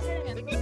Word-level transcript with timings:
sinceramente. 0.00 0.56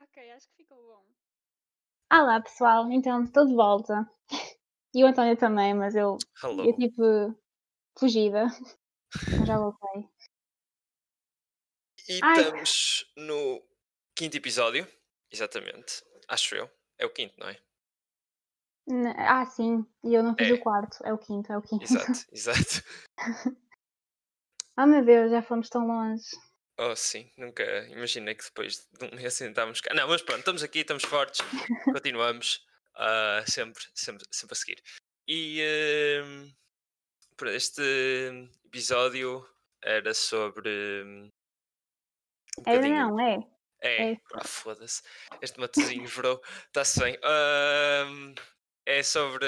Ok, 0.00 0.30
acho 0.32 0.48
que 0.48 0.56
ficou 0.56 0.82
bom. 0.82 1.06
Olá 2.12 2.40
pessoal, 2.40 2.90
então 2.90 3.24
estou 3.24 3.46
de 3.46 3.54
volta. 3.54 4.10
E 4.94 5.04
o 5.04 5.06
António 5.06 5.36
também, 5.36 5.72
mas 5.74 5.94
eu, 5.94 6.18
Hello. 6.42 6.64
eu 6.64 6.74
tive 6.74 7.36
fugida. 7.98 8.46
Mas 9.38 9.46
já 9.46 9.58
voltei. 9.58 10.08
E 12.08 12.20
Ai. 12.22 12.40
estamos 12.40 13.12
no 13.16 13.62
quinto 14.16 14.36
episódio, 14.36 14.86
exatamente. 15.30 16.04
Acho 16.28 16.56
eu. 16.56 16.70
É 16.98 17.06
o 17.06 17.12
quinto, 17.12 17.34
não 17.38 17.48
é? 17.48 17.60
N- 18.90 19.14
Ah, 19.16 19.46
sim, 19.46 19.86
e 20.04 20.14
eu 20.14 20.22
não 20.22 20.34
fiz 20.36 20.48
É. 20.48 20.52
o 20.52 20.60
quarto. 20.60 20.98
É 21.04 21.12
o 21.12 21.18
quinto, 21.18 21.52
é 21.52 21.56
o 21.56 21.62
quinto. 21.62 21.84
Exato, 21.84 22.26
exato. 22.32 22.84
Oh 24.78 24.86
meu 24.86 25.04
Deus, 25.04 25.30
já 25.30 25.42
fomos 25.42 25.68
tão 25.68 25.86
longe. 25.86 26.24
Oh, 26.78 26.96
sim, 26.96 27.30
nunca 27.36 27.62
imaginei 27.88 28.34
que 28.34 28.44
depois 28.44 28.88
de 28.98 29.04
um 29.06 29.14
mês 29.16 29.40
ainda 29.40 29.52
estávamos 29.52 29.80
cá. 29.80 29.92
Não, 29.94 30.08
mas 30.08 30.22
pronto, 30.22 30.38
estamos 30.40 30.62
aqui, 30.62 30.78
estamos 30.80 31.04
fortes, 31.04 31.40
continuamos 31.84 32.64
ah, 32.96 33.44
sempre, 33.46 33.82
sempre, 33.94 34.24
sempre 34.30 34.54
a 34.54 34.56
seguir. 34.56 34.82
E 35.28 35.62
para 37.36 37.54
este 37.54 37.82
episódio 38.64 39.46
era 39.82 40.12
sobre. 40.14 40.68
hum, 41.04 41.28
um 42.58 42.62
Ainda 42.66 42.80
bocadinho- 42.88 43.08
não, 43.08 43.20
é? 43.20 43.38
É, 43.82 44.12
É. 44.12 44.20
ah, 44.34 44.44
foda-se. 44.44 45.02
Este 45.40 45.58
matozinho 45.60 46.06
virou. 46.08 46.40
Está-se 46.66 47.00
bem. 47.00 47.18
Ahm, 47.22 48.34
é 48.98 49.02
sobre 49.02 49.46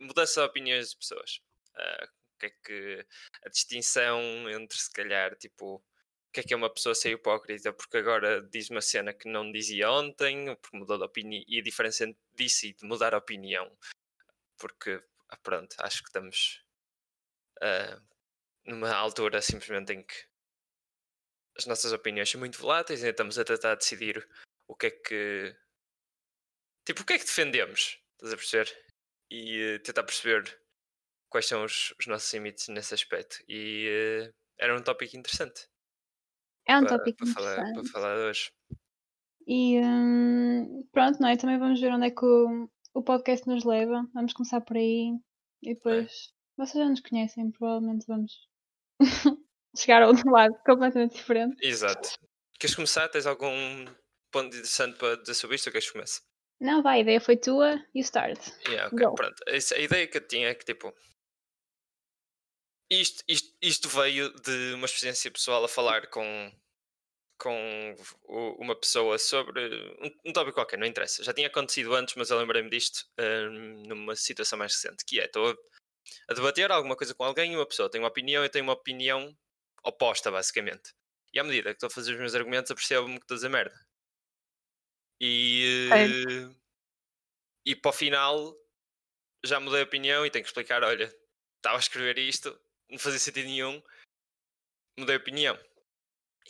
mudança 0.00 0.40
de 0.40 0.46
opiniões 0.46 0.90
de 0.90 0.96
pessoas. 0.96 1.40
Ah, 1.76 2.08
o 2.34 2.38
que 2.38 2.46
é 2.46 2.50
que 2.50 3.06
a 3.44 3.48
distinção 3.48 4.20
entre 4.50 4.78
se 4.78 4.92
calhar 4.92 5.36
tipo 5.36 5.76
o 5.76 6.32
que 6.32 6.40
é 6.40 6.42
que 6.42 6.52
é 6.54 6.56
uma 6.56 6.72
pessoa 6.72 6.94
ser 6.94 7.12
hipócrita 7.12 7.72
porque 7.72 7.96
agora 7.98 8.42
diz 8.42 8.68
uma 8.70 8.80
cena 8.80 9.14
que 9.14 9.28
não 9.28 9.52
dizia 9.52 9.90
ontem, 9.90 10.54
porque 10.56 10.76
mudou 10.76 10.98
de 10.98 11.04
opinião 11.04 11.44
e 11.46 11.60
a 11.60 11.62
diferença 11.62 12.04
entre 12.04 12.20
disso 12.34 12.66
e 12.66 12.74
de 12.74 12.84
mudar 12.84 13.14
a 13.14 13.18
opinião. 13.18 13.70
Porque 14.58 15.02
ah, 15.28 15.36
pronto, 15.38 15.76
acho 15.78 16.02
que 16.02 16.08
estamos 16.08 16.64
ah, 17.60 18.00
numa 18.66 18.92
altura 18.92 19.40
simplesmente 19.40 19.92
em 19.92 20.02
que 20.02 20.14
as 21.56 21.66
nossas 21.66 21.92
opiniões 21.92 22.28
são 22.30 22.40
muito 22.40 22.58
voláteis 22.58 23.02
e 23.02 23.08
estamos 23.08 23.38
a 23.38 23.44
tentar 23.44 23.76
decidir 23.76 24.26
o 24.66 24.74
que 24.74 24.86
é 24.86 24.90
que. 24.90 25.56
Tipo, 26.84 27.02
o 27.02 27.04
que 27.04 27.14
é 27.14 27.18
que 27.18 27.24
defendemos? 27.24 27.98
Estás 28.14 28.32
a 28.32 28.36
perceber? 28.36 28.84
E 29.30 29.58
eh, 29.60 29.78
tentar 29.78 30.02
perceber 30.04 30.60
quais 31.30 31.46
são 31.46 31.64
os, 31.64 31.94
os 31.98 32.06
nossos 32.06 32.32
limites 32.32 32.68
nesse 32.68 32.94
aspecto. 32.94 33.38
E 33.48 33.88
eh, 33.88 34.32
era 34.58 34.76
um 34.76 34.82
tópico 34.82 35.16
interessante 35.16 35.66
É 36.66 36.76
um 36.78 36.84
para, 36.84 36.98
tópico 36.98 37.18
para 37.18 37.26
falar, 37.34 37.54
para 37.56 37.68
interessante. 37.70 37.92
falar 37.92 38.16
hoje. 38.16 38.50
E 39.46 39.80
hum, 39.80 40.86
pronto, 40.92 41.20
não 41.20 41.28
é? 41.28 41.36
Também 41.36 41.58
vamos 41.58 41.80
ver 41.80 41.92
onde 41.92 42.06
é 42.06 42.10
que 42.10 42.24
o, 42.24 42.68
o 42.94 43.02
podcast 43.02 43.46
nos 43.46 43.64
leva. 43.64 44.08
Vamos 44.14 44.32
começar 44.32 44.60
por 44.60 44.76
aí 44.76 45.12
e 45.62 45.74
depois. 45.74 46.32
Vocês 46.56 46.84
já 46.84 46.88
nos 46.88 47.00
conhecem, 47.00 47.50
provavelmente 47.50 48.06
vamos 48.06 48.32
chegar 49.76 50.02
a 50.02 50.06
outro 50.06 50.30
lado 50.30 50.54
completamente 50.64 51.16
diferente. 51.16 51.56
Exato. 51.60 52.10
Queres 52.60 52.76
começar? 52.76 53.08
Tens 53.08 53.26
algum 53.26 53.84
ponto 54.30 54.54
interessante 54.54 54.96
para 54.96 55.16
dizer 55.16 55.34
sobre 55.34 55.56
isto 55.56 55.66
ou 55.66 55.72
queres 55.72 55.86
que 55.88 55.92
comece? 55.94 56.20
Não, 56.60 56.82
vai, 56.82 56.98
a 56.98 57.00
ideia 57.02 57.20
foi 57.20 57.36
tua 57.36 57.74
e 57.94 58.00
o 58.00 58.02
start. 58.02 58.38
Yeah, 58.66 58.86
ok, 58.86 58.98
Go. 59.06 59.14
pronto. 59.14 59.36
Essa- 59.46 59.74
A 59.76 59.80
ideia 59.80 60.06
que 60.06 60.16
eu 60.18 60.26
tinha 60.26 60.48
é 60.48 60.54
que 60.54 60.64
tipo. 60.64 60.94
Isto, 62.90 63.24
isto, 63.26 63.56
isto 63.62 63.88
veio 63.88 64.30
de 64.40 64.74
uma 64.74 64.84
experiência 64.86 65.30
pessoal 65.30 65.64
a 65.64 65.68
falar 65.68 66.06
com, 66.08 66.52
com 67.38 67.94
uma 68.58 68.78
pessoa 68.78 69.18
sobre 69.18 69.60
um, 70.00 70.30
um 70.30 70.32
tópico 70.32 70.54
qualquer, 70.56 70.78
não 70.78 70.86
interessa. 70.86 71.24
Já 71.24 71.32
tinha 71.32 71.48
acontecido 71.48 71.94
antes, 71.94 72.14
mas 72.14 72.30
eu 72.30 72.38
lembrei-me 72.38 72.70
disto 72.70 73.04
hum, 73.18 73.82
numa 73.88 74.14
situação 74.14 74.58
mais 74.58 74.74
recente, 74.74 75.04
que 75.06 75.18
é, 75.18 75.24
estou 75.24 75.50
a, 75.50 75.54
a 76.30 76.34
debater 76.34 76.70
alguma 76.70 76.94
coisa 76.94 77.14
com 77.14 77.24
alguém 77.24 77.52
e 77.54 77.56
uma 77.56 77.66
pessoa 77.66 77.90
tem 77.90 78.00
uma 78.00 78.08
opinião 78.08 78.42
e 78.42 78.46
eu 78.46 78.50
tenho 78.50 78.64
uma 78.64 78.74
opinião 78.74 79.34
oposta, 79.82 80.30
basicamente. 80.30 80.92
E 81.32 81.40
à 81.40 81.44
medida 81.44 81.70
que 81.70 81.76
estou 81.76 81.88
a 81.88 81.90
fazer 81.90 82.12
os 82.12 82.18
meus 82.20 82.34
argumentos, 82.34 82.70
apercebo-me 82.70 83.16
que 83.18 83.24
estou 83.24 83.34
a 83.34 83.38
dizer 83.38 83.48
merda. 83.48 83.74
E, 85.20 85.30
eh, 85.90 86.54
e 87.66 87.74
para 87.76 87.90
o 87.90 87.92
final 87.92 88.56
já 89.44 89.60
mudei 89.60 89.82
a 89.82 89.84
opinião 89.84 90.26
e 90.26 90.30
tenho 90.30 90.44
que 90.44 90.50
explicar, 90.50 90.82
olha, 90.84 91.14
estava 91.58 91.76
a 91.76 91.80
escrever 91.80 92.18
isto, 92.18 92.58
não 92.90 92.98
fazia 92.98 93.20
sentido 93.20 93.46
nenhum, 93.46 93.82
mudei 94.98 95.16
a 95.16 95.18
opinião. 95.18 95.58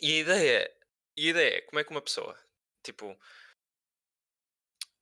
E 0.01 0.13
a 0.17 0.19
ideia, 0.21 0.59
é- 0.63 0.77
e 1.17 1.27
a 1.27 1.31
ideia 1.31 1.57
é 1.57 1.61
como 1.61 1.79
é 1.79 1.83
que 1.83 1.91
uma 1.91 2.01
pessoa, 2.01 2.37
tipo, 2.83 3.17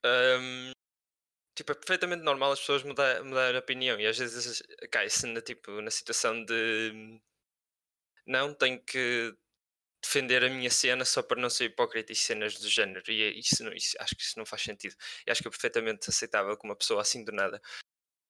hum, 0.05 0.71
tipo, 1.55 1.71
é 1.71 1.75
perfeitamente 1.75 2.23
normal 2.23 2.53
as 2.53 2.59
pessoas 2.61 2.83
mudar, 2.83 3.23
mudar 3.23 3.55
a 3.55 3.59
opinião 3.59 3.99
e 3.99 4.07
às 4.07 4.17
vezes 4.17 4.63
cai-se 4.91 5.27
na, 5.27 5.41
tipo, 5.41 5.81
na 5.81 5.91
situação 5.91 6.43
de 6.45 7.21
não, 8.25 8.53
tenho 8.53 8.81
que 8.83 9.35
defender 10.03 10.43
a 10.43 10.49
minha 10.49 10.69
cena 10.69 11.05
só 11.05 11.23
para 11.23 11.41
não 11.41 11.49
ser 11.49 11.65
hipócrita 11.65 12.11
e 12.11 12.15
cenas 12.15 12.59
do 12.59 12.69
género. 12.69 13.09
E 13.09 13.21
é- 13.23 13.29
isso, 13.31 13.63
não, 13.63 13.71
isso- 13.73 13.95
acho 13.99 14.15
que 14.15 14.21
isso 14.21 14.37
não 14.37 14.45
faz 14.45 14.61
sentido. 14.61 14.95
E 15.25 15.31
acho 15.31 15.41
que 15.41 15.47
é 15.47 15.51
perfeitamente 15.51 16.09
aceitável 16.09 16.57
que 16.57 16.65
uma 16.65 16.75
pessoa 16.75 17.01
assim 17.01 17.23
do 17.23 17.31
nada 17.31 17.61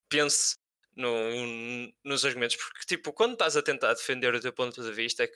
pense 0.09 0.56
no- 0.95 1.91
nos 2.03 2.23
argumentos, 2.23 2.56
porque 2.56 2.85
tipo, 2.85 3.11
quando 3.11 3.34
estás 3.34 3.57
a 3.57 3.63
tentar 3.63 3.94
defender 3.95 4.34
o 4.35 4.39
teu 4.39 4.53
ponto 4.53 4.81
de 4.84 4.91
vista, 4.91 5.23
é 5.23 5.28
que 5.28 5.35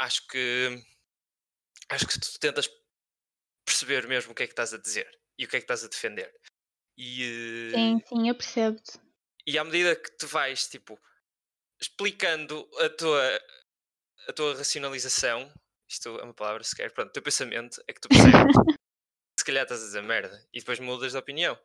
acho 0.00 0.26
que 0.26 0.84
acho 1.88 2.06
que 2.06 2.18
tu 2.20 2.38
tentas 2.40 2.68
perceber 3.64 4.06
mesmo 4.08 4.32
o 4.32 4.34
que 4.34 4.42
é 4.42 4.46
que 4.46 4.52
estás 4.52 4.74
a 4.74 4.78
dizer 4.78 5.08
e 5.38 5.44
o 5.44 5.48
que 5.48 5.56
é 5.56 5.60
que 5.60 5.64
estás 5.64 5.84
a 5.84 5.88
defender. 5.88 6.34
E, 6.96 7.22
eh, 7.22 7.74
Sim, 7.76 8.02
sim, 8.08 8.28
eu 8.28 8.34
percebo-te. 8.34 8.98
e 9.46 9.56
à 9.56 9.62
medida 9.64 9.94
que 9.94 10.10
tu 10.18 10.26
vais 10.26 10.66
tipo 10.66 10.98
explicando 11.80 12.68
a 12.80 12.88
tua 12.90 13.40
a 14.28 14.32
tua 14.32 14.54
racionalização, 14.56 15.52
isto 15.88 16.18
é 16.18 16.22
uma 16.22 16.34
palavra 16.34 16.62
sequer, 16.62 16.92
pronto, 16.92 17.08
o 17.08 17.12
teu 17.12 17.22
pensamento 17.22 17.82
é 17.88 17.92
que 17.92 18.00
tu 18.00 18.08
percebes 18.08 18.54
se 19.38 19.44
calhar 19.44 19.62
estás 19.62 19.82
a 19.82 19.86
dizer 19.86 20.02
merda 20.02 20.46
e 20.52 20.58
depois 20.58 20.78
mudas 20.78 21.12
de 21.12 21.18
opinião. 21.18 21.58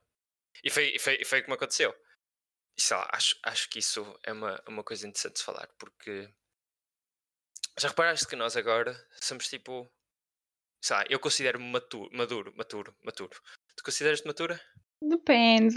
E 0.64 0.70
foi, 0.70 0.98
foi, 1.00 1.26
foi 1.26 1.42
como 1.42 1.56
aconteceu. 1.56 1.94
E 2.78 2.82
sei 2.82 2.98
lá, 2.98 3.10
acho, 3.12 3.38
acho 3.44 3.70
que 3.70 3.80
isso 3.80 4.18
é 4.24 4.32
uma, 4.32 4.64
uma 4.68 4.84
coisa 4.84 5.08
interessante 5.08 5.38
de 5.38 5.44
falar, 5.44 5.68
porque 5.78 6.34
já 7.78 7.90
reparaste 7.90 8.28
que 8.28 8.36
nós 8.36 8.56
agora 8.56 8.94
somos 9.22 9.48
tipo. 9.48 9.92
Sei 10.82 10.96
lá, 10.96 11.06
eu 11.10 11.20
considero-me 11.20 11.66
maturo, 11.66 12.10
maduro, 12.14 12.54
maturo, 12.56 12.96
maturo. 13.04 13.42
Tu 13.76 13.84
consideras-te 13.84 14.28
matura? 14.28 14.62
Depende. 15.10 15.76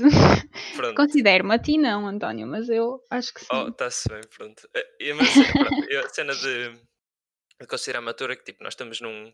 Pronto. 0.77 0.95
Considero-me 0.95 1.55
a 1.55 1.59
ti 1.59 1.77
não, 1.79 2.07
António, 2.07 2.47
mas 2.47 2.69
eu 2.69 3.03
acho 3.11 3.35
que 3.35 3.41
sim. 3.41 3.47
Oh, 3.51 3.69
está-se 3.69 4.09
bem, 4.09 4.21
pronto. 4.37 4.69
Eh, 4.75 4.87
eh, 5.01 5.15
Mas 5.15 5.29
pronto, 5.33 5.85
eu- 5.91 6.05
a 6.05 6.09
cena 6.09 6.33
de, 6.35 6.71
de 7.61 7.67
considerar 7.69 8.01
matura 8.01 8.35
é 8.35 8.37
que 8.37 8.45
tipo, 8.45 8.63
nós 8.63 8.73
estamos 8.75 9.01
num. 9.01 9.33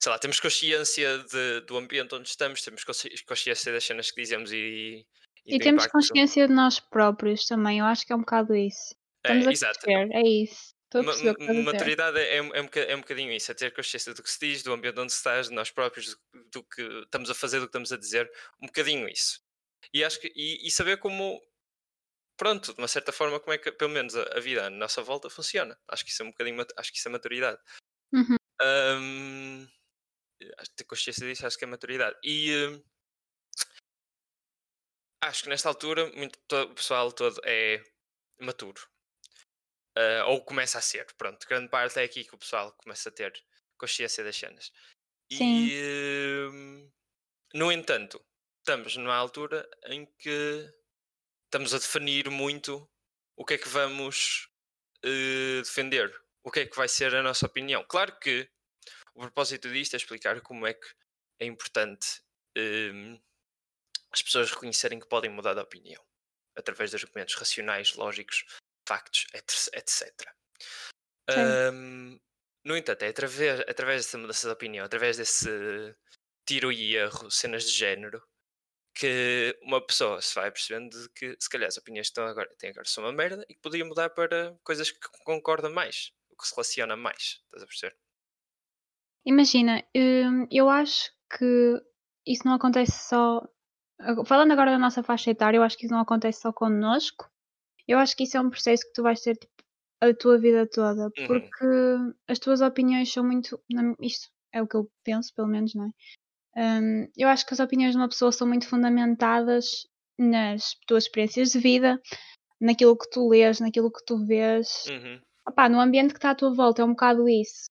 Sei 0.00 0.10
lá, 0.12 0.18
temos 0.18 0.40
consciência 0.40 1.18
de- 1.18 1.60
do 1.62 1.76
ambiente 1.78 2.14
onde 2.14 2.28
estamos, 2.28 2.60
temos 2.62 2.82
consci- 2.84 3.24
consciência 3.26 3.72
das 3.72 3.84
cenas 3.84 4.10
que 4.10 4.20
dizemos 4.20 4.52
e. 4.52 5.06
E 5.46 5.58
do 5.58 5.62
temos 5.62 5.84
impacto. 5.84 5.92
consciência 5.92 6.48
de 6.48 6.54
nós 6.54 6.80
próprios 6.80 7.46
também, 7.46 7.78
eu 7.78 7.84
acho 7.84 8.04
que 8.06 8.12
é 8.12 8.16
um 8.16 8.20
bocado 8.20 8.54
isso. 8.56 8.94
É, 9.24 9.28
Estamos 9.28 9.46
a 9.46 9.52
exato. 9.52 9.78
crescer, 9.80 10.08
é 10.12 10.22
isso. 10.26 10.73
Estou 10.94 11.00
a 11.00 11.04
Ma- 11.04 11.12
perceber 11.34 11.62
maturidade 11.62 12.18
é, 12.18 12.36
é, 12.36 12.42
um- 12.42 12.54
é 12.54 12.62
um 12.62 12.68
é 12.74 12.96
um 12.96 13.00
bocadinho 13.00 13.32
isso, 13.32 13.50
é 13.50 13.54
ter 13.54 13.72
consciência 13.74 14.14
do 14.14 14.22
que 14.22 14.30
se 14.30 14.38
diz, 14.38 14.62
do 14.62 14.72
ambiente 14.72 15.00
onde 15.00 15.12
estás, 15.12 15.48
de 15.48 15.54
nós 15.54 15.70
próprios, 15.70 16.14
do, 16.32 16.44
do 16.52 16.64
que 16.64 16.82
estamos 16.82 17.28
a 17.30 17.34
fazer, 17.34 17.58
do 17.58 17.66
que 17.66 17.70
estamos 17.70 17.92
a 17.92 17.96
dizer, 17.96 18.30
um 18.62 18.66
bocadinho 18.66 19.08
isso. 19.08 19.42
E 19.92 20.04
acho 20.04 20.20
que 20.20 20.32
e, 20.36 20.66
e 20.66 20.70
saber 20.70 20.98
como 20.98 21.42
pronto, 22.36 22.72
de 22.74 22.78
uma 22.80 22.88
certa 22.88 23.12
forma, 23.12 23.40
como 23.40 23.52
é 23.52 23.58
que 23.58 23.72
pelo 23.72 23.90
menos 23.90 24.14
a, 24.16 24.22
a 24.36 24.40
vida 24.40 24.66
à 24.66 24.70
nossa 24.70 25.02
volta 25.02 25.28
funciona. 25.30 25.78
Acho 25.88 26.04
que 26.04 26.10
isso 26.10 26.22
é 26.22 26.26
um 26.26 26.30
bocadinho 26.30 26.64
acho 26.76 26.92
que 26.92 26.98
isso 26.98 27.08
é 27.08 27.10
maturidade. 27.10 27.60
Uhum. 28.12 28.36
Que 30.38 30.70
ter 30.76 30.84
consciência 30.84 31.26
disso 31.26 31.46
acho 31.46 31.58
que 31.58 31.64
é 31.64 31.66
maturidade. 31.68 32.16
E 32.24 32.54
hum, 32.68 32.82
acho 35.22 35.42
que 35.44 35.48
nesta 35.48 35.68
altura 35.68 36.06
muito, 36.12 36.38
to- 36.46 36.56
o 36.70 36.74
pessoal 36.74 37.12
todo 37.12 37.40
é 37.44 37.82
maturo. 38.40 38.80
Ah, 39.96 40.24
ou 40.26 40.44
começa 40.44 40.78
a 40.78 40.82
ser, 40.82 41.06
pronto, 41.14 41.46
grande 41.46 41.68
parte 41.68 41.98
é 42.00 42.04
aqui 42.04 42.24
que 42.24 42.34
o 42.34 42.38
pessoal 42.38 42.72
começa 42.72 43.08
a 43.08 43.12
ter 43.12 43.32
consciência 43.78 44.24
das 44.24 44.36
cenas. 44.36 44.72
Sim. 45.32 45.68
E 45.68 46.48
hum, 46.50 46.92
no 47.54 47.70
entanto, 47.70 48.24
estamos 48.58 48.96
numa 48.96 49.14
altura 49.14 49.68
em 49.86 50.06
que 50.18 50.72
estamos 51.44 51.72
a 51.74 51.78
definir 51.78 52.28
muito 52.30 52.88
o 53.36 53.44
que 53.44 53.54
é 53.54 53.58
que 53.58 53.68
vamos 53.68 54.48
eh, 55.04 55.60
defender, 55.62 56.12
o 56.42 56.50
que 56.50 56.60
é 56.60 56.66
que 56.66 56.76
vai 56.76 56.88
ser 56.88 57.14
a 57.14 57.22
nossa 57.22 57.46
opinião. 57.46 57.84
Claro 57.84 58.18
que 58.18 58.48
o 59.14 59.20
propósito 59.20 59.72
disto 59.72 59.94
é 59.94 59.96
explicar 59.96 60.40
como 60.40 60.66
é 60.66 60.74
que 60.74 60.86
é 61.40 61.46
importante 61.46 62.20
hum, 62.56 63.20
as 64.10 64.22
pessoas 64.22 64.50
reconhecerem 64.50 64.98
que 64.98 65.08
podem 65.08 65.30
mudar 65.30 65.54
de 65.54 65.60
opinião 65.60 66.04
através 66.56 66.90
de 66.90 66.96
argumentos 66.96 67.34
racionais, 67.34 67.94
lógicos, 67.94 68.44
factos, 68.86 69.26
etc. 69.72 70.12
Ahm, 71.30 72.18
no 72.64 72.76
entanto, 72.76 73.02
é 73.02 73.08
através, 73.08 73.60
através 73.60 74.04
dessa 74.04 74.18
mudança 74.18 74.46
de 74.46 74.52
opinião, 74.52 74.84
através 74.84 75.16
desse 75.16 75.48
tiro 76.46 76.72
e 76.72 76.96
erro, 76.96 77.30
cenas 77.30 77.64
de 77.64 77.72
género, 77.72 78.22
que 78.94 79.58
uma 79.62 79.84
pessoa 79.84 80.20
se 80.22 80.34
vai 80.34 80.50
percebendo 80.50 80.90
de 80.90 81.08
que 81.10 81.36
se 81.38 81.48
calhar 81.48 81.68
as 81.68 81.76
opiniões 81.76 82.06
que 82.06 82.12
estão 82.12 82.26
agora, 82.26 82.48
têm 82.58 82.70
agora 82.70 82.86
são 82.86 83.04
uma 83.04 83.12
merda 83.12 83.44
e 83.48 83.54
que 83.54 83.60
podia 83.60 83.84
mudar 83.84 84.10
para 84.10 84.56
coisas 84.62 84.90
que 84.90 84.98
concorda 85.24 85.68
mais, 85.68 86.12
o 86.30 86.36
que 86.36 86.46
se 86.46 86.54
relaciona 86.54 86.96
mais. 86.96 87.42
Estás 87.44 87.62
a 87.62 87.66
perceber? 87.66 87.96
Imagina, 89.26 89.82
hum, 89.96 90.46
eu 90.50 90.68
acho 90.68 91.10
que 91.36 91.82
isso 92.26 92.46
não 92.46 92.54
acontece 92.54 93.08
só. 93.08 93.42
Falando 94.26 94.52
agora 94.52 94.70
da 94.70 94.78
nossa 94.78 95.02
faixa 95.02 95.30
etária, 95.30 95.56
eu 95.56 95.62
acho 95.62 95.76
que 95.76 95.86
isso 95.86 95.94
não 95.94 96.02
acontece 96.02 96.40
só 96.42 96.52
connosco. 96.52 97.30
Eu 97.86 97.98
acho 97.98 98.16
que 98.16 98.24
isso 98.24 98.36
é 98.36 98.40
um 98.40 98.50
processo 98.50 98.84
que 98.86 98.92
tu 98.92 99.02
vais 99.02 99.20
ter 99.20 99.36
tipo, 99.36 99.52
a 100.00 100.14
tua 100.14 100.38
vida 100.38 100.66
toda, 100.66 101.04
Uhum. 101.04 101.26
porque 101.26 101.66
as 102.28 102.38
tuas 102.38 102.60
opiniões 102.60 103.12
são 103.12 103.24
muito. 103.24 103.60
Isto 104.00 104.28
é 104.52 104.62
o 104.62 104.66
que 104.66 104.76
eu 104.76 104.90
penso, 105.04 105.32
pelo 105.34 105.48
menos, 105.48 105.74
não 105.74 105.86
é? 105.86 105.90
Hum, 106.56 107.08
eu 107.16 107.28
acho 107.28 107.44
que 107.46 107.52
as 107.52 107.60
opiniões 107.60 107.92
de 107.92 107.98
uma 107.98 108.08
pessoa 108.08 108.30
são 108.30 108.46
muito 108.46 108.68
fundamentadas 108.68 109.86
nas 110.18 110.74
tuas 110.86 111.04
experiências 111.04 111.50
de 111.50 111.58
vida, 111.58 112.00
naquilo 112.60 112.96
que 112.96 113.10
tu 113.10 113.28
lês, 113.28 113.58
naquilo 113.60 113.90
que 113.90 114.04
tu 114.06 114.24
vês, 114.24 114.84
Uhum. 114.86 115.20
no 115.70 115.80
ambiente 115.80 116.12
que 116.12 116.18
está 116.18 116.30
à 116.30 116.34
tua 116.34 116.54
volta, 116.54 116.82
é 116.82 116.84
um 116.84 116.90
bocado 116.90 117.28
isso. 117.28 117.66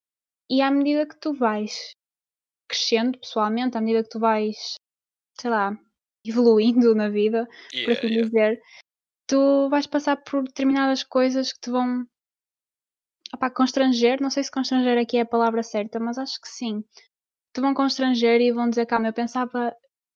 E 0.50 0.60
à 0.60 0.70
medida 0.70 1.06
que 1.06 1.18
tu 1.18 1.32
vais 1.32 1.92
crescendo 2.68 3.18
pessoalmente, 3.18 3.76
à 3.76 3.80
medida 3.80 4.02
que 4.02 4.10
tu 4.10 4.18
vais, 4.20 4.74
sei 5.40 5.50
lá, 5.50 5.78
evoluindo 6.24 6.94
na 6.96 7.08
vida, 7.08 7.46
por 7.46 7.74
Yeah, 7.74 7.92
assim 7.92 8.06
yeah. 8.08 8.24
dizer, 8.28 8.62
tu 9.26 9.68
vais 9.70 9.86
passar 9.86 10.16
por 10.16 10.42
determinadas 10.44 11.02
coisas 11.02 11.52
que 11.52 11.60
te 11.60 11.70
vão 11.70 12.06
opá, 13.34 13.50
constranger. 13.50 14.20
Não 14.20 14.30
sei 14.30 14.44
se 14.44 14.50
constranger 14.50 14.98
aqui 14.98 15.18
é 15.18 15.22
a 15.22 15.26
palavra 15.26 15.62
certa, 15.62 15.98
mas 16.00 16.18
acho 16.18 16.40
que 16.40 16.48
sim. 16.48 16.84
Te 17.54 17.60
vão 17.60 17.74
constranger 17.74 18.40
e 18.40 18.52
vão 18.52 18.68
dizer, 18.70 18.86
calma, 18.86 19.08
eu 19.08 19.12
pensava 19.12 19.74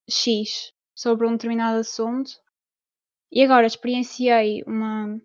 X 0.08 0.72
sobre 0.94 1.26
um 1.26 1.32
determinado 1.32 1.78
assunto 1.78 2.30
e 3.30 3.42
agora 3.44 3.66
experienciei 3.66 4.62
uma, 4.66 5.20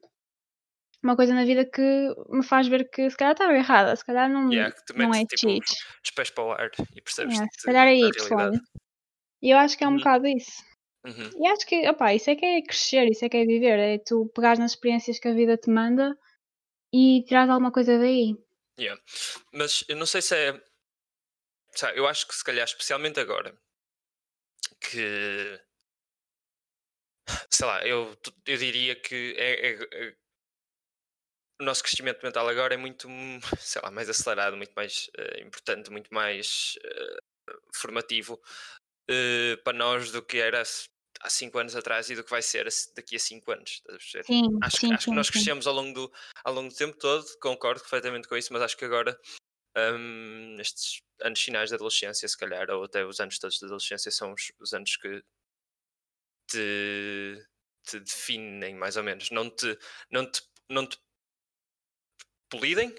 uma 1.04 1.16
coisa 1.16 1.34
na 1.34 1.46
vida 1.46 1.66
que 1.66 1.82
me 2.30 2.44
faz 2.44 2.68
ver 2.68 2.90
que 2.90 3.10
se 3.10 3.18
calhar 3.18 3.34
estava 3.34 3.54
errada, 3.54 3.96
se 3.96 4.06
calhar 4.06 4.30
não, 4.30 4.50
Yeah, 4.52 4.76
não 4.96 5.14
é 5.14 5.26
tipo 5.26 5.48
X. 5.50 5.76
os 6.04 6.12
pés 6.12 6.30
para 6.30 6.44
o 6.44 6.52
ar 6.52 6.70
e 6.96 7.02
percebes 7.02 7.36
Yeah, 7.36 7.48
se 7.58 7.66
calhar 7.66 7.88
é 7.88 7.96
Y. 7.96 8.62
E 9.42 9.50
eu 9.54 9.58
acho 9.58 9.78
que 9.78 9.84
é 9.84 9.88
um 9.88 9.92
Uhum. 9.92 9.98
bocado 10.00 10.28
isso. 10.28 10.64
Uhum. 11.06 11.44
E 11.44 11.48
acho 11.48 11.66
que, 11.66 11.88
opá, 11.90 12.14
isso 12.14 12.30
é 12.30 12.36
que 12.36 12.46
é 12.46 12.62
crescer, 12.62 13.10
isso 13.10 13.26
é 13.26 13.30
que 13.30 13.38
é 13.38 13.46
viver, 13.46 13.78
é 13.78 13.98
tu 13.98 14.32
pegares 14.34 14.60
nas 14.60 14.72
experiências 14.72 15.20
que 15.20 15.28
a 15.28 15.34
vida 15.34 15.58
te 15.58 15.70
manda 15.70 16.18
e 16.94 17.24
tirares 17.28 17.50
alguma 17.50 17.72
coisa 17.72 17.98
daí. 17.98 18.38
Yeah. 18.80 19.02
Mas 19.52 19.84
eu 19.88 19.96
não 19.98 20.06
sei 20.06 20.22
se 20.22 20.36
é. 20.36 20.64
sabe, 21.76 22.00
eu 22.00 22.08
acho 22.08 22.28
que 22.28 22.36
se 22.36 22.44
calhar, 22.44 22.66
especialmente 22.66 23.20
agora, 23.20 23.54
que 24.80 25.60
sei 27.50 27.66
lá, 27.68 27.86
eu, 27.86 28.16
eu 28.46 28.58
diria 28.58 28.96
que 28.96 29.36
é, 29.38 29.72
é- 29.72 30.08
é- 30.08 30.16
o 31.62 31.66
nosso 31.66 31.84
crescimento 31.84 32.24
mental 32.24 32.48
agora 32.48 32.74
é 32.74 32.78
muito, 32.78 33.08
sei 33.60 33.82
lá, 33.82 33.92
mais 33.92 34.10
acelerado, 34.10 34.58
muito 34.58 34.74
mais 34.76 35.10
eh, 35.18 35.42
importante, 35.42 35.92
muito 35.92 36.14
mais 36.14 36.78
eh, 36.84 37.18
formativo 37.76 38.42
eh, 39.10 39.58
para 39.64 39.78
nós 39.78 40.12
do 40.12 40.22
que 40.22 40.38
era 40.40 40.64
há 41.24 41.30
5 41.30 41.58
anos 41.58 41.76
atrás 41.76 42.10
e 42.10 42.16
do 42.16 42.24
que 42.24 42.30
vai 42.30 42.42
ser 42.42 42.68
daqui 42.96 43.16
a 43.16 43.20
5 43.20 43.52
anos. 43.52 43.82
Sim, 44.24 44.42
acho, 44.62 44.78
que- 44.80 44.86
sim, 44.88 44.94
acho 44.94 45.08
que 45.08 45.12
sim, 45.12 45.16
nós 45.16 45.28
sim. 45.28 45.32
crescemos 45.34 45.66
ao 45.66 45.74
longo, 45.74 45.94
do, 45.94 46.14
ao 46.44 46.54
longo 46.54 46.70
do 46.70 46.76
tempo 46.76 46.98
todo, 46.98 47.26
concordo 47.40 47.82
perfeitamente 47.82 48.28
com 48.28 48.36
isso, 48.38 48.52
mas 48.52 48.62
acho 48.62 48.78
que 48.78 48.86
agora, 48.86 49.18
hum, 49.78 50.58
estes 50.60 51.02
anos 51.22 51.42
finais 51.42 51.70
da 51.70 51.78
adolescência, 51.78 52.28
se 52.28 52.38
calhar, 52.38 52.70
ou 52.70 52.84
até 52.84 53.06
os 53.06 53.20
anos 53.20 53.40
todos 53.40 53.60
da 53.60 53.68
adolescência, 53.68 54.12
são 54.12 54.34
os, 54.34 54.52
os 54.60 54.74
anos 54.74 54.98
que 54.98 55.24
te, 56.48 57.46
te 57.84 58.00
definem, 58.00 58.76
mais 58.76 58.98
ou 58.98 59.04
menos. 59.04 59.30
Não 59.32 59.50
te, 59.50 59.78
não 60.12 60.30
te, 60.30 60.42
não 60.70 60.86
te 60.88 60.98
polidem? 62.50 62.94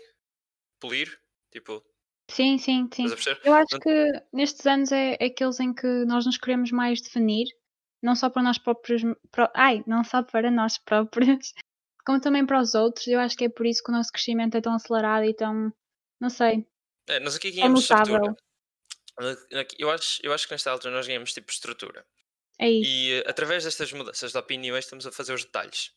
Polir? 0.80 1.18
Tipo, 1.50 1.84
Sim, 2.30 2.58
sim, 2.58 2.88
sim. 2.92 3.06
Eu 3.44 3.52
acho 3.54 3.78
que 3.80 4.12
nestes 4.32 4.66
anos 4.66 4.90
é 4.92 5.14
aqueles 5.22 5.60
em 5.60 5.74
que 5.74 5.86
nós 6.06 6.24
nos 6.26 6.38
queremos 6.38 6.70
mais 6.72 7.00
definir, 7.00 7.46
não 8.04 8.14
só 8.14 8.28
para 8.28 8.42
nós 8.42 8.58
próprios, 8.58 9.02
pró- 9.30 9.50
ai, 9.54 9.82
não 9.86 10.04
só 10.04 10.22
para 10.22 10.50
nós 10.50 10.76
próprios, 10.76 11.54
como 12.06 12.20
também 12.20 12.44
para 12.44 12.60
os 12.60 12.74
outros. 12.74 13.06
Eu 13.06 13.18
acho 13.18 13.34
que 13.36 13.44
é 13.44 13.48
por 13.48 13.64
isso 13.66 13.82
que 13.82 13.90
o 13.90 13.94
nosso 13.94 14.12
crescimento 14.12 14.54
é 14.56 14.60
tão 14.60 14.74
acelerado 14.74 15.24
e 15.24 15.32
tão, 15.34 15.72
não 16.20 16.28
sei, 16.28 16.66
É, 17.08 17.18
nós 17.20 17.34
aqui 17.34 17.48
é 17.48 17.52
ganhamos 17.52 17.80
estrutura. 17.80 18.36
Uh, 19.18 19.58
aqui- 19.58 19.76
Eu 19.78 19.90
acho, 19.90 20.20
eu 20.22 20.32
acho 20.32 20.46
que 20.46 20.52
nesta 20.52 20.70
altura 20.70 20.94
nós 20.94 21.06
ganhamos 21.06 21.32
tipo 21.32 21.50
estrutura. 21.50 22.04
É 22.58 22.68
isso. 22.70 22.90
E 22.90 23.20
uh, 23.20 23.30
através 23.30 23.64
destas 23.64 23.92
mudanças 23.92 24.32
de 24.32 24.38
opiniões 24.38 24.84
estamos 24.84 25.06
a 25.06 25.12
fazer 25.12 25.32
os 25.32 25.44
detalhes. 25.44 25.92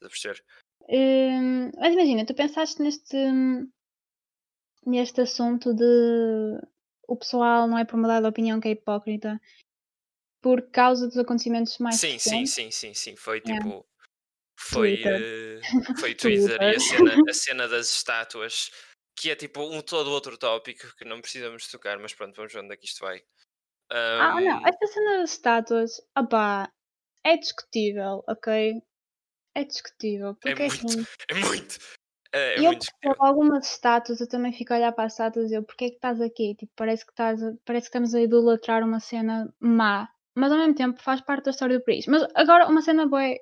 Estás 0.00 0.06
a 0.06 0.08
perceber? 0.08 0.44
Hum, 0.88 1.70
mas 1.76 1.92
imagina, 1.92 2.24
tu 2.26 2.34
pensaste 2.34 2.80
neste, 2.82 3.16
neste 4.86 5.20
assunto 5.20 5.74
de 5.74 6.60
o 7.06 7.16
pessoal 7.16 7.68
não 7.68 7.78
é 7.78 7.84
por 7.84 7.96
mudar 7.98 8.20
de 8.20 8.26
opinião 8.26 8.60
que 8.60 8.68
é 8.68 8.70
hipócrita 8.72 9.40
por 10.42 10.60
causa 10.70 11.06
dos 11.06 11.16
acontecimentos 11.16 11.78
mais 11.78 12.00
Sim, 12.00 12.18
sim, 12.18 12.44
recentes. 12.44 12.54
sim, 12.54 12.70
sim, 12.70 12.94
sim. 12.94 13.16
Foi 13.16 13.40
Yeah. 13.40 13.64
tipo. 13.64 13.86
Foi, 14.58 14.94
Twitter. 14.94 15.58
uh, 15.58 15.96
foi 15.98 16.14
Twitter 16.14 16.62
e 16.62 16.76
a 16.76 16.78
Twitter. 16.78 16.78
cena, 16.78 17.16
a 17.28 17.32
cena 17.32 17.68
das 17.68 17.88
estátuas, 17.90 18.70
que 19.18 19.30
é 19.30 19.36
tipo 19.36 19.62
um 19.62 19.80
todo 19.80 20.10
outro 20.10 20.36
tópico 20.36 20.94
que 20.96 21.04
não 21.04 21.20
precisamos 21.20 21.68
tocar, 21.68 21.98
mas 21.98 22.14
pronto, 22.14 22.36
vamos 22.36 22.52
ver 22.52 22.60
onde 22.60 22.74
é 22.74 22.76
que 22.76 22.86
isto 22.86 23.00
vai. 23.00 23.22
Ah, 23.90 24.40
não, 24.40 24.58
Um, 24.58 24.66
esta 24.68 24.86
cena 24.86 25.18
das 25.18 25.30
estátuas, 25.32 26.00
opá, 26.16 26.70
é 27.24 27.36
discutível, 27.36 28.22
ok? 28.28 28.82
É 29.54 29.64
discutível, 29.64 30.30
é 30.30 30.34
porque 30.40 30.62
muito, 30.62 30.86
assim, 30.86 31.06
é 31.30 31.34
muito. 31.34 31.78
É, 32.32 32.54
é 32.54 32.56
eu 32.56 32.72
muito 32.72 32.86
algumas 33.18 33.70
estátuas, 33.70 34.20
eu 34.20 34.28
também 34.28 34.52
fico 34.52 34.72
a 34.72 34.76
olhar 34.76 34.92
para 34.92 35.04
as 35.04 35.12
estátuas 35.12 35.50
e 35.50 35.54
eu, 35.54 35.62
porque 35.62 35.86
é 35.86 35.88
que 35.90 35.96
estás 35.96 36.20
aqui? 36.20 36.54
Tipo, 36.54 36.72
parece 36.74 37.04
que, 37.04 37.12
estás 37.12 37.40
parece 37.64 37.84
que 37.86 37.88
estamos 37.88 38.14
a 38.14 38.20
idolatrar 38.20 38.82
uma 38.82 39.00
cena 39.00 39.52
má, 39.60 40.08
mas 40.34 40.50
ao 40.52 40.58
mesmo 40.58 40.74
tempo 40.74 41.00
faz 41.02 41.20
parte 41.20 41.44
da 41.44 41.50
história 41.50 41.78
do 41.78 41.84
país. 41.84 42.06
Mas 42.06 42.22
agora, 42.34 42.66
uma 42.68 42.82
cena 42.82 43.06
boa 43.06 43.24
é 43.24 43.36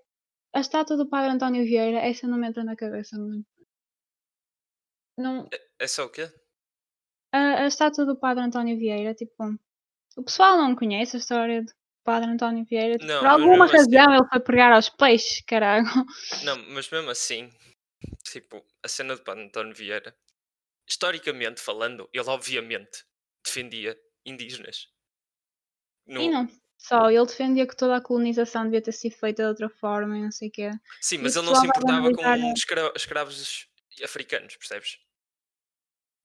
a 0.55 0.61
estátua 0.61 0.97
do 0.97 1.09
Padre 1.09 1.31
António 1.31 1.65
Vieira, 1.65 1.99
essa 1.99 2.27
não 2.27 2.39
me 2.39 2.49
entra 2.49 2.65
na 2.65 2.75
cabeça, 2.77 3.17
mano. 3.19 3.45
Não, 5.17 5.49
É 5.79 5.87
só 5.87 6.05
o 6.07 6.09
quê? 6.11 6.31
a, 7.33 7.63
a 7.63 7.67
estátua 7.67 8.05
do 8.05 8.17
Padre 8.19 8.43
António 8.45 8.77
Vieira, 8.79 9.15
tipo, 9.15 9.33
o 10.17 10.23
pessoal 10.25 10.57
não 10.57 10.75
conhece 10.75 11.17
a 11.17 11.19
história 11.21 11.63
do 11.63 11.73
Padre 12.05 12.31
António 12.31 12.65
Vieira. 12.65 12.95
tipo, 12.99 13.07
Não, 13.07 13.21
por 13.21 13.29
alguma 13.29 13.51
mesmo 13.51 13.65
assim- 13.65 13.97
razão 13.97 14.15
ele 14.15 14.29
foi 14.29 14.41
pregar 14.41 14.73
aos 14.73 14.89
peixes, 14.89 15.43
caralho. 15.47 15.85
Não, 16.45 16.57
mas 16.71 16.91
mesmo 16.91 17.11
assim, 17.11 17.51
tipo, 18.25 18.65
a 18.83 18.89
cena 18.89 19.15
de 19.15 19.23
Padre 19.23 19.45
António 19.45 19.75
Vieira, 19.75 20.17
historicamente 20.89 21.61
falando, 21.61 22.09
ele 22.13 22.29
obviamente 22.29 23.05
defendia 23.45 23.97
indígenas. 24.27 24.89
No- 26.07 26.23
E 26.23 26.31
não 26.31 26.49
só, 26.83 27.11
ele 27.11 27.27
defendia 27.27 27.67
que 27.67 27.77
toda 27.77 27.97
a 27.97 28.01
colonização 28.01 28.65
devia 28.65 28.81
ter 28.81 28.93
sido 28.93 29.15
feita 29.15 29.43
de 29.43 29.49
outra 29.49 29.69
forma 29.69 30.17
e 30.17 30.23
não 30.23 30.33
sei 30.33 30.49
o 30.49 30.51
quê. 30.51 30.71
Sim, 31.01 31.19
mas 31.19 31.37
ele 31.37 31.47
não 31.47 31.55
se 31.55 31.67
importava 31.67 32.11
com 32.11 32.53
escra- 32.53 32.93
escravos 32.97 33.69
africanos, 34.03 34.57
percebes? 34.57 34.99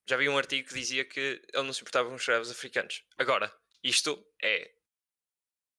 Já 0.07 0.15
vi 0.17 0.29
um 0.29 0.37
artigo 0.37 0.67
que 0.69 0.73
dizia 0.73 1.03
que 1.03 1.41
ele 1.53 1.63
não 1.63 1.73
se 1.73 1.81
importava 1.81 2.07
com 2.09 2.15
escravos 2.15 2.49
africanos. 2.49 3.03
Agora, 3.17 3.53
isto 3.83 4.25
é 4.41 4.71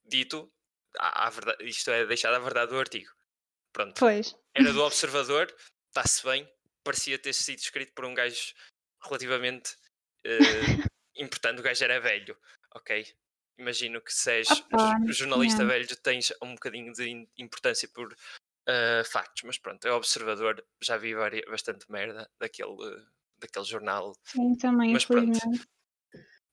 dito, 0.04 0.52
à, 0.98 1.26
à 1.26 1.30
verdade, 1.30 1.64
isto 1.64 1.90
é 1.90 2.04
deixado 2.04 2.34
à 2.34 2.38
verdade 2.38 2.70
do 2.70 2.78
artigo. 2.78 3.10
Pronto. 3.72 3.98
Pois, 3.98 4.36
Era 4.54 4.72
do 4.72 4.82
observador, 4.84 5.54
está-se 5.88 6.22
bem, 6.24 6.48
parecia 6.84 7.18
ter 7.18 7.32
sido 7.32 7.58
escrito 7.58 7.92
por 7.94 8.04
um 8.04 8.14
gajo 8.14 8.54
relativamente 9.02 9.74
eh, 10.24 10.38
importante. 11.16 11.60
O 11.60 11.62
gajo 11.62 11.82
era 11.84 12.00
velho, 12.00 12.36
ok? 12.74 13.06
Imagino 13.58 14.00
que 14.02 14.12
se 14.12 14.30
és 14.32 14.50
Opa, 14.50 14.98
jo- 15.06 15.12
jornalista 15.12 15.62
não. 15.62 15.68
velho, 15.70 15.96
tens 15.96 16.32
um 16.42 16.54
bocadinho 16.54 16.92
de 16.92 17.08
im- 17.08 17.28
importância 17.38 17.88
por 17.88 18.14
eh, 18.68 19.02
factos, 19.04 19.42
mas 19.44 19.58
pronto, 19.58 19.86
é 19.86 19.92
observador, 19.92 20.62
já 20.82 20.96
vi 20.96 21.14
vari- 21.14 21.44
bastante 21.48 21.90
merda 21.90 22.30
daquele, 22.38 22.76
daquele 23.38 23.64
jornal. 23.64 24.14
sim, 24.24 24.54
também, 24.56 24.92
Mas 24.92 25.04
pronto. 25.04 25.38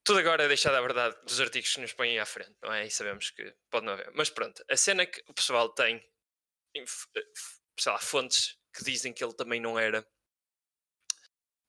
Tudo 0.06 0.20
agora 0.20 0.44
é 0.44 0.48
deixado 0.50 0.76
à 0.76 0.82
verdade 0.82 1.18
dos 1.26 1.40
artigos 1.40 1.74
que 1.74 1.80
nos 1.82 1.94
põem 1.94 2.20
à 2.20 2.26
frente, 2.26 2.56
não 2.62 2.74
é? 2.74 2.86
E 2.86 2.92
sabemos 2.92 3.30
que 3.32 3.56
pode 3.70 3.86
não 3.86 3.94
haver. 3.94 4.12
Mas 4.14 4.30
pronto, 4.30 4.64
a 4.70 4.76
cena 4.78 5.06
que 5.06 5.24
o 5.28 5.34
pessoal 5.34 5.70
tem, 5.70 6.06
sei 7.80 7.92
lá, 7.92 8.00
fontes 8.00 8.58
que 8.76 8.84
dizem 8.84 9.14
que 9.14 9.24
ele 9.24 9.34
também 9.34 9.62
não 9.62 9.80
era 9.80 10.06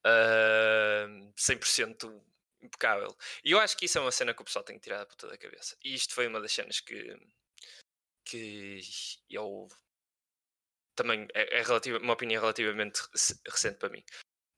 ah, 0.05 1.07
100% 1.37 2.23
impecável. 2.65 3.17
E 3.45 3.51
eu 3.53 3.59
acho 3.61 3.77
que 3.77 3.85
isso 3.87 3.99
é 3.99 4.01
uma 4.01 4.11
cena 4.13 4.35
que 4.35 4.43
o 4.43 4.45
pessoal 4.45 4.65
tem 4.65 4.77
que 4.77 4.83
tirar 4.83 4.99
da 4.99 5.07
puta 5.07 5.29
da 5.29 5.37
cabeça. 5.39 5.77
E 5.85 5.95
isto 5.95 6.15
foi 6.15 6.27
uma 6.27 6.41
das 6.41 6.53
cenas 6.53 6.81
que, 6.81 7.17
que 8.25 8.81
eu 9.31 9.69
também 10.97 11.27
é, 11.35 11.59
é 11.59 11.63
relativa, 11.63 11.99
uma 11.99 12.13
opinião 12.15 12.41
relativamente 12.41 13.01
rec- 13.01 13.41
recente 13.49 13.79
para 13.79 13.89
mim. 13.91 14.03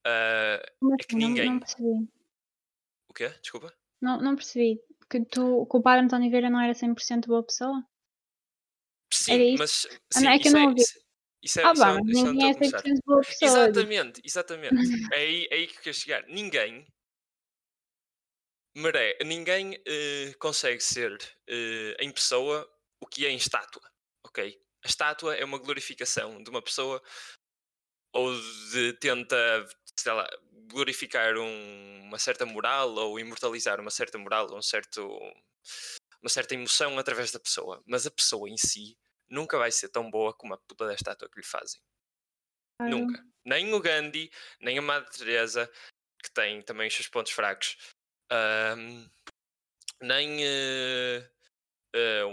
Ah, 0.07 0.63
Como 0.81 0.95
É 0.95 0.97
que 0.99 1.05
assim? 1.07 1.19
Não- 1.21 1.29
ninguém- 1.29 1.51
Não, 1.51 1.59
percebi. 1.61 2.09
o 3.09 3.15
quê? 3.15 3.29
Desculpa? 3.41 3.75
Não, 4.01 4.21
não 4.21 4.37
percebi. 4.37 4.81
Que, 5.11 5.25
tu, 5.25 5.67
que 5.71 5.77
o 5.77 5.83
padre 5.83 6.05
António 6.05 6.31
Vieira 6.31 6.51
não 6.51 6.61
era 6.61 6.75
100% 6.75 7.27
boa 7.27 7.43
pessoa? 7.45 7.83
Sim, 9.13 9.33
Era 9.35 9.43
isso? 9.45 9.59
mas 9.59 9.87
Ah, 9.87 10.21
não, 10.21 10.21
sim, 10.21 10.27
é 10.29 10.39
que 10.39 10.49
eu 10.49 10.49
isso, 10.49 10.57
não 10.57 10.61
é, 10.61 10.67
ouvi. 10.69 10.81
isso, 10.83 11.01
isso 11.43 11.61
é, 11.61 11.65
Ah, 11.65 11.73
isso 11.73 11.83
é 11.83 11.87
mas 11.87 12.07
isso 12.09 12.19
é 12.19 12.23
um 12.29 12.33
ninguém 12.33 12.49
é 12.49 12.51
estou 12.51 12.67
a 12.67 12.71
começar. 12.71 12.83
100% 12.83 13.03
boa 13.07 13.21
pessoa. 13.23 13.51
Exatamente, 13.69 14.21
exatamente. 14.25 14.75
É 15.15 15.19
aí, 15.19 15.49
é 15.51 15.55
aí 15.55 15.67
que 15.69 15.77
eu 15.79 15.83
quero 15.83 15.97
chegar. 15.97 16.27
Ninguém 16.27 16.87
mere... 18.77 19.17
ninguém 19.25 19.81
eh, 19.87 20.35
consegue 20.39 20.81
ser 20.81 21.17
eh, 21.49 21.97
em 22.01 22.13
pessoa 22.13 22.71
o 23.01 23.07
que 23.07 23.27
é 23.27 23.31
em 23.31 23.37
estátua, 23.37 23.83
ok? 24.25 24.61
A 24.85 24.87
estátua 24.89 25.35
é 25.37 25.45
uma 25.45 25.59
glorificação 25.59 26.43
de 26.43 26.51
uma 26.51 26.63
pessoa 26.63 27.03
ou 28.13 28.33
de 28.73 28.93
tenta, 28.95 29.37
sei 29.99 30.13
lá, 30.13 30.27
glorificar 30.69 31.37
um- 31.37 32.03
uma 32.05 32.19
certa 32.19 32.47
moral 32.47 32.95
ou 32.95 33.19
imortalizar 33.19 33.81
uma 33.81 33.91
certa 33.91 34.19
moral 34.19 34.49
ou 34.51 34.59
um 34.59 34.63
certo, 34.63 35.07
uma 36.21 36.29
certa 36.29 36.55
emoção 36.55 36.99
através 36.99 37.31
da 37.33 37.41
pessoa. 37.41 37.83
Mas 37.87 38.07
a 38.07 38.11
pessoa 38.11 38.49
em 38.49 38.57
si 38.57 38.97
nunca 39.29 39.59
vai 39.59 39.71
ser 39.73 39.89
tão 39.89 40.11
boa 40.11 40.33
como 40.33 40.55
a 40.55 40.59
puta 40.59 40.87
da 40.87 40.95
estátua 40.95 41.29
que 41.29 41.41
lhe 41.41 41.47
fazem. 41.47 41.81
Claro. 42.79 42.99
Nunca. 42.99 43.25
Nem 43.45 43.73
o 43.75 43.81
Gandhi, 43.81 44.31
nem 44.61 44.79
a 44.79 44.83
Madre 44.83 45.11
Teresa, 45.11 45.71
que 46.23 46.31
tem 46.33 46.63
também 46.63 46.89
os 46.89 46.95
seus 46.95 47.09
pontos 47.09 47.33
fracos, 47.33 47.77
ahm, 48.31 49.09
nem 50.03 50.39
eh, 50.45 51.31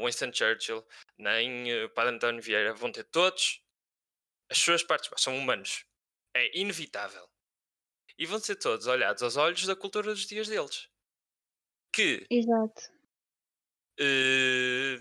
Winston 0.04 0.32
Churchill, 0.34 0.86
nem 1.18 1.84
o 1.86 1.90
Padre 1.90 2.16
António 2.16 2.42
Vieira 2.42 2.74
vão 2.74 2.92
ter 2.92 3.04
todos 3.06 3.62
as 4.50 4.58
suas 4.60 4.84
partes. 4.84 5.10
São 5.18 5.38
humanos. 5.38 5.86
É 6.36 6.58
inevitável. 6.60 7.30
E 8.18 8.26
vão 8.26 8.40
ser 8.40 8.56
todos 8.58 8.88
olhados 8.88 9.24
aos 9.24 9.38
olhos 9.38 9.66
da 9.66 9.76
cultura 9.76 10.08
dos 10.14 10.28
dias 10.28 10.48
deles. 10.48 10.90
Que 11.94 12.28
Exato. 12.30 12.82
eh, 14.00 15.00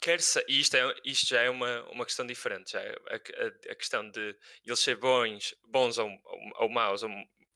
quer 0.00 0.20
se, 0.20 0.44
e 0.48 0.60
isto, 0.60 0.76
é, 0.76 0.94
isto 1.04 1.26
já 1.28 1.42
é 1.42 1.50
uma, 1.50 1.82
uma 1.90 2.04
questão 2.04 2.26
diferente. 2.26 2.72
Já 2.72 2.80
é 2.80 2.90
a, 3.08 3.14
a- 3.16 3.72
a 3.72 3.74
questão 3.74 4.08
de 4.10 4.36
eles 4.64 4.80
ser 4.80 4.96
bons, 4.96 5.54
bons 5.64 5.98
ou, 5.98 6.08
ou, 6.08 6.40
ou 6.64 6.68
maus, 6.68 7.02
ou 7.02 7.10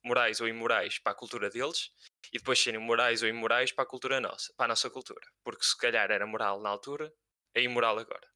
morais 0.04 0.40
ou 0.40 0.48
imorais 0.48 0.98
para 0.98 1.12
a 1.12 1.14
cultura 1.16 1.50
deles, 1.50 1.90
e 2.32 2.38
depois 2.38 2.58
serem 2.58 2.80
morais 2.80 3.22
ou 3.22 3.28
imorais 3.28 3.72
para 3.72 3.84
a 3.84 3.86
cultura 3.86 4.20
nossa, 4.20 4.52
para 4.56 4.66
a 4.66 4.68
nossa 4.68 4.90
cultura. 4.90 5.26
Porque 5.44 5.64
se 5.64 5.76
calhar 5.76 6.10
era 6.10 6.26
moral 6.26 6.60
na 6.60 6.68
altura, 6.68 7.12
é 7.54 7.62
imoral 7.62 7.98
agora. 7.98 8.28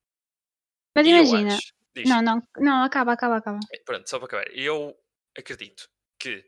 Mas 0.97 1.07
E 1.07 1.11
imagina. 1.11 1.55
acho- 1.55 1.73
diz. 1.95 2.09
Não, 2.09 2.23
não, 2.23 2.43
não, 2.59 2.85
acaba, 2.85 3.13
acaba, 3.13 3.37
acaba. 3.37 3.61
Pronto, 3.85 4.09
só 4.09 4.19
para 4.19 4.27
acabar. 4.27 4.57
Eu 4.57 4.97
acredito 5.37 5.89
que 6.19 6.45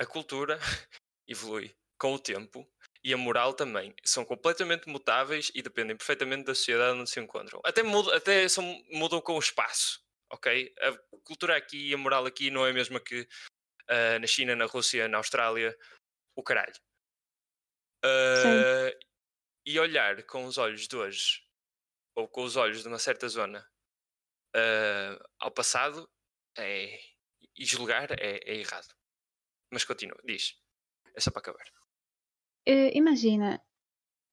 a 0.00 0.06
cultura 0.06 0.58
evolui 1.28 1.74
com 1.98 2.14
o 2.14 2.18
tempo 2.18 2.68
e 3.04 3.12
a 3.12 3.16
moral 3.16 3.54
também. 3.54 3.94
São 4.04 4.24
completamente 4.24 4.88
mutáveis 4.88 5.50
e 5.54 5.62
dependem 5.62 5.96
perfeitamente 5.96 6.44
da 6.44 6.54
sociedade 6.54 6.98
onde 6.98 7.10
se 7.10 7.20
encontram. 7.20 7.60
Até, 7.64 7.82
mudam, 7.82 8.14
até 8.14 8.48
são, 8.48 8.64
mudam 8.90 9.20
com 9.20 9.34
o 9.34 9.38
espaço, 9.40 10.00
ok? 10.30 10.72
A 10.80 11.18
cultura 11.24 11.56
aqui 11.56 11.90
e 11.90 11.94
a 11.94 11.98
moral 11.98 12.26
aqui 12.26 12.50
não 12.50 12.66
é 12.66 12.70
a 12.70 12.74
mesma 12.74 13.00
que 13.00 13.26
ah, 13.88 14.18
na 14.18 14.26
China, 14.26 14.54
na 14.56 14.66
Rússia, 14.66 15.08
na 15.08 15.18
Austrália, 15.18 15.76
o 16.36 16.42
caralho. 16.42 16.74
Ah, 18.04 18.90
e 19.64 19.78
olhar 19.78 20.22
com 20.24 20.44
os 20.44 20.58
olhos 20.58 20.88
de 20.88 20.96
hoje, 20.96 21.42
ou 22.16 22.28
com 22.28 22.42
os 22.42 22.56
olhos 22.56 22.82
de 22.82 22.88
uma 22.88 22.98
certa 22.98 23.28
zona, 23.28 23.66
ah, 24.54 25.18
ao 25.40 25.50
passado, 25.50 26.10
é, 26.56 27.00
e 27.56 27.64
julgar 27.64 28.10
é, 28.12 28.38
é 28.44 28.56
errado. 28.56 28.94
Mas 29.72 29.84
continua, 29.84 30.18
diz. 30.24 30.54
É 31.14 31.20
só 31.20 31.30
para 31.30 31.40
acabar. 31.40 31.64
Eh, 32.66 32.96
imagina. 32.96 33.60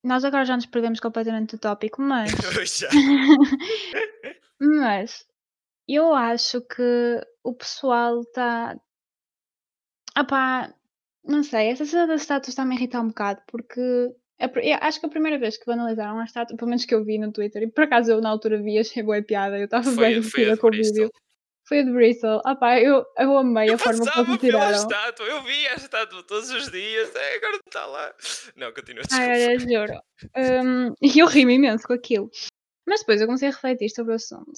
Nós 0.04 0.24
agora 0.24 0.46
já 0.46 0.56
nos 0.56 0.66
perdemos 0.66 1.00
completamente 1.00 1.56
do 1.56 1.60
tópico, 1.60 2.02
mas. 2.02 2.32
Mas. 4.60 5.26
Eu 5.88 6.14
acho 6.14 6.62
que 6.62 7.22
o 7.44 7.54
pessoal 7.56 8.22
está. 8.22 8.76
Ah 10.16 10.26
pá. 10.26 10.74
Não 11.24 11.44
sei, 11.44 11.68
essa 11.70 11.86
cena 11.86 12.08
das 12.08 12.22
estátuas 12.22 12.50
está-me 12.50 12.76
a 12.76 12.78
irritar 12.78 13.02
um 13.02 13.10
bocado, 13.10 13.42
porque. 13.48 13.82
a 14.40 14.46
eu 14.46 14.78
acho 14.82 15.00
que 15.00 15.06
a 15.06 15.10
primeira 15.10 15.38
vez 15.38 15.58
que 15.58 15.66
banalizaram 15.66 16.20
a 16.20 16.24
estátua, 16.24 16.56
pelo 16.58 16.70
menos 16.70 16.86
que 16.86 16.96
eu 16.96 17.04
vi 17.04 17.18
no 17.18 17.32
Twitter, 17.32 17.64
e 17.64 17.68
por 17.68 17.84
acaso 17.84 18.12
eu 18.12 18.22
na 18.22 18.30
altura 18.30 18.62
vi, 18.62 18.78
achei 18.80 19.04
boa 19.04 19.22
piada, 19.22 19.58
eu 19.58 19.66
estava 19.66 19.92
bem 19.92 20.16
a 20.16 20.20
divertida 20.20 20.58
com 20.58 20.68
o 20.68 20.72
vídeo. 20.72 21.12
Foi 21.68 21.82
a 21.82 21.84
de 21.84 21.92
Bristol. 21.92 22.42
Ah 22.46 22.56
pá, 22.56 22.80
eu, 22.80 23.06
eu 23.16 23.38
amei 23.38 23.70
Eu 23.70 23.76
a 23.76 23.78
forma 23.78 24.12
como 24.12 24.38
tiraram. 24.40 24.76
estátua, 24.76 25.26
eu 25.28 25.44
vi 25.44 25.68
a 25.68 25.76
estátua 25.76 26.24
todos 26.24 26.50
os 26.50 26.72
dias, 26.72 27.14
é, 27.16 27.36
agora 27.36 27.52
não 27.52 27.62
está 27.64 27.86
lá. 27.86 28.16
Não, 28.56 28.74
continua, 28.74 29.04
desculpa. 29.04 29.32
Ai, 29.32 29.46
olha, 29.46 29.60
juro. 29.60 30.02
Hum, 30.36 30.96
E 31.00 31.20
eu 31.20 31.28
ri-me 31.28 31.54
imenso 31.54 31.86
com 31.86 31.94
aquilo. 31.94 32.32
Mas 32.88 33.02
depois 33.02 33.22
eu 33.22 33.28
comecei 33.28 33.50
a 33.50 33.52
refletir 33.52 33.90
sobre 33.92 34.14
o 34.14 34.16
assunto. 34.16 34.52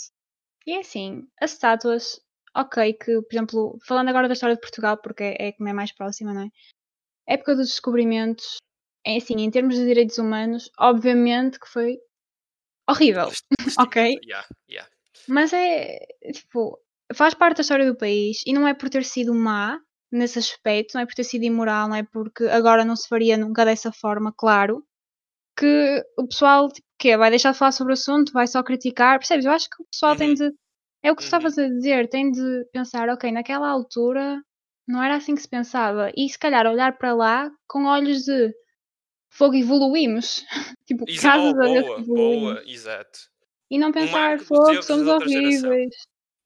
E 0.65 0.71
é 0.73 0.79
assim, 0.79 1.27
as 1.41 1.51
estátuas, 1.51 2.21
ok, 2.55 2.93
que, 2.93 3.21
por 3.21 3.33
exemplo, 3.33 3.79
falando 3.85 4.09
agora 4.09 4.27
da 4.27 4.33
história 4.33 4.55
de 4.55 4.61
Portugal, 4.61 4.97
porque 4.97 5.23
é, 5.23 5.49
é 5.49 5.55
me 5.59 5.69
é 5.71 5.73
mais 5.73 5.91
próxima, 5.93 6.33
não 6.33 6.41
é? 6.43 6.49
Época 7.27 7.55
dos 7.55 7.67
descobrimentos, 7.69 8.57
é 9.05 9.17
assim, 9.17 9.35
em 9.37 9.49
termos 9.51 9.75
de 9.75 9.85
direitos 9.85 10.17
humanos, 10.17 10.69
obviamente 10.77 11.59
que 11.59 11.67
foi 11.67 11.97
horrível. 12.89 13.27
List- 13.27 13.45
ok. 13.79 14.19
yeah, 14.25 14.47
yeah. 14.69 14.89
Mas 15.27 15.53
é, 15.53 15.99
tipo, 16.33 16.79
faz 17.13 17.33
parte 17.33 17.57
da 17.57 17.61
história 17.61 17.85
do 17.85 17.97
país 17.97 18.41
e 18.45 18.53
não 18.53 18.67
é 18.67 18.73
por 18.73 18.89
ter 18.89 19.03
sido 19.05 19.33
má 19.33 19.79
nesse 20.11 20.39
aspecto, 20.39 20.95
não 20.95 21.01
é 21.01 21.05
por 21.05 21.13
ter 21.15 21.23
sido 21.23 21.43
imoral, 21.45 21.87
não 21.87 21.95
é 21.95 22.03
porque 22.03 22.43
agora 22.45 22.83
não 22.83 22.95
se 22.95 23.07
faria 23.07 23.37
nunca 23.37 23.63
dessa 23.63 23.91
forma, 23.93 24.33
claro, 24.35 24.85
que 25.57 26.03
o 26.17 26.27
pessoal, 26.27 26.69
tipo, 26.69 26.87
quê? 26.97 27.15
Vai 27.15 27.29
deixar 27.29 27.51
de 27.53 27.57
falar 27.57 27.71
sobre 27.71 27.93
o 27.93 27.95
assunto, 27.95 28.33
vai 28.33 28.47
só 28.47 28.61
criticar, 28.63 29.19
percebes? 29.19 29.45
Eu 29.45 29.51
acho 29.51 29.69
que 29.69 29.81
o 29.81 29.85
pessoal 29.91 30.15
tem 30.15 30.29
Uhum. 30.29 30.35
de. 30.35 30.51
É 31.03 31.11
o 31.11 31.15
que 31.15 31.21
tu 31.21 31.25
Uhum. 31.25 31.27
estavas 31.27 31.57
a 31.57 31.67
dizer, 31.67 32.09
tem 32.09 32.31
de 32.31 32.65
pensar, 32.71 33.09
ok, 33.09 33.31
naquela 33.31 33.67
altura 33.69 34.41
não 34.87 35.01
era 35.03 35.15
assim 35.15 35.35
que 35.35 35.41
se 35.41 35.49
pensava. 35.49 36.11
E 36.15 36.29
se 36.29 36.37
calhar 36.37 36.65
olhar 36.67 36.97
para 36.97 37.13
lá 37.13 37.49
com 37.67 37.85
olhos 37.85 38.23
de 38.23 38.53
fogo 39.29 39.55
evoluímos. 39.55 40.45
tipo, 40.85 41.05
Exa- 41.07 41.21
graças 41.29 41.53
oh, 41.55 41.59
a 41.59 41.67
Deus 41.67 41.85
boa, 41.85 41.95
que 41.95 42.01
evoluímos. 42.01 42.43
boa, 42.53 42.63
exato. 42.69 43.19
E 43.69 43.79
não 43.79 43.91
pensar, 43.91 44.39
fogo, 44.39 44.81
somos 44.83 45.05
geração. 45.05 45.15
horríveis. 45.17 45.95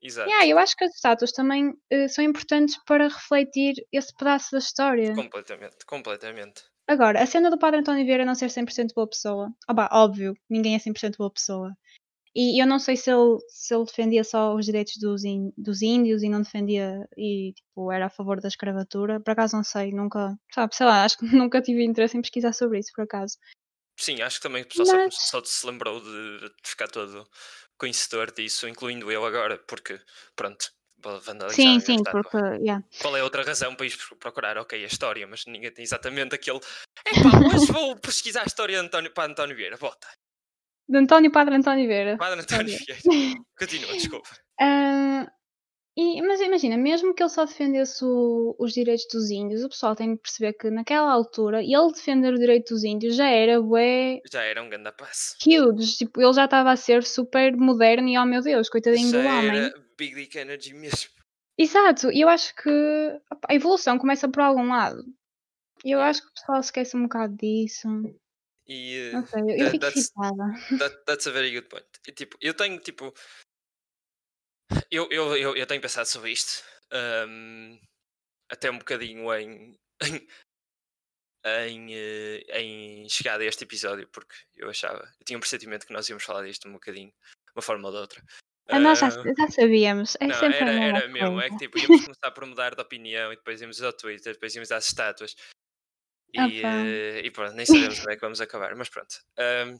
Exato. 0.01 0.29
Yeah, 0.29 0.47
eu 0.47 0.59
acho 0.59 0.75
que 0.77 0.83
as 0.83 0.93
estátuas 0.93 1.31
também 1.31 1.73
eh, 1.89 2.07
são 2.07 2.23
importantes 2.23 2.77
para 2.85 3.07
refletir 3.07 3.73
esse 3.91 4.15
pedaço 4.15 4.51
da 4.51 4.59
história. 4.59 5.15
Completamente, 5.15 5.85
completamente. 5.87 6.63
Agora, 6.87 7.23
a 7.23 7.25
cena 7.25 7.49
do 7.49 7.57
Padre 7.57 7.79
António 7.79 8.05
Vieira 8.05 8.23
não 8.23 8.35
ser 8.35 8.51
100% 8.51 8.93
boa 8.93 9.07
pessoa. 9.09 9.51
Pá, 9.65 9.89
óbvio, 9.91 10.35
ninguém 10.47 10.75
é 10.75 10.79
100% 10.79 11.17
boa 11.17 11.31
pessoa. 11.31 11.75
E 12.35 12.61
eu 12.61 12.67
não 12.67 12.79
sei 12.79 12.97
se 12.97 13.09
ele, 13.09 13.37
se 13.47 13.73
ele 13.73 13.85
defendia 13.85 14.23
só 14.23 14.53
os 14.53 14.65
direitos 14.65 14.97
dos, 14.97 15.23
ín- 15.23 15.53
dos 15.57 15.81
índios 15.81 16.21
e 16.21 16.27
não 16.27 16.41
defendia 16.41 17.07
e 17.17 17.53
tipo, 17.53 17.89
era 17.91 18.07
a 18.07 18.09
favor 18.09 18.41
da 18.41 18.49
escravatura. 18.49 19.21
Por 19.21 19.31
acaso 19.31 19.55
não 19.55 19.63
sei, 19.63 19.91
nunca, 19.91 20.37
sabe, 20.53 20.75
sei 20.75 20.85
lá, 20.85 21.03
acho 21.05 21.17
que 21.17 21.25
nunca 21.25 21.61
tive 21.61 21.83
interesse 21.85 22.17
em 22.17 22.21
pesquisar 22.21 22.51
sobre 22.51 22.79
isso, 22.79 22.91
por 22.93 23.03
acaso. 23.03 23.37
Sim, 23.97 24.21
acho 24.21 24.37
que 24.37 24.43
também 24.43 24.63
o 24.63 24.67
pessoal 24.67 24.85
só, 24.87 24.95
Mas- 24.97 25.15
só 25.15 25.43
se 25.45 25.65
lembrou 25.65 26.01
de, 26.01 26.39
de 26.39 26.53
ficar 26.69 26.89
todo 26.89 27.25
conhecedor 27.77 28.31
disso, 28.33 28.67
incluindo 28.67 29.09
eu 29.09 29.25
agora, 29.25 29.57
porque, 29.67 29.97
pronto, 30.35 30.69
Sim, 31.49 31.79
sim, 31.79 31.97
porque, 32.03 32.37
yeah. 32.61 32.83
Qual 32.99 33.15
é 33.15 33.23
outra 33.23 33.43
razão 33.43 33.75
para 33.75 33.85
ir 33.85 33.95
procurar, 34.19 34.57
ok, 34.57 34.83
a 34.83 34.87
história, 34.87 35.27
mas 35.27 35.45
ninguém 35.45 35.71
tem 35.71 35.83
exatamente 35.83 36.33
aquele. 36.35 36.59
Epá, 37.05 37.55
hoje 37.55 37.71
vou 37.71 37.95
pesquisar 37.97 38.41
a 38.41 38.45
história 38.45 38.79
de 38.79 38.85
António, 38.85 39.13
para 39.13 39.31
António 39.31 39.55
Vieira, 39.55 39.77
bota. 39.77 40.07
De 40.87 40.97
António 40.97 41.31
Padre 41.31 41.55
António 41.55 41.87
Vieira. 41.87 42.17
Padre 42.17 42.41
António. 42.41 42.77
Vieira. 42.77 43.39
Continua, 43.57 43.93
desculpa. 43.93 44.29
Ah, 44.59 45.27
e- 45.97 46.21
mas 46.21 46.39
imagina, 46.41 46.77
mesmo 46.77 47.13
que 47.15 47.23
ele 47.23 47.29
só 47.29 47.45
defendesse 47.45 48.03
o- 48.05 48.55
os 48.59 48.73
direitos 48.73 49.05
dos 49.11 49.29
índios, 49.31 49.63
o 49.63 49.69
pessoal 49.69 49.95
tem 49.95 50.13
de 50.13 50.19
perceber 50.21 50.53
que 50.53 50.69
naquela 50.69 51.11
altura 51.11 51.63
ele 51.63 51.91
defender 51.91 52.33
o 52.33 52.37
direito 52.39 52.73
dos 52.73 52.83
índios 52.83 53.15
já 53.15 53.27
era 53.27 53.61
bué 53.61 54.19
Já 54.31 54.43
era 54.43 54.61
um 54.61 54.69
grande 54.69 54.91
passo. 54.91 55.35
huge, 55.45 55.97
tipo, 55.97 56.21
ele 56.21 56.33
já 56.33 56.45
estava 56.45 56.71
a 56.71 56.75
ser 56.75 57.03
super 57.03 57.55
moderno 57.57 58.07
e 58.07 58.17
oh 58.17 58.25
meu 58.25 58.41
Deus, 58.41 58.69
coitadinho 58.69 59.09
Já 59.09 59.21
do 59.21 59.27
homem. 59.27 59.57
era 59.57 59.73
Big 59.97 60.13
Dick 60.15 60.37
Energy 60.37 60.73
mesmo. 60.73 61.09
Exato, 61.57 62.11
e 62.11 62.19
eu 62.21 62.27
acho 62.29 62.53
que 62.55 62.69
a 63.49 63.53
evolução 63.55 63.97
começa 63.97 64.27
por 64.29 64.41
algum 64.41 64.67
lado. 64.67 65.01
E 65.85 65.91
eu 65.91 66.01
acho 66.01 66.21
que 66.21 66.27
o 66.27 66.33
pessoal 66.33 66.59
esquece 66.59 66.97
um 66.97 67.03
bocado 67.03 67.35
disso. 67.37 67.87
E 68.67 69.11
sei, 69.27 69.41
eu, 69.41 69.57
that- 69.57 69.71
fico 69.71 69.79
that's- 69.85 70.11
that- 70.79 71.03
that's 71.05 71.27
a 71.27 71.31
very 71.31 71.51
good 71.53 71.67
point. 71.67 71.85
E, 72.07 72.11
tipo, 72.11 72.37
eu 72.41 72.53
tenho 72.53 72.79
tipo. 72.79 73.13
Eu, 74.89 75.07
eu, 75.11 75.35
eu, 75.37 75.55
eu 75.55 75.65
tenho 75.67 75.81
pensado 75.81 76.07
sobre 76.07 76.31
isto. 76.31 76.63
ahm, 76.91 77.77
até 78.49 78.69
um 78.71 78.77
bocadinho 78.77 79.33
em. 79.35 79.77
em 80.03 80.27
em, 81.47 81.93
eh, 81.93 82.59
em 82.59 83.07
chegar 83.07 83.39
a 83.39 83.45
este 83.45 83.65
episódio, 83.65 84.07
porque 84.11 84.33
eu 84.55 84.67
achava, 84.67 85.03
eu 85.19 85.25
tinha 85.25 85.37
um 85.37 85.39
pressentimento 85.39 85.85
que 85.85 85.93
nós 85.93 86.09
íamos 86.09 86.23
falar 86.23 86.43
disto 86.43 86.67
um 86.67 86.73
bocadinho, 86.73 87.09
de 87.11 87.51
uma 87.55 87.61
forma 87.61 87.87
ou 87.87 87.93
de 87.93 87.99
outra. 87.99 88.23
Ah, 88.67 88.79
nós 88.79 88.97
já, 88.97 89.09
Ah, 89.09 89.11
já 89.37 89.47
sabíamos. 89.51 90.15
É 90.19 90.25
não, 90.25 90.33
sempre 90.33 90.57
era, 90.57 90.71
era 90.71 91.07
mesmo. 91.07 91.39
É 91.39 91.49
que 91.51 91.57
tipo, 91.57 91.77
íamos 91.77 92.01
começar 92.03 92.31
por 92.31 92.47
mudar 92.47 92.73
de 92.73 92.81
opinião 92.81 93.31
e 93.31 93.35
depois 93.35 93.61
íamos 93.61 93.79
ao 93.79 93.93
Twitter, 93.93 94.33
depois 94.33 94.55
íamos 94.55 94.71
às 94.71 94.87
estátuas. 94.87 95.35
E, 96.33 96.61
Opa. 96.61 96.67
eh, 96.67 97.21
e 97.25 97.31
pronto, 97.31 97.53
nem 97.55 97.65
sabemos 97.65 97.99
como 97.99 98.11
é 98.11 98.15
que 98.15 98.21
vamos 98.21 98.41
acabar, 98.41 98.75
mas 98.75 98.89
pronto. 98.89 99.15
Ahm, 99.37 99.77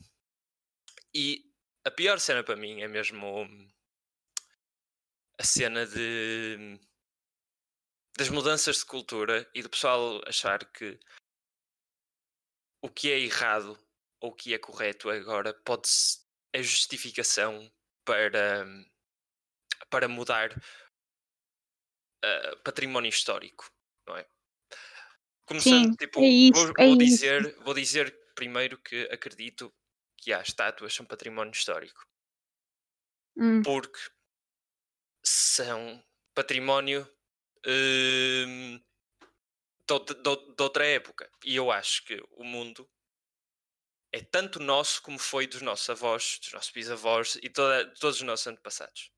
e 1.13 1.45
a 1.83 1.91
pior 1.91 2.19
cena 2.19 2.43
para 2.43 2.55
mim 2.55 2.81
é 2.81 2.87
mesmo 2.87 3.43
hum, 3.43 3.67
a 5.39 5.43
cena 5.43 5.85
de 5.85 6.79
das 8.17 8.29
mudanças 8.29 8.77
de 8.77 8.85
cultura 8.85 9.49
e 9.53 9.61
do 9.61 9.69
pessoal 9.69 10.21
achar 10.27 10.63
que 10.71 10.99
o 12.81 12.89
que 12.89 13.11
é 13.11 13.19
errado 13.19 13.77
ou 14.21 14.29
o 14.31 14.35
que 14.35 14.53
é 14.53 14.57
correto 14.57 15.09
agora 15.09 15.53
pode 15.65 15.89
é 16.53 16.63
justificação 16.63 17.69
para 18.05 18.65
para 19.89 20.07
mudar 20.07 20.49
ah, 22.23 22.55
património 22.63 23.09
histórico, 23.09 23.69
não 24.07 24.17
é? 24.17 24.25
Começando, 25.47 25.89
Sim, 25.89 25.95
tipo, 25.95 26.19
é 26.21 26.27
isso, 26.27 26.67
vou, 26.67 26.73
é 26.77 26.87
vou 26.87 26.95
isso. 27.01 27.05
dizer, 27.17 27.55
vou 27.63 27.73
dizer 27.73 28.17
primeiro 28.35 28.77
que 28.81 29.07
acredito 29.11 29.73
que 30.17 30.33
há 30.33 30.41
estátuas 30.41 30.93
são 30.93 31.05
património 31.05 31.51
histórico, 31.53 32.05
Hum, 33.37 33.61
porque 33.63 33.99
são 35.23 36.03
património 36.33 37.07
hum, 37.65 38.79
de, 39.87 39.93
outra- 39.93 40.15
de 40.21 40.29
ou- 40.29 40.55
de 40.55 40.63
outra 40.63 40.85
época. 40.85 41.29
E 41.43 41.55
eu 41.55 41.71
acho 41.71 42.03
que 42.05 42.21
o 42.31 42.43
mundo 42.43 42.87
é 44.11 44.19
tanto 44.19 44.59
nosso 44.59 44.99
como 45.03 45.19
foi 45.19 45.45
dos 45.45 45.61
nossos 45.61 45.87
avós, 45.91 46.39
dos 46.39 46.51
nossos 46.53 46.71
bisavós 46.71 47.35
e 47.35 47.49
toda- 47.49 47.85
de 47.85 47.99
todos 47.99 48.15
os 48.17 48.21
nossos 48.23 48.47
antepassados. 48.47 49.11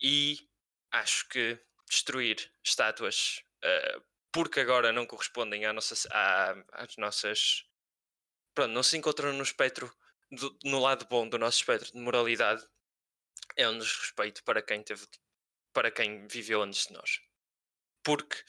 E 0.00 0.48
acho 0.90 1.28
que 1.28 1.58
destruir 1.88 2.52
estátuas 2.64 3.42
ah, 3.62 4.00
porque 4.36 4.60
agora 4.60 4.92
não 4.92 5.06
correspondem 5.06 5.64
à 5.64 5.72
nossa, 5.72 5.94
à- 6.12 6.54
às 6.72 6.94
nossas. 6.98 7.64
Pronto, 8.54 8.70
não 8.70 8.82
se 8.82 8.94
encontram 8.98 9.32
no 9.32 9.42
espectro, 9.42 9.90
do- 10.30 10.58
no 10.62 10.78
lado 10.78 11.06
bom 11.08 11.26
do 11.26 11.38
nosso 11.38 11.56
espectro 11.60 11.90
de 11.90 11.98
moralidade, 11.98 12.62
é 13.56 13.66
um 13.66 13.78
desrespeito 13.78 14.44
para 14.44 14.60
quem 14.60 14.82
teve 14.82 15.06
para 15.72 15.90
quem 15.90 16.26
viveu 16.26 16.62
antes 16.62 16.86
de 16.86 16.92
nós. 16.92 17.18
Porque, 18.04 18.44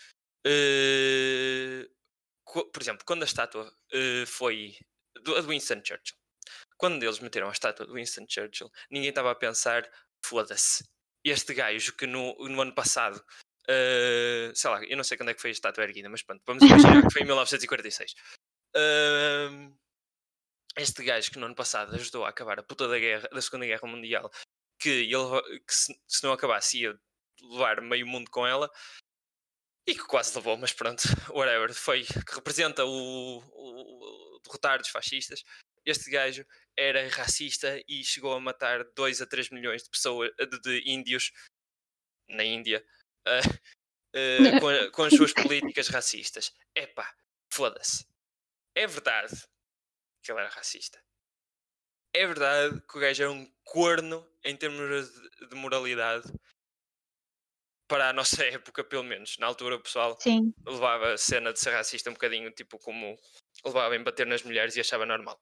co- 2.43 2.69
por 2.69 2.81
exemplo, 2.81 3.05
quando 3.05 3.23
a 3.23 3.25
estátua 3.25 3.71
eh, 3.93 4.25
foi 4.25 4.77
do, 5.23 5.35
a 5.37 5.41
do 5.41 5.47
Winston 5.47 5.81
Churchill, 5.85 6.17
quando 6.77 7.01
eles 7.03 7.19
meteram 7.19 7.47
a 7.47 7.53
estátua 7.53 7.85
do 7.85 7.93
Winston 7.93 8.25
Churchill, 8.29 8.69
ninguém 8.91 9.09
estava 9.09 9.31
a 9.31 9.35
pensar, 9.35 9.89
foda-se, 10.25 10.83
este 11.23 11.53
gajo 11.53 11.95
que 11.95 12.05
no, 12.07 12.35
no 12.47 12.61
ano 12.61 12.75
passado, 12.75 13.23
eh, 13.69 14.51
sei 14.55 14.69
lá, 14.69 14.83
eu 14.85 14.97
não 14.97 15.03
sei 15.03 15.17
quando 15.17 15.29
é 15.29 15.33
que 15.33 15.41
foi 15.41 15.49
a 15.49 15.53
estátua 15.53 15.83
erguida, 15.83 16.09
mas 16.09 16.21
pronto, 16.23 16.41
vamos 16.45 16.63
imaginar 16.63 17.03
que 17.03 17.13
foi 17.13 17.21
em 17.21 17.25
1946. 17.27 18.15
Ahm, 18.75 19.75
este 20.77 21.03
gajo 21.03 21.31
que 21.31 21.39
no 21.39 21.47
ano 21.47 21.55
passado 21.55 21.95
ajudou 21.95 22.25
a 22.25 22.29
acabar 22.29 22.59
a 22.59 22.63
puta 22.63 22.87
da, 22.87 22.99
guerra, 22.99 23.27
da 23.29 23.41
Segunda 23.41 23.65
Guerra 23.65 23.87
Mundial, 23.87 24.31
que, 24.79 24.89
ele, 24.89 25.59
que 25.67 25.73
se, 25.73 25.93
se 26.07 26.23
não 26.23 26.31
acabasse 26.33 26.81
ia 26.81 26.99
levar 27.41 27.81
meio 27.81 28.07
mundo 28.07 28.29
com 28.31 28.45
ela, 28.45 28.69
e 29.87 29.95
que 29.95 30.05
quase 30.05 30.35
levou, 30.35 30.57
mas 30.57 30.73
pronto, 30.73 31.01
whatever, 31.31 31.73
foi, 31.73 32.03
que 32.03 32.35
representa 32.35 32.85
o, 32.85 33.39
o, 33.39 34.35
o 34.35 34.39
derrotar 34.43 34.79
dos 34.79 34.89
fascistas. 34.89 35.43
Este 35.85 36.11
gajo 36.11 36.45
era 36.77 37.07
racista 37.09 37.81
e 37.87 38.03
chegou 38.03 38.33
a 38.33 38.39
matar 38.39 38.83
2 38.95 39.21
a 39.21 39.25
3 39.25 39.49
milhões 39.49 39.83
de 39.83 39.89
pessoas, 39.89 40.29
de, 40.37 40.59
de 40.61 40.91
índios 40.91 41.31
na 42.29 42.43
Índia, 42.43 42.83
ah, 43.27 43.41
com, 44.61 44.67
a- 44.69 44.91
com 44.91 45.03
as 45.03 45.13
suas 45.13 45.33
políticas 45.33 45.87
racistas. 45.89 46.53
Epá, 46.75 47.13
foda-se. 47.51 48.05
É 48.75 48.85
verdade 48.87 49.35
que 50.23 50.31
ele 50.31 50.39
era 50.39 50.49
racista. 50.49 50.99
É 52.15 52.25
verdade 52.25 52.81
que 52.81 52.97
o 52.97 53.01
gajo 53.01 53.23
era 53.23 53.31
um 53.31 53.45
corno 53.63 54.27
em 54.43 54.55
termos 54.55 55.11
de, 55.11 55.47
de 55.47 55.55
moralidade 55.55 56.31
para 57.87 58.09
a 58.09 58.13
nossa 58.13 58.43
época, 58.45 58.83
pelo 58.83 59.03
menos. 59.03 59.37
Na 59.37 59.47
altura 59.47 59.75
o 59.75 59.81
pessoal 59.81 60.17
sim. 60.19 60.53
levava 60.65 61.13
a 61.13 61.17
cena 61.17 61.53
de 61.53 61.59
ser 61.59 61.71
racista 61.71 62.09
um 62.09 62.13
bocadinho 62.13 62.51
tipo 62.51 62.77
como 62.79 63.17
levava 63.65 63.95
em 63.95 64.03
bater 64.03 64.25
nas 64.25 64.43
mulheres 64.43 64.75
e 64.75 64.79
achava 64.79 65.05
normal. 65.05 65.39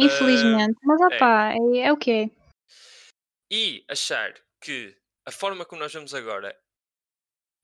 Infelizmente. 0.00 0.78
Mas 0.82 1.00
opá, 1.00 1.52
é, 1.52 1.78
é 1.80 1.92
o 1.92 1.96
que 1.96 2.10
é. 2.10 2.30
E 3.50 3.84
achar 3.88 4.34
que 4.60 4.96
a 5.26 5.30
forma 5.32 5.64
como 5.64 5.80
nós 5.80 5.92
vemos 5.92 6.14
agora 6.14 6.56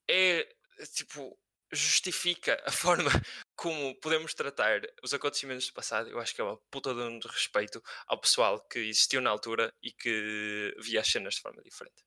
é 0.08 0.46
tipo 0.94 1.38
justifica 1.72 2.62
a 2.64 2.70
forma 3.10 3.10
como 3.56 3.98
podemos 4.00 4.32
tratar 4.34 4.80
os 5.02 5.12
acontecimentos 5.14 5.66
do 5.66 5.72
passado, 5.72 6.08
eu 6.08 6.18
acho 6.20 6.34
que 6.34 6.40
é 6.40 6.44
uma 6.44 6.56
puta 6.70 6.94
de 6.94 7.00
um 7.00 7.18
respeito 7.28 7.82
ao 8.06 8.20
pessoal 8.20 8.60
que 8.68 8.78
existiu 8.78 9.20
na 9.20 9.30
altura 9.30 9.72
e 9.82 9.92
que 9.92 10.74
via 10.80 11.00
as 11.00 11.08
cenas 11.08 11.34
de 11.34 11.40
forma 11.40 11.62
diferente. 11.62 12.04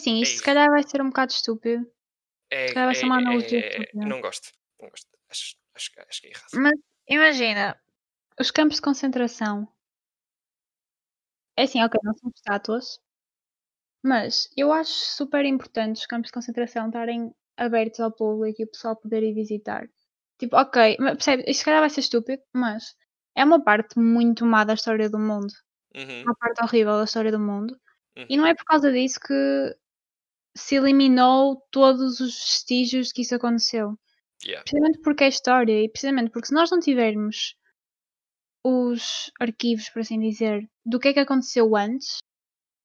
Sim, 0.00 0.18
É 0.18 0.22
isto 0.22 0.30
se 0.30 0.34
isso. 0.36 0.44
calhar 0.44 0.68
vai 0.68 0.82
ser 0.82 1.00
um 1.00 1.08
bocado 1.08 1.32
estúpido. 1.32 1.90
É, 2.50 2.68
calhar 2.72 2.86
vai 2.86 2.94
ser 2.94 3.04
uma 3.06 3.16
analogia 3.18 3.60
é- 3.60 3.68
estúpida. 3.68 4.06
não 4.06 4.20
gosto. 4.20 4.52
Não 4.80 4.90
gosto. 4.90 5.08
Acho, 5.30 5.56
acho, 5.74 5.92
que- 5.92 6.00
acho 6.00 6.20
que 6.20 6.26
é 6.26 6.30
errado. 6.30 6.50
Mas 6.54 6.74
imagina, 7.08 7.80
os 8.38 8.50
campos 8.50 8.76
de 8.76 8.82
concentração. 8.82 9.72
É 11.56 11.62
assim, 11.62 11.82
ok, 11.82 11.98
não 12.02 12.14
são 12.16 12.30
estátuas. 12.34 13.00
Mas 14.04 14.50
eu 14.54 14.70
acho 14.70 14.92
super 14.92 15.46
importante 15.46 16.00
os 16.00 16.06
campos 16.06 16.28
de 16.28 16.34
concentração 16.34 16.88
estarem 16.88 17.34
abertos 17.56 18.00
ao 18.00 18.12
público 18.12 18.60
e 18.60 18.64
o 18.64 18.70
pessoal 18.70 18.94
poder 18.94 19.22
ir 19.22 19.32
visitar. 19.32 19.88
Tipo, 20.38 20.56
ok, 20.56 20.98
percebe, 20.98 21.44
isto 21.46 21.60
se 21.60 21.64
calhar 21.64 21.80
vai 21.80 21.88
ser 21.88 22.00
estúpido, 22.00 22.42
mas 22.52 22.94
é 23.34 23.42
uma 23.42 23.64
parte 23.64 23.98
muito 23.98 24.44
má 24.44 24.62
da 24.62 24.74
história 24.74 25.08
do 25.08 25.18
mundo. 25.18 25.52
Uhum, 25.96 26.22
Uma 26.22 26.34
parte 26.34 26.62
horrível 26.62 26.98
da 26.98 27.04
história 27.04 27.32
do 27.32 27.38
mundo. 27.38 27.74
E 28.16 28.34
uhum. 28.34 28.42
não 28.42 28.46
é 28.46 28.54
por 28.54 28.64
causa 28.64 28.92
disso 28.92 29.18
que 29.18 29.76
se 30.56 30.76
eliminou 30.76 31.62
todos 31.70 32.20
os 32.20 32.34
vestígios 32.34 33.08
de 33.08 33.14
que 33.14 33.22
isso 33.22 33.34
aconteceu. 33.34 33.98
Yeah. 34.44 34.62
Precisamente 34.64 35.00
porque 35.00 35.24
é 35.24 35.28
história 35.28 35.82
e 35.82 35.88
precisamente 35.88 36.30
porque 36.30 36.48
se 36.48 36.54
nós 36.54 36.70
não 36.70 36.78
tivermos 36.78 37.56
os 38.62 39.30
arquivos, 39.40 39.88
por 39.88 40.00
assim 40.00 40.20
dizer, 40.20 40.68
do 40.84 40.98
que 40.98 41.08
é 41.08 41.12
que 41.14 41.20
aconteceu 41.20 41.74
antes, 41.74 42.18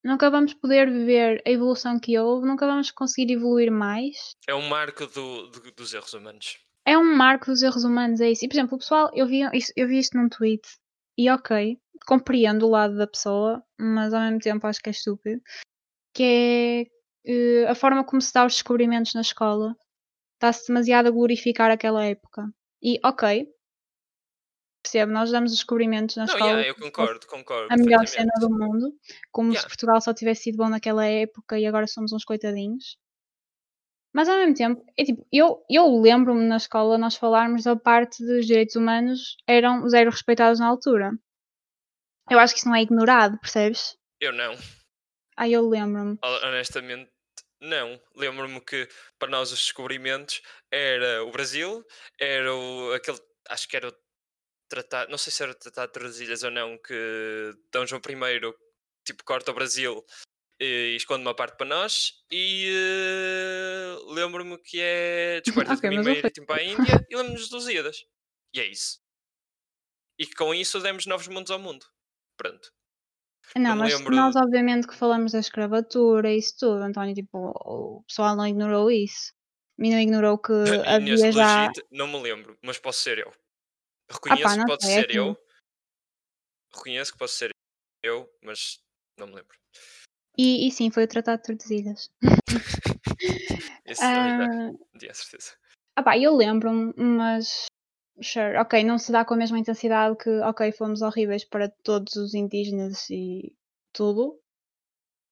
nunca 0.04 0.30
vamos 0.30 0.54
poder 0.54 0.90
ver 0.90 1.42
a 1.46 1.50
evolução 1.50 2.00
que 2.00 2.18
houve, 2.18 2.48
nunca 2.48 2.66
vamos 2.66 2.92
conseguir 2.92 3.34
evoluir 3.34 3.72
mais. 3.72 4.16
É 4.48 4.56
um 4.56 4.68
marco 4.68 5.06
do, 5.08 5.48
do- 5.48 5.72
dos 5.72 5.94
erros 5.94 6.14
humanos. 6.14 6.58
É 6.86 6.98
um 6.98 7.16
marco 7.16 7.46
dos 7.48 7.62
erros 7.62 7.84
humanos, 7.84 8.20
é 8.22 8.32
isso. 8.32 8.46
E, 8.46 8.48
por 8.48 8.56
exemplo, 8.56 8.76
o 8.76 8.80
pessoal, 8.80 9.12
eu 9.14 9.28
vi, 9.28 9.42
isto- 9.54 9.74
eu 9.76 9.88
vi 9.88 10.00
isto 10.00 10.18
num 10.18 10.30
tweet 10.30 10.68
e 11.18 11.30
ok, 11.30 11.78
compreendo 12.08 12.66
o 12.66 12.70
lado 12.70 12.98
da 12.98 13.06
pessoa, 13.06 13.62
mas 13.80 14.14
ao 14.14 14.22
mesmo 14.22 14.40
tempo 14.40 14.66
acho 14.66 14.80
que 14.82 14.90
é 14.90 14.92
estúpido, 14.92 15.42
que 16.16 16.24
é 16.24 16.82
eh, 17.32 17.68
a 17.68 17.76
forma 17.76 18.04
como 18.04 18.22
se 18.22 18.34
dá 18.34 18.46
os 18.46 18.54
descobrimentos 18.54 19.14
na 19.14 19.22
escola. 19.22 19.76
Está-se 20.36 20.68
demasiado 20.68 21.08
a 21.08 21.12
glorificar 21.12 21.70
aquela 21.70 22.06
época. 22.06 22.46
E 22.82 22.98
ok, 23.04 23.46
percebo, 24.82 25.12
nós 25.12 25.32
damos 25.32 25.52
os 25.52 25.58
descobrimentos 25.58 26.16
na 26.16 26.26
Não, 26.26 26.34
escola. 26.34 26.52
yeah, 26.52 26.68
eu 26.70 26.74
se 26.76 26.82
concordo, 26.82 27.28
concordo. 27.28 27.74
a 27.74 27.78
melhor 27.78 28.08
cena 28.08 28.32
do 28.40 28.50
mundo, 28.50 28.94
como 29.32 29.50
se 29.52 29.58
Yeah. 29.58 29.68
Portugal 29.70 30.02
só 30.02 30.14
tivesse 30.14 30.44
sido 30.44 30.58
bom 30.58 30.70
naquela 30.70 31.06
época 31.06 31.60
e 31.60 31.66
agora 31.66 31.88
somos 31.88 32.12
uns 32.14 32.24
coitadinhos. 32.24 32.98
Mas 34.14 34.28
ao 34.28 34.38
mesmo 34.38 34.56
tempo, 34.56 34.84
é 34.98 35.04
tipo, 35.04 35.26
eu, 35.32 35.64
eu 35.70 36.02
lembro-me 36.02 36.44
na 36.48 36.58
escola 36.58 36.98
nós 36.98 37.16
falarmos 37.16 37.64
da 37.64 37.76
parte 37.76 38.26
dos 38.26 38.48
direitos 38.48 38.76
humanos 38.76 39.38
eram 39.46 39.88
zero 39.88 40.10
respeitados 40.10 40.60
na 40.60 40.68
altura. 40.68 41.12
Eu 42.30 42.40
acho 42.40 42.54
que 42.54 42.60
isso 42.60 42.68
não 42.70 42.76
é 42.76 42.82
ignorado, 42.82 43.40
percebes? 43.40 43.98
Eu 44.20 44.32
não. 44.34 44.56
Aí 45.38 45.54
eu 45.54 45.68
lembro-me. 45.68 46.18
Hon- 46.24 46.48
Honestamente, 46.48 47.12
não. 47.62 48.00
Lembro-me 48.16 48.60
que 48.62 48.88
para 49.20 49.30
nós 49.30 49.52
os 49.52 49.60
descobrimentos 49.60 50.42
era 50.72 51.24
o 51.24 51.32
Brasil, 51.32 51.84
era 52.20 52.54
o, 52.54 52.94
aquele, 52.94 53.20
acho 53.50 53.68
que 53.68 53.76
era 53.78 53.90
o 53.90 53.94
tratado, 54.70 55.12
não 55.12 55.18
sei 55.18 55.34
se 55.34 55.44
era 55.44 55.52
o 55.52 55.56
Tratado 55.56 55.88
de 55.88 55.94
Tordesilhas 56.00 56.44
ou 56.44 56.52
não, 56.52 56.78
que 56.78 57.54
Dom 57.72 57.86
João 57.86 58.02
I 58.08 58.54
tipo 59.04 59.24
corta 59.24 59.52
o 59.52 59.54
Brasil 59.54 60.06
e 60.62 60.96
esconde 60.96 61.22
uma 61.22 61.34
parte 61.34 61.58
para 61.58 61.68
nós 61.68 62.14
e 62.32 62.70
eh, 62.70 63.98
lembro-me 64.14 64.58
que 64.58 64.80
é 64.80 65.42
descobertas 65.46 65.80
Ok, 65.80 65.90
de 65.90 65.98
Mimeiro 65.98 66.22
foi- 66.22 66.30
tipo, 66.32 66.48
para 66.48 66.62
a 66.62 66.64
Índia 66.64 67.08
e 67.10 67.16
lembro-nos 67.16 67.42
dos 67.50 67.52
Lusíadas. 67.52 68.06
E 68.54 68.60
é 68.60 68.66
isso. 68.66 69.00
E 70.18 70.26
que 70.26 70.36
com 70.36 70.54
isso 70.54 70.80
demos 70.80 71.06
novos 71.06 71.28
mundos 71.28 71.52
ao 71.52 71.60
mundo. 71.60 71.86
Pronto. 72.38 72.72
Não, 73.56 73.76
mas 73.76 73.94
lembro 73.94 74.16
nós 74.16 74.36
obviamente 74.36 74.88
que 74.88 74.96
falamos 74.96 75.32
da 75.32 75.40
escravatura 75.40 76.32
e 76.32 76.38
isso 76.38 76.56
tudo, 76.60 76.84
António, 76.84 77.16
tipo, 77.16 77.38
o 77.38 78.04
pessoal 78.08 78.36
não 78.36 78.46
ignorou 78.46 78.92
isso. 78.92 79.34
E 79.80 79.90
não 79.90 80.00
ignorou 80.00 80.38
que 80.38 80.52
havia 80.86 81.32
já... 81.32 81.68
legit, 81.68 81.84
não 81.90 82.08
me 82.08 82.22
lembro, 82.22 82.58
mas 82.62 82.78
posso 82.78 83.02
ser 83.02 83.18
eu. 83.18 83.32
Reconheço 84.12 84.58
não 84.58 84.66
que 84.66 84.72
pode 84.72 84.84
sei, 84.84 84.92
é 84.92 85.02
ser 85.02 85.16
eu. 85.16 85.38
Reconheço 86.74 87.12
que 87.14 87.18
posso 87.20 87.36
ser 87.36 87.52
eu, 88.04 88.30
mas 88.42 88.80
não 89.18 89.28
me 89.28 89.36
lembro. 89.36 89.58
E, 90.38 90.68
e 90.68 90.72
sim, 90.72 90.90
foi 90.90 91.04
o 91.04 91.08
Tratado 91.08 91.42
de 91.42 91.48
Tordesilhas. 91.48 92.10
Isso 93.86 94.02
já 94.02 94.46
Ah, 94.46 94.72
tinha 94.98 95.14
certeza. 95.14 95.58
ah 95.98 96.04
pá, 96.04 96.18
eu 96.18 96.36
lembro-me, 96.36 96.94
mas 96.96 97.66
sure, 98.22 98.58
ok, 98.58 98.84
não 98.84 98.98
se 98.98 99.12
dá 99.12 99.26
com 99.26 99.34
a 99.34 99.38
mesma 99.38 99.60
intensidade 99.60 100.16
que, 100.18 100.30
ok, 100.30 100.72
fomos 100.72 101.02
horríveis 101.02 101.44
para 101.44 101.70
todos 101.84 102.16
os 102.16 102.34
indígenas 102.34 103.10
e 103.10 103.56
tudo. 103.94 104.40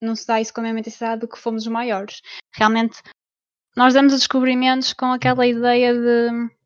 Não 0.01 0.15
se 0.15 0.27
dá 0.27 0.41
isso 0.41 0.53
com 0.53 0.59
a 0.59 0.63
mesma 0.63 0.79
intensidade 0.79 1.21
do 1.21 1.27
que 1.27 1.39
fomos 1.39 1.63
os 1.63 1.71
maiores. 1.71 2.21
Realmente, 2.53 3.01
nós 3.75 3.93
damos 3.93 4.13
os 4.13 4.19
descobrimentos 4.19 4.93
com 4.93 5.05
aquela 5.05 5.45
ideia 5.47 5.93
de 5.93 6.56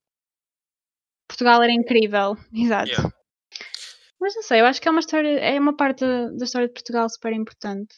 Portugal 1.32 1.64
era 1.64 1.72
incrível. 1.72 2.38
Exato. 2.54 2.90
Yeah. 2.90 3.14
Mas 4.20 4.36
não 4.36 4.44
sei, 4.44 4.62
eu 4.62 4.66
acho 4.66 4.82
que 4.82 4.88
é 4.88 4.92
uma 4.92 5.00
história, 5.00 5.40
é 5.40 5.60
uma 5.60 5.76
parte 5.76 6.06
da 6.38 6.46
história 6.46 6.68
de 6.68 6.74
Portugal 6.74 7.10
super 7.10 7.34
importante. 7.34 7.96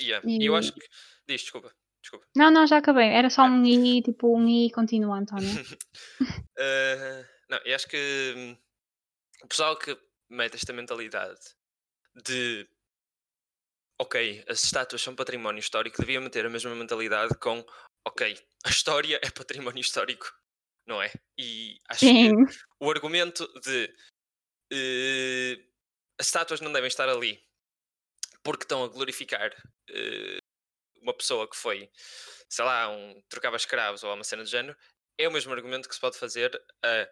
Yeah. 0.00 0.26
E 0.28 0.46
eu 0.46 0.54
acho 0.56 0.72
que. 0.72 0.80
Diz, 1.28 1.42
desculpa. 1.42 1.72
Desculpa. 2.00 2.26
Não, 2.36 2.50
não, 2.50 2.66
já 2.66 2.78
acabei. 2.78 3.08
Era 3.08 3.28
só 3.28 3.42
Ah. 3.42 3.46
um 3.46 3.64
i, 3.64 4.00
tipo 4.00 4.34
um 4.34 4.48
i 4.48 4.70
continua, 4.70 5.18
António. 5.18 5.50
Uh, 5.50 5.58
não, 7.50 7.58
eu 7.64 7.74
acho 7.74 7.88
que 7.88 8.34
hum, 8.36 8.56
o 9.42 9.48
pessoal 9.48 9.76
que 9.76 9.98
mete 10.30 10.54
esta 10.54 10.72
mentalidade 10.72 11.40
de 12.24 12.66
ok, 14.00 14.44
as 14.48 14.62
estátuas 14.62 15.02
são 15.02 15.14
património 15.14 15.58
histórico, 15.58 16.00
devia 16.00 16.20
meter 16.20 16.46
a 16.46 16.50
mesma 16.50 16.74
mentalidade 16.74 17.36
com 17.38 17.64
ok, 18.06 18.38
a 18.64 18.70
história 18.70 19.18
é 19.22 19.30
património 19.30 19.80
histórico, 19.80 20.32
não 20.86 21.02
é? 21.02 21.10
E 21.36 21.78
acho 21.88 22.00
Sim. 22.00 22.46
que 22.46 22.52
o 22.80 22.90
argumento 22.90 23.46
de 23.60 23.94
eh, 24.72 25.64
as 26.18 26.26
estátuas 26.26 26.60
não 26.60 26.72
devem 26.72 26.88
estar 26.88 27.08
ali 27.08 27.42
porque 28.42 28.64
estão 28.64 28.84
a 28.84 28.88
glorificar 28.88 29.52
eh, 29.90 30.38
uma 31.02 31.14
pessoa 31.14 31.48
que 31.48 31.56
foi, 31.56 31.90
sei 32.48 32.64
lá, 32.64 32.88
um, 32.90 33.22
trocava 33.28 33.56
escravos 33.56 34.02
ou 34.04 34.14
uma 34.14 34.24
cena 34.24 34.44
de 34.44 34.50
género, 34.50 34.76
é 35.18 35.28
o 35.28 35.32
mesmo 35.32 35.52
argumento 35.52 35.88
que 35.88 35.94
se 35.94 36.00
pode 36.00 36.18
fazer 36.18 36.50
a, 36.84 37.08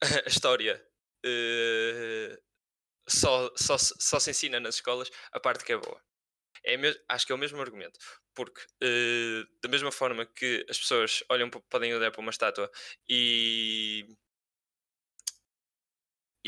a 0.26 0.28
história. 0.28 0.82
eh, 1.24 2.38
só, 3.08 3.50
só, 3.56 3.76
só 3.78 4.20
se 4.20 4.30
ensina 4.30 4.60
nas 4.60 4.76
escolas 4.76 5.10
a 5.32 5.40
parte 5.40 5.64
que 5.64 5.72
é 5.72 5.76
boa. 5.76 6.02
É 6.64 6.74
acho 7.08 7.26
que 7.26 7.32
é 7.32 7.34
o 7.34 7.38
mesmo 7.38 7.60
argumento. 7.60 7.98
Porque, 8.34 8.60
eh, 8.82 9.44
da 9.62 9.68
mesma 9.68 9.90
forma 9.92 10.26
que 10.26 10.66
as 10.68 10.78
pessoas 10.78 11.24
olham, 11.28 11.50
podem 11.50 11.94
olhar 11.94 12.10
para 12.12 12.20
uma 12.20 12.30
estátua 12.30 12.70
e, 13.08 14.06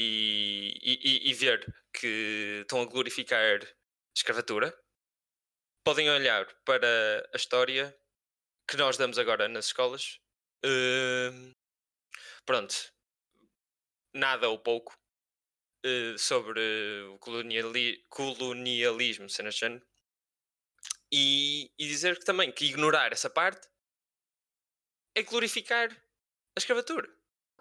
e, 0.00 0.78
e, 0.82 1.30
e- 1.30 1.34
ver 1.34 1.60
que 1.94 2.60
estão 2.62 2.80
a 2.82 2.86
glorificar 2.86 3.60
escravatura, 4.16 4.74
podem 5.84 6.08
olhar 6.10 6.46
para 6.64 7.28
a 7.32 7.36
história 7.36 7.96
que 8.68 8.76
nós 8.78 8.96
damos 8.98 9.18
agora 9.18 9.48
nas 9.48 9.66
escolas. 9.66 10.20
hum, 10.64 11.54
pronto, 12.46 12.74
nada 14.14 14.48
ou 14.48 14.58
pouco 14.58 14.92
eh, 15.84 16.16
sobre 16.18 16.60
o 17.14 17.18
coloniali- 17.18 18.04
colonialismo, 18.10 19.28
cenas 19.30 19.54
de 19.54 19.60
género. 19.62 19.86
E, 21.12 21.70
e 21.78 21.86
dizer 21.86 22.18
que 22.18 22.24
também 22.24 22.50
que 22.52 22.64
ignorar 22.66 23.12
essa 23.12 23.30
parte 23.30 23.68
é 25.14 25.22
glorificar 25.22 25.88
a 25.92 26.58
escravatura. 26.58 27.08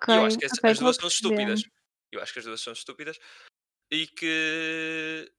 E 0.10 0.16
eu 0.16 0.26
acho 0.26 0.38
que 0.40 0.46
as, 0.46 0.54
ok, 0.54 0.70
as 0.70 0.80
duas 0.80 0.98
são 0.98 1.08
estúpidas. 1.08 1.62
Eu 2.12 2.22
acho 2.22 2.34
que 2.34 2.40
as 2.40 2.46
duas 2.46 2.62
são 2.62 2.74
estúpidas 2.74 3.18
e 3.92 4.08
que 4.08 5.32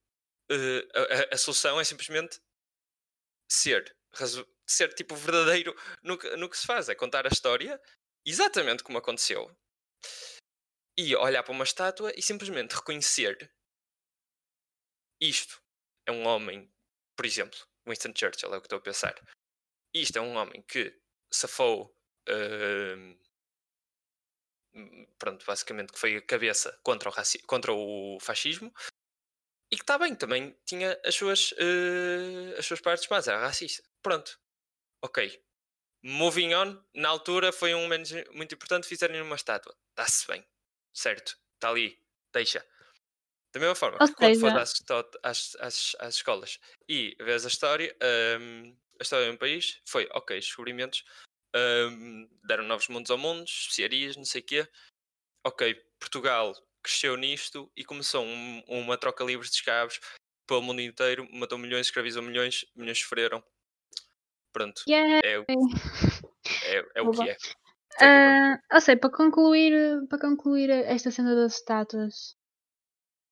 eh, 0.51 0.89
a, 1.31 1.35
a- 1.35 1.39
solução 1.39 1.81
é 1.81 1.85
simplesmente 1.85 2.41
ser, 3.51 3.97
ser 4.67 4.93
tipo 4.95 5.15
verdadeiro 5.15 5.75
no 6.03 6.19
que, 6.19 6.37
no 6.37 6.49
que 6.49 6.57
se 6.57 6.67
faz. 6.67 6.89
É 6.89 6.95
contar 6.95 7.27
a 7.27 7.31
história 7.31 7.81
exatamente 8.27 8.83
como 8.83 8.99
aconteceu 8.99 9.51
e 10.97 11.17
olhar 11.17 11.43
para 11.43 11.53
uma 11.53 11.65
estátua 11.65 12.13
e 12.17 12.23
simplesmente 12.23 12.75
reconhecer 12.77 13.53
isto 15.21 15.61
é 16.07 16.13
um 16.13 16.27
homem, 16.27 16.73
por 17.17 17.27
exemplo, 17.27 17.59
Winston 17.87 18.13
Churchill 18.17 18.53
é 18.55 18.57
o 18.57 18.61
que 18.61 18.67
estou 18.67 18.79
a 18.79 18.83
pensar. 18.83 19.15
Isto 19.95 20.19
é 20.19 20.23
um 20.23 20.37
homem 20.37 20.63
que 20.63 20.97
safou. 21.33 21.95
hum, 22.29 23.19
pronto, 25.19 25.45
basicamente 25.47 25.93
que 25.93 25.99
foi 25.99 26.17
a 26.17 26.23
cabeça 26.23 26.79
contra 26.83 27.09
o, 27.09 27.13
raci- 27.13 27.43
contra 27.47 27.73
o 27.73 28.19
fascismo 28.21 28.73
e 29.73 29.77
que 29.77 29.83
está 29.83 29.99
bem, 29.99 30.15
também 30.15 30.57
tinha 30.67 30.99
as 31.05 31.15
suas, 31.15 31.55
eh, 31.59 32.57
as 32.59 32.67
suas 32.67 32.81
partes 32.81 33.09
más, 33.09 33.29
era 33.29 33.39
racista. 33.39 33.83
Pronto, 34.03 34.39
ok. 35.03 35.43
Moving 36.05 36.55
on, 36.55 36.85
na 36.95 37.09
altura 37.11 37.53
foi 37.53 37.75
um 37.75 37.83
momento 37.83 38.11
muito 38.33 38.55
importante, 38.55 38.87
fizerem 38.89 39.21
uma 39.23 39.37
estátua. 39.37 39.77
Está-se 39.91 40.27
bem, 40.29 40.47
certo, 40.95 41.39
está 41.57 41.71
ali, 41.71 42.03
deixa. 42.33 42.67
Da 43.53 43.61
mesma 43.61 43.75
forma 43.75 44.01
que 44.01 44.15
quando 44.15 44.39
for 44.39 44.57
às, 44.57 44.75
às, 45.25 45.57
às, 45.61 45.97
às 46.01 46.15
escolas 46.17 46.59
e 46.89 47.17
vês 47.21 47.45
a 47.45 47.49
história, 47.49 47.97
hum, 48.41 48.77
a 49.01 49.03
história 49.03 49.27
de 49.27 49.33
um 49.33 49.37
país 49.39 49.81
foi, 49.87 50.09
ok, 50.13 50.39
os 50.39 50.47
descobrimentos 50.47 51.05
hum, 51.55 52.29
deram 52.45 52.65
novos 52.65 52.89
mundos 52.89 53.11
ao 53.11 53.19
mundo, 53.19 53.45
especiarias, 53.45 54.17
não 54.17 54.25
sei 54.25 54.41
o 54.41 54.45
quê. 54.45 54.69
Ok, 55.47 55.75
Portugal 55.99 56.55
cresceu 56.83 57.17
nisto 57.17 57.71
e 57.77 57.85
começou 57.85 58.25
um- 58.25 58.63
uma 58.69 58.97
troca 58.97 59.25
livre 59.25 59.47
de 59.49 59.55
escravos 59.55 60.01
pelo 60.47 60.63
mundo 60.63 60.81
inteiro, 60.81 61.29
matou 61.33 61.59
milhões, 61.59 61.87
escravizou 61.87 62.23
milhões, 62.23 62.65
milhões 62.75 62.99
sofreram. 62.99 63.43
Pronto, 64.53 64.83
Yeah. 64.89 65.21
é, 65.25 65.39
o- 65.39 65.47
é, 66.65 66.89
é 66.97 67.03
o 67.03 67.11
que 67.11 67.29
é. 67.29 67.37
Ah, 68.01 68.59
ou 68.73 68.81
seja, 68.81 68.99
para 68.99 69.11
concluir, 69.11 69.73
para 70.09 70.19
concluir 70.19 70.71
esta 70.71 71.11
cena 71.11 71.35
das 71.35 71.57
estátuas, 71.57 72.37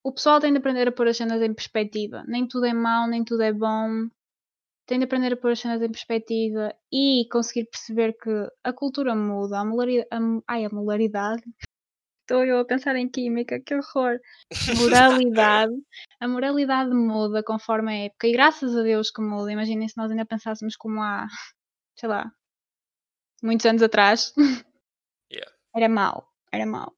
o 0.05 0.13
pessoal 0.13 0.41
tem 0.41 0.53
de 0.53 0.59
aprender 0.59 0.89
a 0.89 0.93
pôr 0.93 1.09
as 1.09 1.17
cenas 1.17 1.43
em 1.43 1.53
perspectiva. 1.55 2.23
Nem 2.29 2.47
tudo 2.47 2.67
é 2.67 2.73
mau, 2.73 3.09
nem 3.09 3.25
tudo 3.25 3.43
é 3.43 3.53
bom. 3.53 4.09
Tem 4.89 4.99
de 4.99 5.05
aprender 5.05 5.35
a 5.35 5.37
pôr 5.37 5.53
as 5.53 5.61
cenas 5.61 5.83
em 5.83 5.91
perspectiva 5.91 6.75
e 6.91 7.29
conseguir 7.31 7.67
perceber 7.67 8.15
que 8.15 8.31
a 8.65 8.73
cultura 8.73 9.15
muda, 9.15 9.59
a, 9.61 9.65
molari- 9.65 10.07
a, 10.11 10.19
mo- 10.19 10.43
ai, 10.49 10.65
a 10.65 10.71
molaridade. 10.71 11.43
Estou 12.25 12.45
eu 12.45 12.59
a 12.59 12.65
pensar 12.65 12.97
em 12.97 13.09
química, 13.09 13.61
que 13.61 13.75
horror. 13.75 14.19
Moralidade. 14.77 15.73
A 16.21 16.27
moralidade 16.27 16.91
muda 16.93 17.43
conforme 17.43 17.91
a 17.93 18.05
época 18.07 18.27
e 18.29 18.33
graças 18.33 18.75
a 18.75 18.83
Deus 18.83 19.11
que 19.11 19.21
muda. 19.21 19.53
Imaginem 19.53 19.89
se 19.89 19.97
nós 19.97 20.11
ainda 20.11 20.25
pensássemos 20.27 20.75
como 20.75 21.03
há, 21.03 21.27
sei 21.99 22.09
lá, 22.09 22.31
muitos 23.43 23.65
anos 23.67 23.83
atrás. 23.83 24.35
Yeah. 25.33 25.53
Era 25.77 25.89
mau, 25.89 26.27
era 26.51 26.65
mau. 26.67 26.95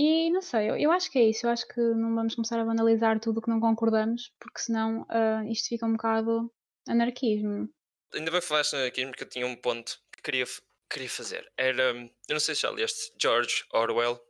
E 0.00 0.30
não 0.30 0.40
sei, 0.40 0.70
eu, 0.70 0.76
eu 0.76 0.92
acho 0.92 1.10
que 1.10 1.18
é 1.18 1.24
isso. 1.24 1.44
Eu 1.44 1.50
acho 1.50 1.66
que 1.66 1.80
não 1.80 2.14
vamos 2.14 2.36
começar 2.36 2.60
a 2.60 2.64
banalizar 2.64 3.18
tudo 3.18 3.38
o 3.38 3.42
que 3.42 3.50
não 3.50 3.58
concordamos, 3.58 4.32
porque 4.38 4.60
senão 4.60 5.04
ah, 5.08 5.42
isto 5.50 5.68
fica 5.68 5.84
um 5.84 5.94
bocado 5.94 6.48
anarquismo. 6.88 7.68
Ainda 8.14 8.30
bem 8.30 8.40
que 8.40 8.46
falaste 8.46 8.76
aqui 8.76 9.04
porque 9.04 9.24
eu 9.24 9.28
tinha 9.28 9.44
um 9.44 9.56
ponto 9.56 10.00
que 10.14 10.22
queria, 10.22 10.44
queria 10.88 11.10
fazer. 11.10 11.52
Era, 11.56 11.82
eu 11.82 12.10
não 12.30 12.38
sei 12.38 12.54
se 12.54 12.62
já 12.62 12.70
leste 12.70 13.12
George 13.20 13.64
Orwell, 13.72 14.20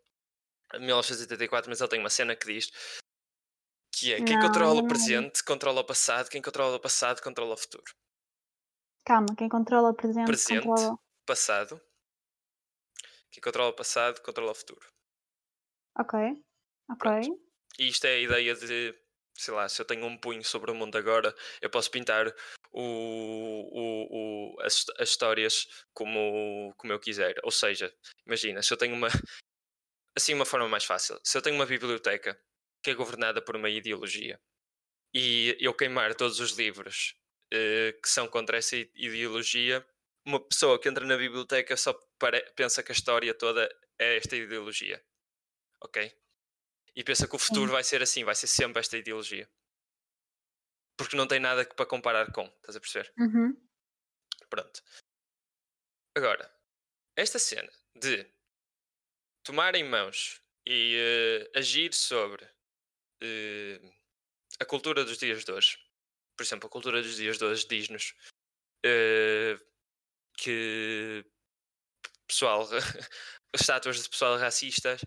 de 0.73 0.79
1984, 0.81 1.71
mas 1.71 1.83
ele 1.83 1.91
tem 1.91 2.01
uma 2.01 2.09
cena 2.09 2.35
que 2.35 2.47
diz 2.47 2.71
que 3.95 4.15
é 4.15 4.25
quem 4.25 4.39
Não, 4.39 4.47
controla 4.47 4.77
não 4.77 4.85
o 4.85 4.89
presente 4.89 5.45
controla 5.45 5.83
o 5.83 5.85
passado, 5.85 6.31
quem 6.31 6.41
controla 6.41 6.77
o 6.77 6.81
passado 6.81 7.23
controla 7.23 7.53
o 7.53 7.59
futuro. 7.59 7.93
Calma, 9.05 9.37
quem 9.37 9.51
controla 9.51 9.91
o 9.91 9.95
presente, 9.95 10.27
Presente. 10.27 10.67
controla. 10.67 10.99
Passado, 11.27 11.79
quem 13.31 13.43
controla 13.43 13.69
o 13.69 13.75
passado 13.75 14.23
controla 14.23 14.53
o 14.53 14.55
futuro. 14.55 14.98
Ok, 15.99 16.15
ok. 16.91 16.99
Pronto. 16.99 17.41
E 17.79 17.89
isto 17.89 18.07
é 18.07 18.15
a 18.17 18.19
ideia 18.21 18.55
de, 18.55 18.95
sei 19.37 19.55
lá, 19.55 19.69
se 19.69 19.81
eu 19.81 19.87
tenho 19.87 20.05
um 20.07 20.17
punho 20.19 20.45
sobre 20.45 20.71
o 20.71 20.75
mundo 20.75 20.97
agora, 20.99 21.35
eu 21.61 21.71
posso 21.71 21.91
pintar 21.91 22.27
o, 22.73 22.83
o, 22.83 24.55
o- 24.57 24.61
as, 24.63 24.85
as 24.99 25.11
histórias 25.11 25.67
como, 25.95 26.75
como 26.77 26.93
eu 26.93 26.99
quiser. 27.01 27.37
Ou 27.45 27.51
seja, 27.51 27.93
imagina, 28.27 28.63
se 28.63 28.73
eu 28.73 28.77
tenho 28.77 28.95
uma. 28.95 29.09
Assim, 30.17 30.35
uma 30.35 30.45
forma 30.47 30.69
mais 30.69 30.85
fácil. 30.85 31.19
Se 31.25 31.39
eu 31.39 31.43
tenho 31.43 31.57
uma 31.57 31.67
biblioteca 31.67 32.41
que 32.83 32.91
é 32.91 32.95
governada 32.95 33.41
por 33.43 33.57
uma 33.57 33.71
ideologia 33.71 34.41
e 35.15 35.57
eu 35.61 35.75
queimar 35.75 36.15
todos 36.15 36.41
os 36.41 36.53
livros 36.53 37.15
eh, 37.53 37.95
que 38.03 38.09
são 38.09 38.29
contra 38.29 38.59
essa 38.59 38.77
ideologia, 38.77 39.87
uma 40.27 40.41
pessoa 40.41 40.81
que 40.81 40.89
entra 40.89 41.05
na 41.07 41.17
biblioteca 41.17 41.77
só 41.77 41.95
pensa 42.57 42.83
que 42.83 42.93
a 42.93 42.95
história 42.95 43.35
toda 43.35 43.69
é 43.99 44.17
esta 44.17 44.37
ideologia. 44.37 45.03
Ok? 45.81 46.17
E 46.95 47.05
pensa 47.05 47.29
que 47.29 47.37
o 47.37 47.39
futuro 47.39 47.73
vai 47.73 47.85
ser 47.85 48.03
assim, 48.03 48.25
vai 48.25 48.35
ser 48.35 48.47
sempre 48.47 48.81
esta 48.81 48.97
ideologia. 48.97 49.49
Porque 50.97 51.17
não 51.17 51.29
tem 51.29 51.39
nada 51.39 51.65
que 51.65 51.75
para 51.75 51.87
comparar 51.87 52.33
com, 52.33 52.47
estás 52.47 52.77
a 52.77 52.81
perceber? 52.81 53.13
Uhum. 53.19 53.57
Pronto. 54.51 54.83
Agora, 56.17 56.53
esta 57.15 57.39
cena 57.39 57.73
de 57.95 58.27
tomar 59.45 59.75
em 59.77 59.85
mãos 59.85 60.43
e 60.67 60.97
eh, 60.97 61.59
agir 61.59 61.95
sobre 61.95 62.45
eh, 63.23 63.81
a 64.59 64.65
cultura 64.65 65.05
dos 65.05 65.19
dias 65.19 65.45
de 65.45 65.53
hoje 65.53 65.79
por 66.39 66.45
exemplo, 66.45 66.69
a 66.69 66.71
cultura 66.71 67.03
dos 67.03 67.17
dias 67.17 67.37
de 67.37 67.45
hoje 67.45 67.67
diz-nos 67.67 68.15
eh, 68.87 69.59
que 70.35 71.27
pessoal, 72.29 72.63
as 72.63 72.71
estátuas 73.61 74.01
de 74.01 74.09
pessoal 74.09 74.39
racistas 74.39 75.05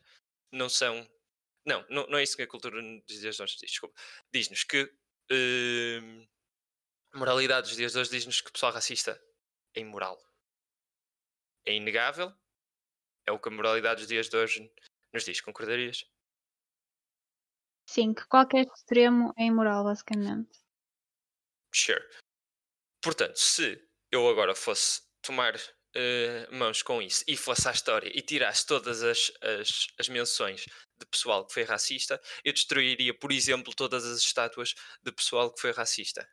não 0.51 0.69
são. 0.69 1.07
Não, 1.65 1.85
não, 1.89 2.07
não 2.07 2.17
é 2.17 2.23
isso 2.23 2.35
que 2.35 2.41
a 2.41 2.47
cultura 2.47 2.81
dos 2.81 3.19
dias 3.19 3.35
de 3.35 3.43
hoje 3.43 3.57
diz, 3.57 3.69
desculpa. 3.71 3.99
Diz-nos 4.33 4.63
que 4.63 4.91
eh, 5.31 6.27
a 7.13 7.17
moralidade 7.17 7.67
dos 7.67 7.77
dias 7.77 7.91
de 7.93 7.99
hoje 7.99 8.09
diz-nos 8.09 8.41
que 8.41 8.49
o 8.49 8.53
pessoal 8.53 8.71
racista 8.71 9.21
é 9.75 9.79
imoral. 9.79 10.19
É 11.65 11.73
inegável. 11.73 12.33
É 13.25 13.31
o 13.31 13.39
que 13.39 13.49
a 13.49 13.51
moralidade 13.51 14.01
dos 14.01 14.07
dias 14.07 14.27
de 14.27 14.35
hoje 14.35 14.73
nos 15.13 15.23
diz. 15.23 15.39
Concordarias? 15.41 16.05
Sim, 17.87 18.13
que 18.13 18.25
qualquer 18.27 18.65
extremo 18.65 19.33
é 19.37 19.43
imoral, 19.43 19.83
basicamente. 19.83 20.59
Sure. 21.73 22.01
Portanto, 23.01 23.37
se 23.37 23.87
eu 24.11 24.27
agora 24.27 24.55
fosse 24.55 25.01
tomar 25.21 25.53
uh, 25.95 26.55
mãos 26.55 26.81
com 26.81 27.01
isso 27.01 27.23
e 27.27 27.35
fosse 27.35 27.67
à 27.67 27.71
história 27.71 28.11
e 28.13 28.21
tirasse 28.21 28.65
todas 28.65 29.03
as, 29.03 29.31
as, 29.41 29.87
as 29.99 30.09
menções 30.09 30.65
de 30.97 31.05
pessoal 31.05 31.45
que 31.45 31.53
foi 31.53 31.63
racista, 31.63 32.21
eu 32.43 32.53
destruiria, 32.53 33.13
por 33.13 33.31
exemplo, 33.31 33.73
todas 33.75 34.05
as 34.05 34.19
estátuas 34.19 34.73
de 35.01 35.11
pessoal 35.11 35.53
que 35.53 35.61
foi 35.61 35.71
racista. 35.71 36.27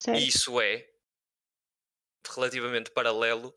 Certo. 0.00 0.20
E 0.20 0.28
isso 0.28 0.60
é 0.60 0.86
relativamente 2.34 2.90
paralelo 2.90 3.54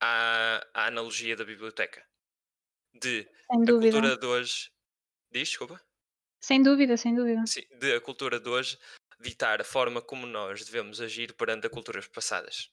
à, 0.00 0.66
à 0.74 0.86
analogia 0.86 1.36
da 1.36 1.44
biblioteca. 1.44 2.04
De 2.92 3.28
a 3.50 3.54
cultura 3.54 4.16
de 4.16 4.26
hoje. 4.26 4.70
Diz, 5.30 5.48
desculpa? 5.48 5.80
Sem 6.40 6.62
dúvida, 6.62 6.96
sem 6.96 7.14
dúvida. 7.14 7.44
Sim, 7.46 7.62
de 7.78 7.94
a 7.94 8.00
cultura 8.00 8.40
de 8.40 8.48
hoje 8.48 8.78
ditar 9.20 9.60
a 9.60 9.64
forma 9.64 10.00
como 10.00 10.26
nós 10.26 10.64
devemos 10.64 11.00
agir 11.00 11.34
perante 11.34 11.66
a 11.66 11.70
culturas 11.70 12.06
passadas. 12.06 12.70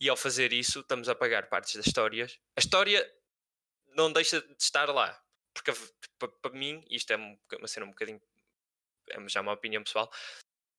E 0.00 0.08
ao 0.08 0.16
fazer 0.16 0.52
isso, 0.52 0.80
estamos 0.80 1.08
a 1.08 1.12
apagar 1.12 1.48
partes 1.48 1.74
das 1.76 1.86
histórias. 1.86 2.38
A 2.56 2.60
história 2.60 3.10
não 3.94 4.12
deixa 4.12 4.40
de 4.40 4.62
estar 4.62 4.86
lá. 4.90 5.22
Porque 5.54 5.72
para 6.42 6.52
mim, 6.52 6.84
isto 6.90 7.10
é 7.12 7.16
um- 7.16 7.38
uma 7.58 7.66
cena 7.68 7.86
um 7.86 7.90
bocadinho. 7.90 8.20
É 9.08 9.28
já 9.28 9.40
uma 9.40 9.52
opinião 9.52 9.82
pessoal. 9.82 10.12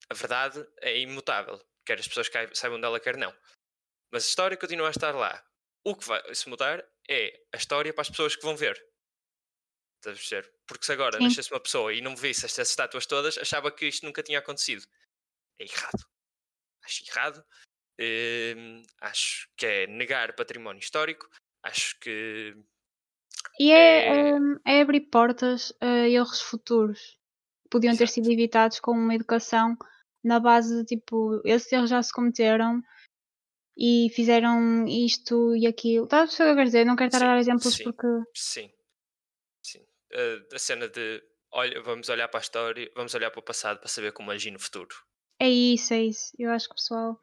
A 0.09 0.13
verdade 0.13 0.65
é 0.77 0.97
imutável. 0.99 1.59
Quer 1.85 1.99
as 1.99 2.07
pessoas 2.07 2.29
saibam 2.53 2.79
dela, 2.79 2.99
quer 2.99 3.17
não. 3.17 3.35
Mas 4.11 4.25
a 4.25 4.27
história 4.27 4.55
continua 4.55 4.87
a 4.87 4.91
estar 4.91 5.15
lá. 5.15 5.43
O 5.83 5.95
que 5.95 6.05
vai 6.05 6.35
se 6.35 6.47
mudar 6.47 6.85
é 7.09 7.43
a 7.53 7.57
história 7.57 7.93
para 7.93 8.01
as 8.01 8.09
pessoas 8.09 8.35
que 8.35 8.41
vão 8.43 8.55
ver. 8.55 8.75
Estás 9.99 10.15
a 10.15 10.19
perceber? 10.19 10.53
Porque 10.67 10.85
se 10.85 10.91
agora 10.91 11.17
Sim. 11.17 11.23
nascesse 11.23 11.51
uma 11.51 11.59
pessoa 11.59 11.93
e 11.93 12.01
não 12.01 12.15
visse 12.15 12.45
estas 12.45 12.69
estátuas 12.69 13.05
todas, 13.05 13.37
achava 13.37 13.71
que 13.71 13.87
isto 13.87 14.05
nunca 14.05 14.21
tinha 14.21 14.39
acontecido. 14.39 14.85
É 15.59 15.63
errado. 15.63 16.05
Acho 16.83 17.03
errado. 17.09 17.45
Hum, 17.99 18.83
acho 19.01 19.49
que 19.57 19.65
é 19.65 19.87
negar 19.87 20.35
património 20.35 20.79
histórico. 20.79 21.27
Acho 21.63 21.99
que. 21.99 22.55
E 23.59 23.71
é, 23.71 24.07
É- 24.07 24.33
hum, 24.39 24.59
é 24.65 24.81
abrir 24.81 25.01
portas 25.01 25.73
a 25.81 26.07
erros 26.07 26.41
futuros. 26.41 27.17
que 27.63 27.69
Podiam 27.69 27.95
ter 27.95 28.03
Exato. 28.03 28.13
sido 28.13 28.31
evitados 28.31 28.79
com 28.79 28.91
uma 28.91 29.15
educação 29.15 29.75
na 30.23 30.39
base 30.39 30.75
de 30.79 30.85
tipo, 30.85 31.41
esses 31.45 31.71
erros 31.71 31.89
já 31.89 32.01
se 32.03 32.11
cometeram 32.13 32.81
e 33.77 34.09
fizeram 34.15 34.87
isto 34.87 35.55
e 35.55 35.65
aquilo. 35.67 36.05
Estás 36.05 36.33
a 36.33 36.37
que 36.37 36.43
eu 36.43 36.55
quero 36.55 36.65
dizer? 36.65 36.85
Não 36.85 36.95
quero 36.95 37.07
estar 37.07 37.17
a 37.17 37.21
Sim, 37.21 37.25
dar 37.27 37.39
exemplos 37.39 37.73
sim. 37.75 37.83
porque. 37.83 38.07
Sim. 38.35 38.71
Sim. 39.63 39.79
Uh, 40.13 40.55
a 40.55 40.59
cena 40.59 40.87
de. 40.87 41.23
Olha, 41.51 41.81
vamos 41.81 42.09
olhar 42.09 42.27
para 42.27 42.39
a 42.39 42.41
história, 42.41 42.91
vamos 42.95 43.13
olhar 43.15 43.31
para 43.31 43.39
o 43.39 43.43
passado 43.43 43.79
para 43.79 43.87
saber 43.87 44.11
como 44.11 44.31
agir 44.31 44.51
no 44.51 44.59
futuro. 44.59 44.95
É 45.39 45.49
isso, 45.49 45.93
é 45.93 46.01
isso. 46.03 46.33
Eu 46.37 46.51
acho 46.51 46.67
que 46.67 46.73
o 46.73 46.75
pessoal 46.75 47.19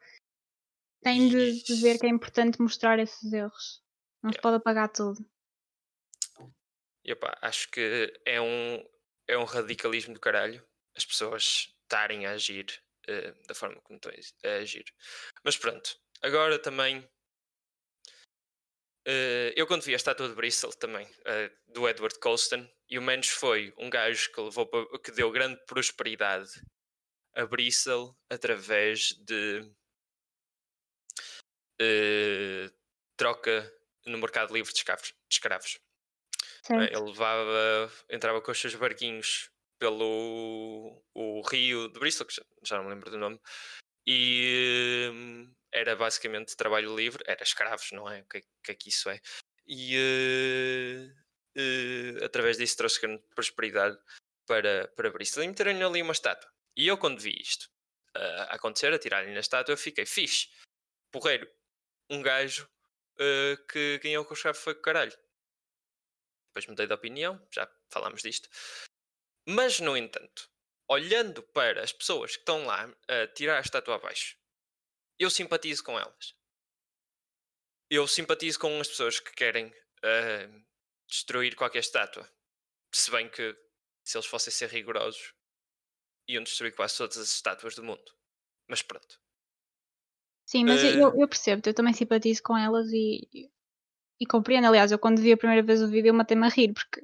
tem 1.05 1.29
de, 1.29 1.61
de 1.61 1.75
ver 1.75 1.99
que 1.99 2.07
é 2.07 2.09
importante 2.09 2.59
mostrar 2.59 2.97
esses 2.97 3.31
erros. 3.31 3.79
Não 4.23 4.33
se 4.33 4.41
pode 4.41 4.57
apagar 4.57 4.91
tudo. 4.91 5.23
E 7.05 7.13
opá, 7.13 7.37
acho 7.43 7.69
que 7.69 8.11
é 8.25 8.41
um, 8.41 8.83
é 9.27 9.37
um 9.37 9.43
radicalismo 9.43 10.15
do 10.15 10.19
caralho 10.19 10.67
as 10.97 11.05
pessoas 11.05 11.71
estarem 11.83 12.25
a 12.25 12.31
agir 12.31 12.65
eh, 13.07 13.35
da 13.47 13.53
forma 13.53 13.79
como 13.83 13.97
estão 13.97 14.11
a 14.45 14.55
agir. 14.55 14.85
Mas 15.43 15.55
pronto, 15.55 15.95
agora 16.23 16.57
também. 16.57 17.07
eh, 19.05 19.53
eu 19.55 19.67
quando 19.67 19.83
vi 19.83 19.93
a 19.93 19.97
estátua 19.97 20.27
de 20.27 20.33
Bristol 20.33 20.73
também, 20.73 21.07
eh, 21.25 21.51
do 21.67 21.87
Edward 21.87 22.17
Colston, 22.19 22.67
e 22.89 22.97
o 22.97 23.01
menos 23.03 23.27
foi 23.27 23.71
um 23.77 23.91
gajo 23.91 24.31
que, 24.31 24.41
levou 24.41 24.67
que 24.99 25.11
deu 25.11 25.29
grande 25.31 25.63
prosperidade 25.67 26.49
a 27.35 27.45
Bristol 27.45 28.17
através 28.27 29.09
de 29.23 29.69
eh, 31.81 32.69
troca 33.17 33.71
no 34.05 34.17
mercado 34.17 34.53
livre 34.53 34.71
de 34.71 34.79
escravos. 34.79 35.07
De 35.07 35.35
escravos. 35.35 35.79
Certo? 36.63 36.93
Ele 36.93 37.11
levava, 37.11 37.91
entrava 38.09 38.41
com 38.41 38.51
os 38.51 38.59
seus 38.59 38.75
barquinhos 38.75 39.49
pelo 39.79 41.03
o 41.13 41.41
rio 41.47 41.89
de 41.89 41.99
Bristol, 41.99 42.25
que 42.25 42.35
já, 42.63 42.77
não 42.77 42.85
me 42.85 42.89
lembro 42.89 43.11
do 43.11 43.17
nome, 43.17 43.39
e 44.07 45.09
hum, 45.11 45.53
era 45.71 45.95
basicamente 45.95 46.55
trabalho 46.55 46.95
livre, 46.95 47.23
era 47.27 47.43
escravos, 47.43 47.91
não 47.91 48.09
é? 48.09 48.21
O 48.21 48.25
que, 48.25 48.37
é- 48.37 48.43
que 48.63 48.71
é 48.71 48.75
que 48.75 48.89
isso 48.89 49.09
é? 49.09 49.19
E 49.67 49.95
eh, 49.97 51.11
eh, 51.55 52.25
através 52.25 52.57
disso 52.57 52.77
trouxe 52.77 53.01
grande 53.01 53.23
prosperidade 53.35 53.97
para, 54.47 54.87
para 54.95 55.11
Bristol 55.11 55.43
e 55.43 55.47
meteram-lhe 55.47 55.83
ali 55.83 56.01
uma 56.01 56.13
estátua. 56.13 56.49
E 56.77 56.87
eu, 56.87 56.97
quando 56.97 57.19
vi 57.19 57.35
isto 57.41 57.69
ah, 58.15 58.55
acontecer, 58.55 58.93
a 58.93 58.99
tirarem 58.99 59.33
na 59.33 59.39
estátua, 59.39 59.73
eu 59.73 59.77
fiquei 59.77 60.05
fixe, 60.05 60.49
porreiro, 61.11 61.49
um 62.09 62.21
gajo 62.21 62.69
eh, 63.19 63.57
que 63.71 63.99
ganhou 63.99 64.25
com 64.25 64.33
o 64.33 64.37
chefe 64.37 64.61
foi 64.61 64.73
o 64.73 64.81
caralho 64.81 65.17
depois 66.55 66.67
mudei 66.67 66.87
de 66.87 66.93
opinião, 66.93 67.45
já 67.51 67.69
falámos 67.89 68.21
disto. 68.21 68.49
Mas, 69.45 69.81
no 69.81 69.97
entanto, 69.97 70.49
olhando 70.87 71.43
para 71.43 71.83
as 71.83 71.91
pessoas 71.91 72.31
que 72.31 72.39
estão 72.39 72.65
lá 72.65 72.89
a 73.09 73.27
tirar 73.27 73.57
a 73.57 73.61
estátua 73.61 73.95
abaixo, 73.95 74.37
eu 75.19 75.29
simpatizo 75.29 75.83
com 75.83 75.99
elas. 75.99 76.33
Eu 77.89 78.07
simpatizo 78.07 78.57
com 78.57 78.79
as 78.79 78.87
pessoas 78.87 79.19
que 79.19 79.33
querem 79.33 79.73
ah, 80.01 80.63
destruir 81.07 81.55
qualquer 81.55 81.79
estátua. 81.79 82.29
Se 82.93 83.11
bem 83.11 83.29
que, 83.29 83.53
se 84.03 84.17
eles 84.17 84.25
fossem 84.25 84.51
ser 84.51 84.69
rigorosos, 84.69 85.33
iam 86.27 86.43
destruir 86.43 86.73
quase 86.73 86.97
todas 86.97 87.17
as 87.17 87.33
estátuas 87.33 87.75
do 87.75 87.83
mundo. 87.83 88.17
Mas 88.67 88.81
pronto. 88.81 89.21
Sim, 90.45 90.65
mas 90.65 90.83
eu- 90.83 90.89
Eh, 90.89 91.01
eu, 91.01 91.21
eu 91.21 91.27
percebo, 91.27 91.61
eu 91.65 91.73
também 91.73 91.93
simpatizo 91.93 92.41
com 92.43 92.55
elas 92.57 92.87
e, 92.91 93.49
e, 94.19 94.25
compreendo. 94.27 94.67
Aliás, 94.67 94.91
eu 94.91 94.99
quando 94.99 95.19
vi 95.21 95.31
a 95.31 95.37
primeira 95.37 95.63
vez 95.63 95.81
o 95.81 95.87
vídeo, 95.87 96.09
eu 96.09 96.13
matei-me 96.13 96.45
a 96.45 96.49
rir, 96.49 96.73
porque 96.73 97.01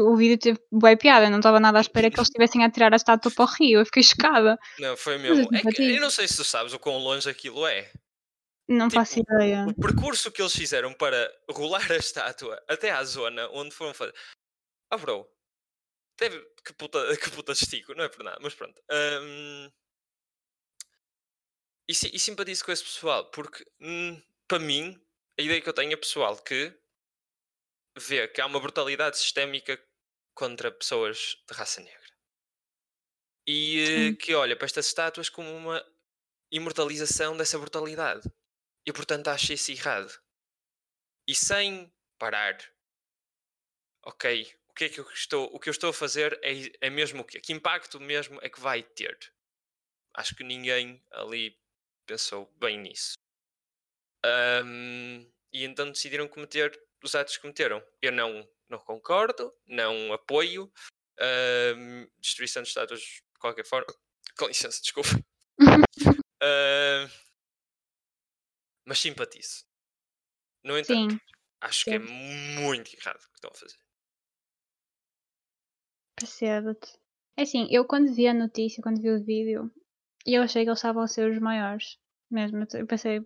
o 0.00 0.16
vídeo 0.16 0.38
teve 0.38 0.60
boa 0.70 0.96
piada, 0.96 1.26
eu 1.26 1.30
não 1.30 1.38
estava 1.38 1.58
nada 1.58 1.78
à 1.78 1.80
espera 1.80 2.08
que 2.10 2.16
eles 2.16 2.28
estivessem 2.28 2.64
a 2.64 2.70
tirar 2.70 2.92
a 2.92 2.96
estátua 2.96 3.32
para 3.32 3.44
o 3.44 3.48
rio, 3.48 3.80
eu 3.80 3.84
fiquei 3.86 4.02
chocada. 4.02 4.56
Não, 4.78 4.96
foi 4.96 5.18
Mas 5.18 5.26
eu 5.28 5.36
mesmo. 5.36 5.56
É 5.56 5.72
que, 5.72 5.82
eu 5.96 6.00
não 6.00 6.10
sei 6.10 6.28
se 6.28 6.36
tu 6.36 6.44
sabes 6.44 6.72
o 6.72 6.78
quão 6.78 6.98
longe 6.98 7.28
aquilo 7.28 7.66
é. 7.66 7.90
Não 8.68 8.88
Tipo, 8.88 9.00
faço 9.00 9.20
ideia. 9.20 9.66
o 9.66 9.74
percurso 9.74 10.30
que 10.32 10.40
eles 10.40 10.54
fizeram 10.54 10.94
para 10.94 11.30
rolar 11.50 11.90
a 11.92 11.96
estátua 11.96 12.62
até 12.68 12.90
à 12.90 13.04
zona 13.04 13.48
onde 13.52 13.74
foram 13.74 13.92
fazer. 13.92 14.14
Ah, 14.90 14.96
bro. 14.96 15.26
Deve... 16.18 16.40
Que 16.64 16.72
puta, 16.72 16.98
que 17.18 17.30
puta 17.30 17.52
estico, 17.52 17.94
não 17.94 18.04
é 18.04 18.08
por 18.08 18.24
nada, 18.24 18.38
mas 18.40 18.54
pronto. 18.54 18.80
Ahm, 18.90 19.68
E, 21.88 21.92
e 21.92 22.18
simpatizo 22.18 22.64
com 22.64 22.72
esse 22.72 22.82
pessoal, 22.82 23.30
porque 23.30 23.64
hum, 23.80 24.20
para 24.48 24.58
mim, 24.58 25.00
a 25.38 25.42
ideia 25.42 25.60
que 25.60 25.68
eu 25.68 25.74
tenho 25.74 25.92
é 25.92 25.96
pessoal 25.96 26.36
que 26.36 26.72
vê 27.96 28.26
que 28.28 28.40
há 28.40 28.46
uma 28.46 28.60
brutalidade 28.60 29.18
sistémica 29.18 29.82
contra 30.34 30.72
pessoas 30.72 31.36
de 31.48 31.54
raça 31.54 31.80
negra. 31.80 32.00
E 33.46 33.80
eh, 33.80 33.86
Sim. 33.86 34.14
que 34.16 34.34
olha 34.34 34.56
para 34.56 34.64
estas 34.64 34.86
estátuas 34.86 35.28
como 35.28 35.54
uma 35.54 35.84
imortalização 36.50 37.36
dessa 37.36 37.58
brutalidade. 37.58 38.30
E 38.86 38.92
portanto 38.92 39.28
acho 39.28 39.52
isso 39.52 39.70
errado. 39.70 40.12
E 41.26 41.34
sem 41.34 41.92
parar, 42.18 42.58
ok, 44.04 44.54
o 44.68 44.74
que 44.74 44.84
é 44.84 44.88
que 44.88 45.00
eu 45.00 45.10
estou, 45.10 45.46
o 45.54 45.58
que 45.58 45.68
eu 45.68 45.72
estou 45.72 45.90
a 45.90 45.94
fazer 45.94 46.38
é, 46.42 46.52
é 46.86 46.90
mesmo 46.90 47.22
o 47.22 47.24
quê? 47.24 47.40
Que 47.40 47.52
impacto 47.52 48.00
mesmo 48.00 48.38
é 48.42 48.48
que 48.48 48.60
vai 48.60 48.82
ter? 48.82 49.18
Acho 50.14 50.34
que 50.34 50.44
ninguém 50.44 51.02
ali 51.10 51.58
pensou 52.06 52.52
bem 52.58 52.78
nisso. 52.78 53.14
Ahm, 54.24 55.26
e 55.52 55.64
então 55.64 55.90
decidiram 55.90 56.28
cometer 56.28 56.72
os 57.02 57.14
atos 57.14 57.36
que 57.36 57.42
cometeram. 57.42 57.82
Eu 58.00 58.12
não, 58.12 58.48
não 58.68 58.78
concordo, 58.78 59.52
não 59.66 60.12
apoio 60.12 60.72
ahm, 61.20 62.06
destruição 62.18 62.62
de 62.62 62.68
estátuas 62.68 63.00
de 63.00 63.22
qualquer 63.38 63.66
forma. 63.66 63.86
Com 64.38 64.46
licença, 64.48 64.80
desculpa. 64.80 65.10
Mas 68.86 68.98
simpatizo. 68.98 69.64
No 70.62 70.78
entanto, 70.78 71.14
Sim, 71.14 71.20
acho 71.60 71.84
que 71.84 71.90
é 71.94 71.98
sim. 71.98 72.04
muito 72.60 72.94
errado 72.94 73.16
o 73.16 73.28
que 73.30 73.36
estão 73.36 73.50
a 73.50 73.54
fazer. 73.54 73.78
percebo-te. 76.16 76.98
É 77.36 77.42
assim, 77.42 77.66
eu 77.70 77.84
quando 77.84 78.14
vi 78.14 78.26
a 78.26 78.34
notícia, 78.34 78.82
quando 78.82 79.00
vi 79.00 79.10
o 79.10 79.22
vídeo, 79.22 79.70
E 80.26 80.34
eu 80.34 80.42
achei 80.42 80.64
que 80.64 80.70
eles 80.70 80.78
estavam 80.78 81.02
a 81.02 81.08
ser 81.08 81.30
os 81.30 81.38
maiores. 81.38 81.98
Mesmo. 82.30 82.66
Eu 82.74 82.86
pensei, 82.86 83.22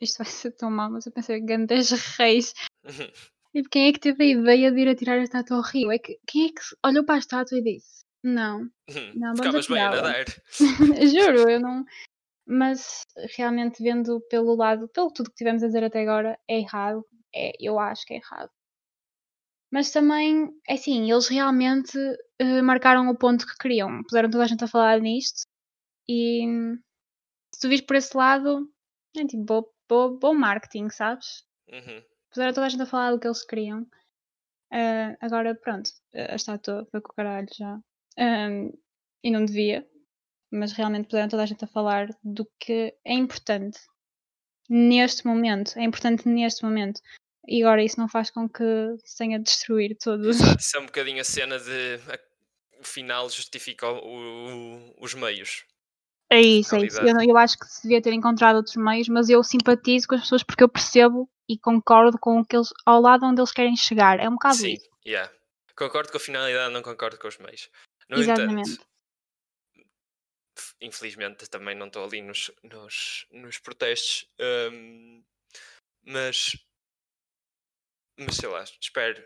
isto 0.00 0.18
vai 0.18 0.26
ser 0.26 0.52
tão 0.52 0.70
mal, 0.70 0.90
mas 0.90 1.06
eu 1.06 1.12
pensei, 1.12 1.40
grandes 1.40 1.90
reis. 2.16 2.54
E 3.54 3.62
quem 3.68 3.88
é 3.88 3.92
que 3.92 4.00
teve 4.00 4.22
a 4.24 4.26
ideia 4.26 4.72
de 4.72 4.80
ir 4.80 4.88
atirar 4.88 5.18
a 5.18 5.22
estátua 5.22 5.56
ao 5.56 5.62
rio? 5.62 5.90
É 5.90 5.98
que, 5.98 6.18
quem 6.26 6.46
é 6.46 6.48
que 6.48 6.60
olhou 6.84 7.04
para 7.04 7.16
a 7.16 7.18
estátua 7.18 7.58
e 7.58 7.62
disse: 7.62 8.04
Não, 8.22 8.70
não 9.14 9.34
vamos 9.34 9.66
Ficavas 9.66 9.66
bem 9.66 9.80
a 9.80 9.88
atirá-la." 9.88 10.08
nadar. 10.08 10.24
Juro, 11.08 11.50
eu 11.50 11.60
não. 11.60 11.84
Mas 12.48 13.04
realmente 13.36 13.82
vendo 13.82 14.20
pelo 14.30 14.54
lado, 14.54 14.88
pelo 14.88 15.10
tudo 15.10 15.30
que 15.30 15.36
tivemos 15.36 15.62
a 15.64 15.66
dizer 15.66 15.82
até 15.82 16.02
agora, 16.02 16.38
é 16.48 16.60
errado. 16.60 17.04
É, 17.34 17.52
eu 17.60 17.78
acho 17.78 18.06
que 18.06 18.14
é 18.14 18.18
errado. 18.18 18.50
Mas 19.70 19.90
também, 19.90 20.48
é 20.68 20.74
assim, 20.74 21.10
eles 21.10 21.26
realmente 21.28 21.98
eh, 22.38 22.62
marcaram 22.62 23.08
o 23.10 23.18
ponto 23.18 23.44
que 23.46 23.56
queriam. 23.58 24.02
Puseram 24.04 24.30
toda 24.30 24.44
a 24.44 24.46
gente 24.46 24.62
a 24.62 24.68
falar 24.68 25.00
nisto. 25.00 25.42
E 26.08 26.44
se 27.52 27.60
tu 27.60 27.68
vis 27.68 27.80
por 27.80 27.96
esse 27.96 28.16
lado, 28.16 28.70
é 29.16 29.24
tipo 29.26 29.44
bom, 29.44 29.64
bom, 29.88 30.18
bom 30.18 30.34
marketing, 30.34 30.88
sabes? 30.90 31.44
Uhum. 31.68 32.02
Puseram 32.30 32.52
toda 32.52 32.66
a 32.66 32.68
gente 32.68 32.82
a 32.82 32.86
falar 32.86 33.12
do 33.12 33.18
que 33.20 33.26
eles 33.26 33.44
queriam. 33.44 33.86
Ah, 34.72 35.16
agora, 35.20 35.54
pronto, 35.54 35.90
a 36.14 36.34
estátua 36.34 36.86
foi 36.90 37.00
com 37.00 37.12
o 37.12 37.14
caralho 37.14 37.48
já. 37.56 37.78
Ahm, 38.18 38.70
e 39.22 39.30
não 39.30 39.44
devia. 39.44 39.88
Mas 40.50 40.72
realmente 40.72 41.06
puseram 41.08 41.28
toda 41.28 41.42
a 41.42 41.46
gente 41.46 41.64
a 41.64 41.68
falar 41.68 42.08
do 42.22 42.48
que 42.60 42.94
é 43.04 43.14
importante 43.14 43.78
neste 44.68 45.26
momento. 45.26 45.76
É 45.78 45.82
importante 45.84 46.28
neste 46.28 46.62
momento. 46.64 47.00
E 47.48 47.62
agora 47.62 47.82
isso 47.82 47.98
não 47.98 48.08
faz 48.08 48.30
com 48.30 48.48
que 48.48 48.62
se 49.04 49.16
tenha 49.16 49.38
de 49.38 49.44
destruir 49.44 49.96
todos. 49.98 50.36
Exato, 50.40 50.60
isso 50.60 50.76
é 50.76 50.80
um 50.80 50.86
bocadinho 50.86 51.20
a 51.20 51.24
cena 51.24 51.58
de 51.58 51.96
o 52.80 52.84
final 52.84 53.28
justifica 53.30 53.88
o- 53.88 53.98
o- 53.98 54.94
os 55.00 55.14
meios. 55.14 55.64
É 56.30 56.40
isso, 56.40 56.74
é 56.74 56.84
isso. 56.84 57.00
Eu, 57.00 57.16
eu 57.28 57.36
acho 57.36 57.56
que 57.58 57.66
se 57.66 57.82
devia 57.82 58.02
ter 58.02 58.12
encontrado 58.12 58.56
outros 58.56 58.76
meios, 58.76 59.08
mas 59.08 59.28
eu 59.28 59.42
simpatizo 59.44 60.08
com 60.08 60.16
as 60.16 60.22
pessoas 60.22 60.42
porque 60.42 60.64
eu 60.64 60.68
percebo 60.68 61.30
e 61.48 61.56
concordo 61.56 62.18
com 62.18 62.40
o 62.40 62.44
que 62.44 62.56
eles, 62.56 62.68
ao 62.84 63.00
lado 63.00 63.24
onde 63.24 63.40
eles 63.40 63.52
querem 63.52 63.76
chegar. 63.76 64.18
É 64.18 64.28
um 64.28 64.32
bocado 64.32 64.56
Sim, 64.56 64.74
isso. 64.74 64.90
yeah. 65.06 65.32
Concordo 65.76 66.10
com 66.10 66.16
a 66.16 66.20
finalidade, 66.20 66.72
não 66.72 66.82
concordo 66.82 67.18
com 67.18 67.28
os 67.28 67.38
meios. 67.38 67.70
No 68.08 68.16
entanto, 68.20 68.40
Exatamente. 68.40 68.80
f- 70.58 70.74
infelizmente 70.80 71.48
também 71.48 71.76
não 71.76 71.86
estou 71.86 72.04
ali 72.04 72.22
nos, 72.22 72.50
nos, 72.64 73.26
nos 73.30 73.58
protestos, 73.58 74.26
hum, 74.72 75.22
mas, 76.04 76.56
mas 78.18 78.36
sei 78.36 78.48
lá, 78.48 78.64
espero 78.80 79.22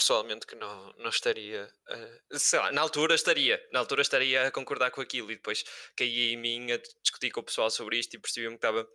pessoalmente 0.00 0.46
que 0.46 0.56
não, 0.56 0.94
não 0.98 1.10
estaria, 1.10 1.68
sei 2.32 2.58
lá, 2.58 2.72
na 2.72 2.80
altura 2.80 3.14
estaria, 3.14 3.60
na 3.70 3.80
altura 3.80 4.00
estaria 4.00 4.46
a 4.46 4.50
concordar 4.50 4.90
com 4.90 5.02
aquilo 5.02 5.30
e 5.30 5.36
depois 5.36 5.62
caí 5.94 6.32
em 6.32 6.36
mim 6.38 6.72
a 6.72 6.78
discutir 7.02 7.30
com 7.30 7.40
o 7.40 7.44
pessoal 7.44 7.70
sobre 7.70 7.98
isto 7.98 8.14
e 8.14 8.18
percebi-me 8.18 8.58
que 8.58 8.66
estava, 8.66 8.88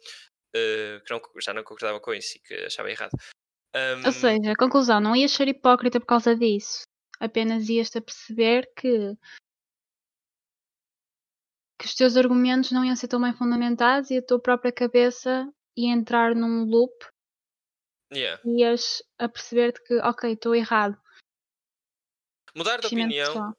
eh, 0.55 0.99
que 1.05 1.13
não, 1.13 1.21
já 1.39 1.53
não 1.53 1.63
concordava 1.63 1.99
com 1.99 2.11
isso 2.13 2.37
e 2.37 2.39
que 2.39 2.53
achava 2.65 2.89
errado. 2.89 3.11
Ou 3.75 4.09
Hum, 4.09 4.11
seja, 4.11 4.55
conclusão, 4.57 4.99
não 4.99 5.15
ias 5.15 5.31
ser 5.31 5.47
hipócrita 5.47 5.99
por 5.99 6.07
causa 6.07 6.35
disso. 6.35 6.83
Apenas 7.19 7.69
ias-te 7.69 7.97
a 7.97 8.01
perceber 8.01 8.71
que, 8.75 9.15
que 11.77 11.85
os 11.85 11.93
teus 11.93 12.17
argumentos 12.17 12.71
não 12.71 12.83
iam 12.83 12.95
ser 12.95 13.09
tão 13.09 13.21
bem 13.21 13.33
fundamentados 13.33 14.09
e 14.09 14.17
a 14.17 14.25
tua 14.25 14.41
própria 14.41 14.71
cabeça 14.71 15.47
ia 15.77 15.93
entrar 15.93 16.33
num 16.33 16.63
loop 16.63 16.93
yeah. 18.15 18.41
ias 18.45 19.03
a 19.19 19.27
perceber-te 19.27 19.81
que, 19.83 19.95
ok, 19.99 20.33
estou 20.33 20.55
errado. 20.55 20.97
Mudar 22.55 22.79
de 22.79 22.87
opinião 22.87 23.27
pessoal. 23.27 23.53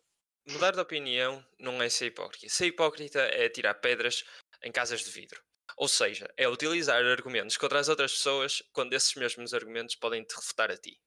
Mudar 0.49 0.73
de 0.73 0.81
opinião 0.81 1.45
não 1.59 1.83
é 1.83 1.89
ser 1.89 2.07
hipócrita. 2.07 2.49
Ser 2.49 2.67
hipócrita 2.67 3.21
é 3.21 3.49
tirar 3.49 3.75
pedras 3.75 4.25
em 4.63 4.71
casas 4.73 5.01
de 5.05 5.11
vidro. 5.11 5.43
Ou 5.77 5.89
seja, 5.89 6.33
é 6.37 6.49
utilizar 6.49 7.05
argumentos 7.05 7.57
contra 7.57 7.81
as 7.81 7.89
outras 7.89 8.13
pessoas 8.13 8.63
quando 8.73 8.95
esses 8.95 9.15
mesmos 9.15 9.53
argumentos 9.53 9.97
podem 9.97 10.25
te 10.25 10.35
refutar 10.35 10.71
a 10.71 10.77
ti. 10.77 10.99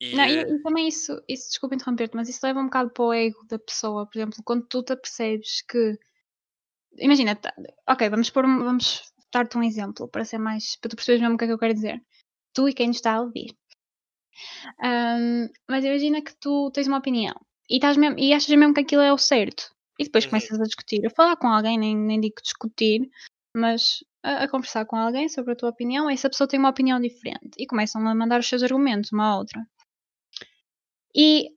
E, 0.00 0.14
Não, 0.14 0.24
e, 0.24 0.38
eh, 0.38 0.50
e 0.50 0.62
também 0.62 0.86
isso, 0.88 1.22
isso, 1.28 1.48
desculpa 1.48 1.74
interromper-te, 1.74 2.14
mas 2.14 2.28
isso 2.28 2.44
leva 2.44 2.60
um 2.60 2.64
bocado 2.64 2.90
para 2.90 3.04
o 3.04 3.12
ego 3.12 3.44
da 3.46 3.58
pessoa. 3.58 4.06
Por 4.06 4.18
exemplo, 4.18 4.42
quando 4.44 4.66
tu 4.66 4.82
te 4.82 4.92
apercebes 4.92 5.62
que. 5.62 5.98
Imagina, 6.98 7.36
tá- 7.36 7.54
ok, 7.88 8.08
vamos 8.08 8.30
pôr 8.30 8.42
vamos 8.42 9.12
dar-te 9.32 9.56
um 9.56 9.62
exemplo 9.62 10.08
para 10.08 10.24
ser 10.24 10.38
mais. 10.38 10.76
para 10.76 10.90
tu 10.90 10.96
perceberes 10.96 11.22
mesmo 11.22 11.34
o 11.34 11.38
que 11.38 11.44
é 11.44 11.46
que 11.46 11.52
eu 11.52 11.58
quero 11.58 11.74
dizer. 11.74 12.00
Tu 12.54 12.68
e 12.68 12.74
quem 12.74 12.88
nos 12.88 12.96
está 12.96 13.14
a 13.14 13.20
ouvir. 13.20 13.56
Ahm, 14.82 15.48
mas 15.68 15.84
imagina 15.84 16.22
que 16.22 16.34
tu 16.40 16.70
tens 16.72 16.86
uma 16.86 16.98
opinião 16.98 17.34
e, 17.70 17.76
estás 17.76 17.96
mesmo, 17.96 18.18
e 18.18 18.32
achas 18.32 18.48
mesmo 18.56 18.74
que 18.74 18.80
aquilo 18.80 19.02
é 19.02 19.12
o 19.12 19.18
certo. 19.18 19.70
E 19.98 20.04
depois 20.04 20.24
Uhum. 20.24 20.30
começas 20.30 20.60
a 20.60 20.64
discutir, 20.64 21.06
a 21.06 21.10
falar 21.10 21.36
com 21.36 21.48
alguém, 21.48 21.78
nem, 21.78 21.96
nem 21.96 22.20
digo 22.20 22.36
discutir, 22.42 23.08
mas 23.54 23.98
a, 24.22 24.44
a 24.44 24.48
conversar 24.48 24.84
com 24.86 24.96
alguém 24.96 25.28
sobre 25.28 25.52
a 25.52 25.56
tua 25.56 25.70
opinião, 25.70 26.10
e 26.10 26.14
essa 26.14 26.30
pessoa 26.30 26.46
tem 26.48 26.58
uma 26.58 26.68
opinião 26.70 27.00
diferente 27.00 27.50
e 27.58 27.66
começam 27.66 28.06
a 28.06 28.14
mandar 28.14 28.38
os 28.40 28.48
seus 28.48 28.62
argumentos 28.62 29.12
uma 29.12 29.26
à 29.32 29.36
outra. 29.38 29.60
E 31.14 31.50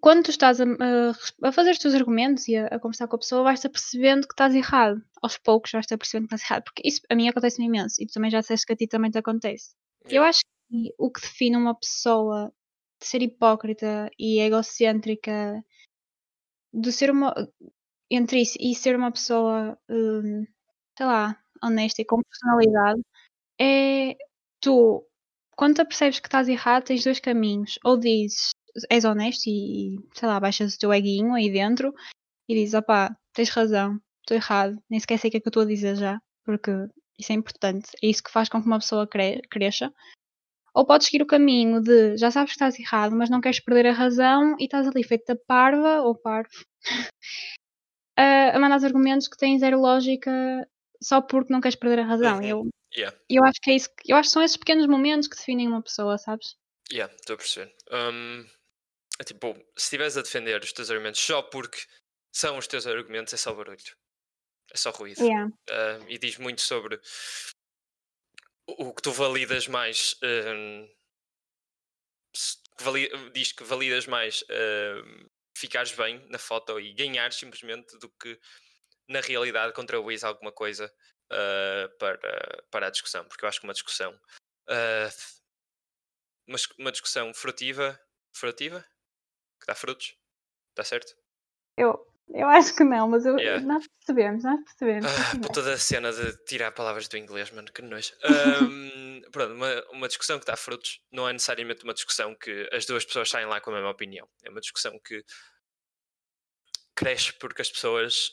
quando 0.00 0.24
tu 0.24 0.30
estás 0.30 0.60
a, 0.60 0.64
a- 0.64 1.48
a 1.48 1.52
fazer 1.52 1.72
os 1.72 1.78
teus 1.78 1.94
argumentos 1.94 2.48
e 2.48 2.56
a, 2.56 2.66
a 2.66 2.78
conversar 2.80 3.08
com 3.08 3.16
a 3.16 3.18
pessoa, 3.18 3.42
vais-te 3.44 3.66
apercebendo 3.66 4.26
que 4.28 4.34
estás 4.34 4.54
errado. 4.54 5.02
Aos 5.22 5.38
poucos 5.38 5.72
vais-te 5.72 5.94
apercebendo 5.94 6.28
que 6.28 6.34
estás 6.34 6.50
errado. 6.50 6.64
Porque 6.64 6.82
isso 6.86 7.00
a 7.10 7.14
mim 7.14 7.28
acontece-me 7.28 7.66
imenso. 7.66 8.02
E 8.02 8.06
tu 8.06 8.14
também 8.14 8.30
já 8.30 8.40
disseste 8.40 8.66
que 8.66 8.72
a 8.74 8.76
ti 8.76 8.86
também 8.88 9.10
te 9.10 9.18
acontece. 9.18 9.74
Eu 10.04 10.22
yeah. 10.22 10.28
acho 10.28 10.40
que 10.68 10.94
o 10.98 11.10
que 11.10 11.20
define 11.20 11.56
uma 11.56 11.74
pessoa 11.74 12.52
de 13.00 13.06
ser 13.06 13.22
hipócrita 13.22 14.10
e 14.18 14.40
egocêntrica, 14.40 15.64
de 16.72 16.92
ser 16.92 17.10
uma. 17.10 17.34
entre 18.10 18.42
isso 18.42 18.56
e 18.60 18.74
ser 18.74 18.96
uma 18.96 19.12
pessoa, 19.12 19.78
hum, 19.88 20.44
sei 20.96 21.06
lá, 21.06 21.38
honesta 21.62 22.02
e 22.02 22.04
com 22.04 22.22
personalidade, 22.22 23.02
é 23.60 24.16
tu, 24.60 25.06
quando 25.56 25.76
te 25.76 25.80
apercebes 25.82 26.20
que 26.20 26.28
estás 26.28 26.48
errado, 26.48 26.84
tens 26.84 27.04
dois 27.04 27.20
caminhos. 27.20 27.78
Ou 27.84 27.98
dizes, 27.98 28.52
és 28.90 29.04
honesto 29.04 29.48
e, 29.48 29.98
sei 30.14 30.28
lá, 30.28 30.40
baixas 30.40 30.74
o 30.74 30.78
teu 30.78 30.92
eguinho 30.92 31.34
aí 31.34 31.50
dentro 31.50 31.94
e 32.48 32.54
dizes, 32.54 32.74
opá, 32.74 33.16
tens 33.32 33.50
razão, 33.50 34.00
estou 34.20 34.36
errado, 34.36 34.78
nem 34.90 35.00
sequer 35.00 35.18
sei 35.18 35.28
o 35.28 35.30
que 35.32 35.36
é 35.38 35.40
que 35.40 35.48
eu 35.48 35.50
estou 35.50 35.62
a 35.62 35.66
dizer 35.66 35.96
já, 35.96 36.20
porque 36.44 36.70
isso 37.18 37.32
é 37.32 37.34
importante, 37.34 37.88
é 38.02 38.06
isso 38.06 38.22
que 38.22 38.30
faz 38.30 38.48
com 38.48 38.60
que 38.60 38.66
uma 38.66 38.78
pessoa 38.78 39.06
cre- 39.06 39.42
cresça. 39.50 39.92
Ou 40.74 40.84
podes 40.84 41.06
seguir 41.06 41.22
o 41.22 41.26
caminho 41.26 41.80
de 41.80 42.16
já 42.16 42.30
sabes 42.32 42.50
que 42.50 42.56
estás 42.56 42.78
errado, 42.78 43.14
mas 43.14 43.30
não 43.30 43.40
queres 43.40 43.60
perder 43.60 43.86
a 43.86 43.92
razão 43.92 44.56
e 44.58 44.64
estás 44.64 44.88
ali 44.88 45.04
feita 45.04 45.38
parva 45.46 46.02
ou 46.02 46.16
parvo 46.16 46.50
a, 48.18 48.58
mandar 48.58 48.76
os 48.78 48.84
argumentos 48.84 49.28
que 49.28 49.36
têm 49.36 49.58
zero 49.58 49.78
lógica 49.80 50.30
só 51.02 51.20
porque 51.20 51.52
não 51.52 51.60
queres 51.60 51.76
perder 51.76 52.00
a 52.00 52.04
razão. 52.06 52.42
E 52.42 52.52
Uhum. 52.52 52.60
eu, 52.60 52.70
Yeah. 52.96 53.16
eu 53.28 53.44
acho 53.44 53.60
que 53.60 53.70
é 53.70 53.74
isso, 53.74 53.88
que- 53.96 54.12
eu 54.12 54.16
acho 54.16 54.28
que 54.28 54.32
são 54.32 54.42
esses 54.42 54.56
pequenos 54.56 54.86
momentos 54.86 55.26
que 55.28 55.36
definem 55.36 55.66
uma 55.68 55.82
pessoa, 55.82 56.16
sabes? 56.18 56.56
Yeah, 56.92 57.12
estou 57.14 57.34
a 57.34 57.36
perceber. 57.38 57.74
Hum, 57.90 58.46
é 59.20 59.24
tipo, 59.24 59.54
se 59.76 59.84
estiveres 59.84 60.16
a 60.16 60.22
defender 60.22 60.60
os 60.62 60.72
teus 60.72 60.90
argumentos 60.90 61.20
só 61.20 61.42
porque 61.42 61.78
são 62.32 62.58
os 62.58 62.66
teus 62.66 62.86
argumentos, 62.86 63.32
é 63.34 63.36
só 63.36 63.52
barulho. 63.54 63.78
É 64.72 64.76
só 64.76 64.90
ruído. 64.90 65.20
Yeah. 65.20 65.52
Ah, 65.70 65.98
e 66.08 66.18
diz 66.18 66.36
muito 66.38 66.60
sobre 66.62 67.00
o 68.66 68.92
que 68.94 69.02
tu 69.02 69.12
validas 69.12 69.68
mais. 69.68 70.14
que 72.76 72.82
vali- 72.82 73.30
diz 73.32 73.52
que 73.52 73.62
validas 73.64 74.06
mais 74.06 74.42
hum, 74.50 75.28
ficares 75.56 75.92
bem 75.92 76.18
na 76.28 76.38
foto 76.38 76.80
e 76.80 76.92
ganhares 76.92 77.36
simplesmente 77.36 77.96
do 77.98 78.08
que 78.10 78.38
na 79.08 79.20
realidade 79.20 79.72
contribuís 79.72 80.24
alguma 80.24 80.50
coisa 80.50 80.92
ah, 81.30 81.88
para, 81.98 82.64
para 82.70 82.86
a 82.88 82.90
discussão. 82.90 83.24
Porque 83.26 83.44
eu 83.44 83.48
acho 83.48 83.60
que 83.60 83.66
uma 83.66 83.72
discussão. 83.74 84.18
ah, 84.68 85.08
uma, 86.48 86.58
uma 86.78 86.92
discussão 86.92 87.32
frutiva. 87.32 88.00
Frutiva? 88.36 88.84
Que 89.60 89.66
dá 89.66 89.74
frutos? 89.76 90.16
Está 90.70 90.82
certo? 90.82 91.14
Eu, 91.76 92.04
eu 92.28 92.48
acho 92.48 92.74
que 92.74 92.84
não, 92.84 93.08
mas 93.08 93.24
eu- 93.26 93.38
Yeah. 93.38 93.64
nós 93.64 93.86
percebemos, 93.88 94.44
nós 94.44 94.60
percebemos. 94.64 95.06
Ah, 95.06 95.38
puta 95.40 95.62
da 95.62 95.76
cena 95.78 96.12
de 96.12 96.36
tirar 96.44 96.72
palavras 96.72 97.08
do 97.08 97.16
inglês, 97.16 97.50
mano, 97.50 97.70
que 97.72 97.82
nojo. 97.82 98.12
Ahm, 98.22 99.20
pronto, 99.32 99.54
uma, 99.54 99.84
uma 99.90 100.08
discussão 100.08 100.38
que 100.38 100.46
dá 100.46 100.56
frutos 100.56 101.00
não 101.12 101.28
é 101.28 101.32
necessariamente 101.32 101.84
uma 101.84 101.94
discussão 101.94 102.34
que 102.34 102.68
as 102.72 102.86
duas 102.86 103.04
pessoas 103.04 103.28
saem 103.30 103.46
lá 103.46 103.60
com 103.60 103.70
a 103.70 103.74
mesma 103.74 103.90
opinião. 103.90 104.28
É 104.44 104.50
uma 104.50 104.60
discussão 104.60 104.98
que 105.04 105.22
cresce 106.96 107.32
porque 107.34 107.62
as 107.62 107.70
pessoas 107.70 108.30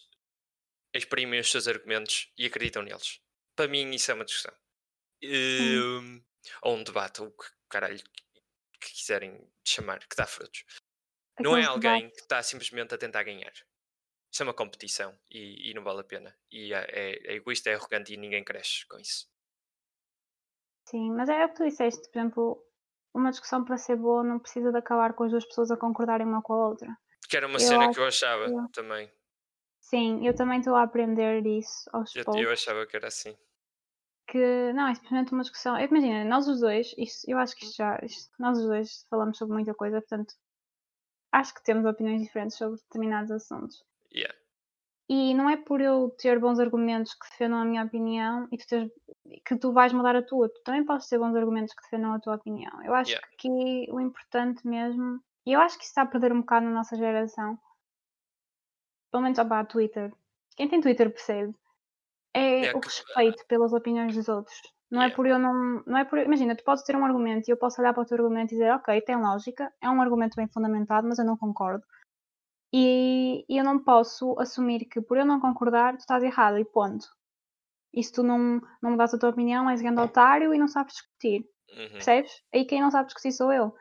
exprimem 0.94 1.40
os 1.40 1.50
seus 1.50 1.68
argumentos 1.68 2.32
e 2.38 2.46
acreditam 2.46 2.84
neles. 2.84 3.20
Para 3.56 3.68
mim, 3.68 3.90
isso 3.92 4.12
é 4.12 4.14
uma 4.14 4.26
discussão. 4.26 4.54
Ahm, 5.24 6.22
ou 6.64 6.76
um 6.78 6.84
debate, 6.84 7.22
ou 7.22 7.28
o 7.28 7.32
que 7.32 7.46
caralho 7.70 8.02
que 8.80 8.94
quiserem 8.94 9.40
chamar, 9.66 10.00
que 10.00 10.16
dá 10.16 10.26
frutos. 10.26 10.64
Não 11.40 11.56
é 11.58 11.64
alguém 11.66 12.10
que 12.10 12.22
está 12.22 12.42
simplesmente 12.44 12.94
a 12.94 12.98
tentar 12.98 13.24
ganhar. 13.24 13.54
Isso 14.32 14.44
é 14.44 14.46
uma 14.46 14.54
competição 14.54 15.14
e, 15.30 15.70
e 15.70 15.74
não 15.74 15.84
vale 15.84 16.00
a 16.02 16.04
pena. 16.06 16.34
E 16.50 16.74
é, 16.74 16.86
é, 16.90 17.34
é 17.34 17.36
egoísta, 17.36 17.70
é 17.70 17.74
arrogante 17.76 18.14
e 18.14 18.18
ninguém 18.18 18.44
cresce 18.44 18.88
com 18.88 18.98
isso. 18.98 19.28
Sim, 20.86 21.12
mas 21.12 21.28
é 21.30 21.46
o 21.46 21.50
que 21.50 21.56
tu 21.56 21.66
disseste, 21.66 22.10
por 22.10 22.18
exemplo, 22.20 22.66
uma 23.14 23.30
discussão 23.32 23.64
para 23.64 23.78
ser 23.78 23.98
boa 23.98 24.24
não 24.24 24.40
precisa 24.40 24.72
de 24.72 24.78
acabar 24.78 25.14
com 25.14 25.26
as 25.26 25.32
duas 25.32 25.46
pessoas 25.46 25.70
a 25.72 25.78
concordarem 25.78 26.26
uma 26.26 26.42
com 26.42 26.54
a 26.54 26.68
outra. 26.70 26.98
Que 27.30 27.38
era 27.38 27.48
uma 27.48 27.56
Eu 27.60 27.68
cena 27.68 27.86
acho 27.86 27.94
que 27.96 28.00
eu 28.00 28.06
achava 28.08 28.46
que- 28.46 28.72
também. 28.74 29.12
Sim, 29.82 30.26
eu 30.26 30.34
também 30.36 30.60
estou 30.60 30.76
a 30.76 30.84
aprender 30.84 31.46
isso 31.46 31.90
aos 31.92 32.16
Eu, 32.16 32.24
poucos. 32.24 32.42
eu 32.42 32.52
achava 32.52 32.86
que 32.86 32.96
era 32.96 33.08
assim. 33.08 33.36
Que 34.28 34.72
não, 34.74 34.88
é 34.88 34.96
simplesmente 34.96 35.34
uma 35.34 35.42
discussão. 35.42 35.78
Imagina, 35.78 36.24
nós 36.24 36.48
os 36.48 36.62
dois, 36.62 36.94
isto, 36.98 37.30
eu 37.30 37.38
acho 37.38 37.56
que 37.56 37.66
isto 37.66 37.76
já. 37.76 38.00
isto- 38.04 38.32
nós 38.40 38.58
os 38.58 38.66
dois 38.66 39.06
falamos 39.10 39.38
sobre 39.38 39.54
muita 39.56 39.74
coisa, 39.74 40.00
portanto, 40.00 40.34
acho 41.34 41.54
que 41.54 41.64
temos 41.64 41.86
opiniões 41.86 42.22
diferentes 42.22 42.58
sobre 42.58 42.80
determinados 42.80 43.32
assuntos. 43.32 43.84
Yeah. 44.14 44.36
E 45.10 45.34
não 45.34 45.50
é 45.50 45.58
por 45.58 45.82
eu 45.82 46.10
ter 46.18 46.40
bons 46.40 46.58
argumentos 46.60 47.14
que 47.14 47.30
defendam 47.30 47.60
a 47.60 47.66
minha 47.66 47.84
opinião 47.84 48.48
e 48.52 48.58
tu 48.58 48.66
teres, 48.68 48.90
que 49.46 49.58
tu 49.58 49.74
vais 49.74 49.92
mudar 49.92 50.16
a 50.16 50.22
tua. 50.24 50.48
Tu 50.50 50.62
também 50.64 50.86
podes 50.86 51.08
ter 51.10 51.18
bons 51.20 51.36
argumentos 51.36 51.74
que 51.74 51.82
defendam 51.84 52.14
a 52.14 52.20
tua 52.20 52.36
opinião. 52.36 52.82
Eu 52.84 52.94
acho 52.94 53.12
Yeah. 53.12 53.28
que 53.38 53.48
aqui 53.48 53.92
o 53.92 54.00
importante 54.00 54.66
mesmo, 54.66 55.20
e 55.46 55.52
eu 55.54 55.60
acho 55.60 55.78
que 55.78 55.84
isso 55.84 55.92
está 55.92 56.04
a 56.04 56.06
perder 56.06 56.32
um 56.32 56.40
bocado 56.42 56.66
na 56.66 56.72
nossa 56.72 56.96
geração, 56.96 57.60
pelo 59.12 59.24
menos 59.24 59.38
opa, 59.40 59.66
Twitter. 59.66 60.14
Quem 60.56 60.70
tem 60.70 60.80
Twitter 60.82 61.10
percebe. 61.12 61.54
É 62.34 62.60
Yeah, 62.62 62.78
o 62.78 62.82
que- 62.82 62.88
respeito 62.88 63.46
pelas 63.48 63.74
opiniões 63.74 64.16
dos 64.16 64.30
outros. 64.30 64.56
Não 64.90 65.02
é 65.02 65.06
Yeah. 65.06 65.16
por 65.16 65.26
eu 65.28 65.38
não. 65.40 65.84
não 65.86 65.98
é 65.98 66.06
por, 66.06 66.18
imagina, 66.20 66.56
tu 66.56 66.64
podes 66.64 66.84
ter 66.84 66.96
um 66.96 67.04
argumento 67.06 67.48
e 67.50 67.52
eu 67.52 67.58
posso 67.58 67.82
olhar 67.82 67.94
para 67.94 68.04
o 68.04 68.06
teu 68.06 68.16
argumento 68.16 68.52
e 68.54 68.58
dizer, 68.58 68.72
ok, 68.74 69.02
tem 69.02 69.18
lógica, 69.18 69.74
é 69.82 69.90
um 69.90 70.02
argumento 70.02 70.36
bem 70.36 70.48
fundamentado, 70.48 71.08
mas 71.08 71.20
eu 71.20 71.26
não 71.26 71.36
concordo. 71.36 71.84
E, 72.74 73.46
e 73.50 73.58
eu 73.58 73.64
não 73.64 73.84
posso 73.84 74.40
assumir 74.40 74.86
que 74.86 75.02
por 75.02 75.18
eu 75.18 75.26
não 75.26 75.40
concordar, 75.40 75.98
tu 75.98 76.02
estás 76.02 76.24
errado 76.24 76.58
e 76.58 76.66
ponto. 76.66 77.06
E 77.94 78.04
se 78.04 78.14
tu 78.14 78.24
não, 78.24 78.62
não 78.82 78.92
mudas 78.92 79.14
a 79.14 79.20
tua 79.20 79.30
opinião, 79.30 79.70
és 79.70 79.82
grande 79.82 80.00
otário 80.00 80.54
e 80.54 80.58
não 80.58 80.68
sabes 80.68 80.94
discutir. 80.94 81.46
Uhum. 81.70 81.90
Percebes? 81.92 82.32
Aí 82.54 82.66
quem 82.66 82.82
não 82.82 82.92
sabe 82.92 83.08
discutir 83.08 83.34
sou 83.34 83.52
eu. 83.52 83.76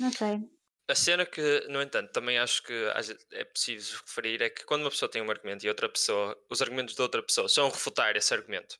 Não 0.00 0.10
sei. 0.10 0.40
A 0.90 0.94
cena 0.94 1.26
que, 1.26 1.66
no 1.68 1.82
entanto, 1.82 2.12
também 2.12 2.38
acho 2.38 2.62
que 2.62 2.72
é 3.32 3.44
preciso 3.44 4.02
referir 4.06 4.40
é 4.40 4.48
que 4.48 4.64
quando 4.64 4.82
uma 4.82 4.90
pessoa 4.90 5.10
tem 5.10 5.20
um 5.20 5.30
argumento 5.30 5.64
e 5.64 5.68
outra 5.68 5.86
pessoa, 5.86 6.34
os 6.50 6.62
argumentos 6.62 6.94
da 6.94 7.02
outra 7.02 7.22
pessoa 7.22 7.46
são 7.46 7.68
refutar 7.68 8.16
esse 8.16 8.32
argumento 8.32 8.78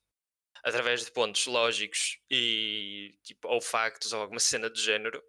através 0.64 1.05
de 1.05 1.12
pontos 1.12 1.47
lógicos 1.47 2.18
e 2.30 3.18
tipo, 3.22 3.47
ou 3.49 3.61
factos 3.61 4.12
ou 4.12 4.22
alguma 4.22 4.41
cena 4.41 4.68
do 4.70 4.78
género, 4.78 5.22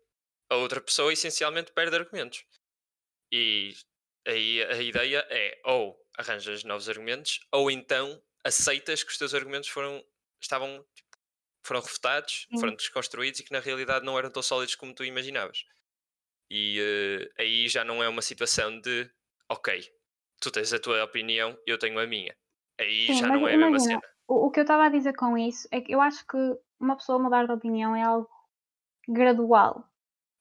a 0.49 0.55
outra 0.55 0.81
pessoa 0.81 1.13
essencialmente 1.13 1.71
perde 1.71 1.95
argumentos. 1.95 2.45
E 3.31 3.73
aí 4.27 4.63
a 4.63 4.81
ideia 4.81 5.25
é 5.29 5.59
ou 5.65 5.97
arranjas 6.17 6.63
novos 6.63 6.89
argumentos 6.89 7.39
ou 7.51 7.69
então 7.71 8.21
aceitas 8.43 9.03
que 9.03 9.11
os 9.11 9.17
teus 9.17 9.33
argumentos 9.33 9.69
foram 9.69 10.03
estavam 10.41 10.85
tipo, 10.93 11.09
foram 11.63 11.81
refutados, 11.81 12.47
Sim. 12.49 12.59
foram 12.59 12.75
desconstruídos 12.75 13.39
e 13.39 13.43
que 13.43 13.51
na 13.51 13.59
realidade 13.59 14.05
não 14.05 14.17
eram 14.17 14.31
tão 14.31 14.41
sólidos 14.41 14.75
como 14.75 14.93
tu 14.93 15.03
imaginavas. 15.03 15.65
E 16.49 16.79
eh, 16.79 17.41
aí 17.41 17.67
já 17.67 17.83
não 17.83 18.01
é 18.03 18.09
uma 18.09 18.21
situação 18.21 18.79
de 18.81 19.09
ok, 19.49 19.83
tu 20.41 20.51
tens 20.51 20.73
a 20.73 20.79
tua 20.79 21.03
opinião, 21.03 21.57
eu 21.65 21.77
tenho 21.77 21.99
a 21.99 22.07
minha. 22.07 22.35
Aí 22.79 23.07
Sim, 23.07 23.13
já 23.15 23.27
não 23.27 23.47
é 23.47 23.53
a 23.53 23.57
mesma 23.57 23.67
imagina, 23.67 23.99
cena. 23.99 24.13
O, 24.27 24.47
o 24.47 24.51
que 24.51 24.59
eu 24.59 24.63
estava 24.63 24.85
a 24.85 24.89
dizer 24.89 25.13
com 25.15 25.37
isso 25.37 25.67
é 25.71 25.81
que 25.81 25.93
eu 25.93 26.01
acho 26.01 26.25
que 26.25 26.37
uma 26.79 26.95
pessoa 26.95 27.19
mudar 27.19 27.45
de 27.45 27.51
opinião 27.51 27.95
é 27.95 28.03
algo 28.03 28.29
gradual. 29.07 29.83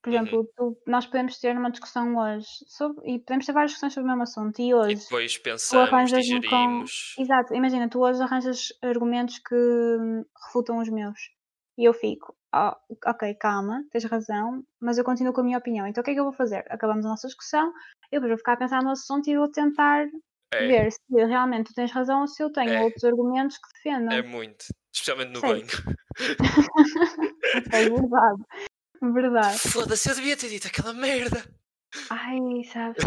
Por 0.01 0.09
Uhum. 0.13 0.15
exemplo, 0.15 0.49
tu- 0.55 0.77
nós 0.87 1.05
podemos 1.05 1.37
ter 1.39 1.57
uma 1.57 1.69
discussão 1.69 2.15
hoje 2.15 2.47
sobre, 2.67 3.11
e 3.11 3.19
podemos 3.19 3.45
ter 3.45 3.51
várias 3.51 3.71
discussões 3.71 3.93
sobre 3.93 4.05
o 4.05 4.09
mesmo 4.09 4.23
assunto. 4.23 4.59
E 4.59 4.69
E 4.69 4.73
hoje 4.73 4.95
depois 4.95 5.37
pensamos, 5.37 5.89
arranjas-me 5.89 6.35
com- 6.35 6.41
digerimos. 6.41 7.15
Exato, 7.19 7.53
imagina, 7.53 7.89
tu 7.89 7.99
hoje 7.99 8.21
arranjas 8.21 8.69
argumentos 8.81 9.39
que 9.39 9.55
hum, 9.55 10.23
refutam 10.45 10.77
os 10.79 10.89
meus. 10.89 11.19
E 11.77 11.83
eu 11.85 11.93
fico, 11.93 12.33
"Ah, 12.51 12.77
ok, 13.07 13.33
calma, 13.35 13.83
tens 13.91 14.05
razão, 14.05 14.63
mas 14.81 14.97
eu 14.97 15.03
continuo 15.03 15.33
com 15.33 15.41
a 15.41 15.43
minha 15.43 15.57
opinião. 15.57 15.85
Então 15.87 16.01
o 16.01 16.05
que 16.05 16.11
é 16.11 16.13
que 16.13 16.19
eu 16.19 16.23
vou 16.25 16.33
fazer? 16.33 16.65
Acabamos 16.69 17.05
a 17.05 17.09
nossa 17.09 17.27
discussão, 17.27 17.67
eu 18.11 18.19
depois 18.21 18.29
vou 18.31 18.37
ficar 18.37 18.53
a 18.53 18.57
pensar 18.57 18.81
no 18.83 18.91
assunto 18.91 19.29
e 19.29 19.37
vou 19.37 19.49
tentar 19.51 20.05
É, 20.53 20.67
ver 20.67 20.91
se 20.91 20.99
realmente 21.11 21.67
tu 21.67 21.73
tens 21.75 21.91
razão 21.91 22.21
ou 22.21 22.27
se 22.27 22.41
eu 22.41 22.51
tenho 22.51 22.71
É. 22.73 22.79
outros 22.81 23.03
argumentos 23.03 23.57
que 23.57 23.67
defendam. 23.75 24.17
é 24.17 24.21
muito. 24.21 24.65
Especialmente 24.93 25.31
no 25.33 25.39
Sei. 25.41 25.49
banho. 25.51 25.67
Ok, 27.55 27.71
verdade. 27.71 28.43
Verdade. 29.01 29.59
Foda-se, 29.59 30.09
eu 30.09 30.15
devia 30.15 30.37
ter 30.37 30.49
dito 30.49 30.67
aquela 30.67 30.93
merda. 30.93 31.43
Ai, 32.09 32.63
sabes, 32.71 33.03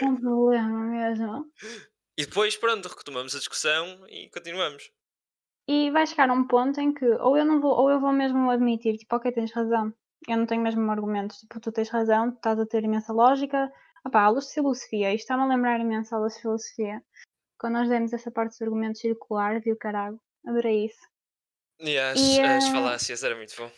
é 0.00 0.04
um 0.04 0.16
problema 0.20 0.78
mesmo. 0.84 1.50
E 2.18 2.24
depois, 2.24 2.56
pronto, 2.56 2.88
retomamos 2.88 3.34
a 3.34 3.38
discussão 3.38 4.06
e 4.08 4.30
continuamos. 4.30 4.90
E 5.68 5.90
vai 5.90 6.06
chegar 6.06 6.30
a 6.30 6.32
um 6.32 6.46
ponto 6.46 6.80
em 6.80 6.94
que 6.94 7.04
ou 7.04 7.36
eu 7.36 7.44
não 7.44 7.60
vou, 7.60 7.72
ou 7.72 7.90
eu 7.90 8.00
vou 8.00 8.12
mesmo 8.12 8.48
admitir, 8.50 8.96
tipo, 8.96 9.16
ok, 9.16 9.32
tens 9.32 9.52
razão. 9.52 9.92
Eu 10.28 10.36
não 10.36 10.46
tenho 10.46 10.62
mesmo 10.62 10.88
argumentos, 10.90 11.38
tipo, 11.38 11.60
tu 11.60 11.72
tens 11.72 11.88
razão, 11.88 12.30
tu 12.30 12.36
estás 12.36 12.58
a 12.58 12.66
ter 12.66 12.84
imensa 12.84 13.12
lógica. 13.12 13.70
Opá, 14.04 14.22
aulas 14.22 14.46
de 14.46 14.54
filosofia, 14.54 15.12
isto 15.12 15.24
está-me 15.24 15.42
a 15.42 15.46
lembrar 15.46 15.80
imenso 15.80 16.14
aulas 16.14 16.34
de 16.34 16.42
filosofia. 16.42 17.02
Quando 17.58 17.74
nós 17.74 17.88
demos 17.88 18.12
essa 18.12 18.30
parte 18.30 18.50
dos 18.50 18.62
argumentos 18.62 19.00
circular, 19.00 19.60
viu 19.60 19.76
caralho, 19.76 20.20
adorei 20.46 20.86
isso. 20.86 21.00
E 21.80 21.98
as, 21.98 22.18
E, 22.18 22.40
as 22.40 22.64
eh, 22.64 22.70
falácias 22.70 23.24
era 23.24 23.34
muito 23.36 23.54
bom. 23.56 23.70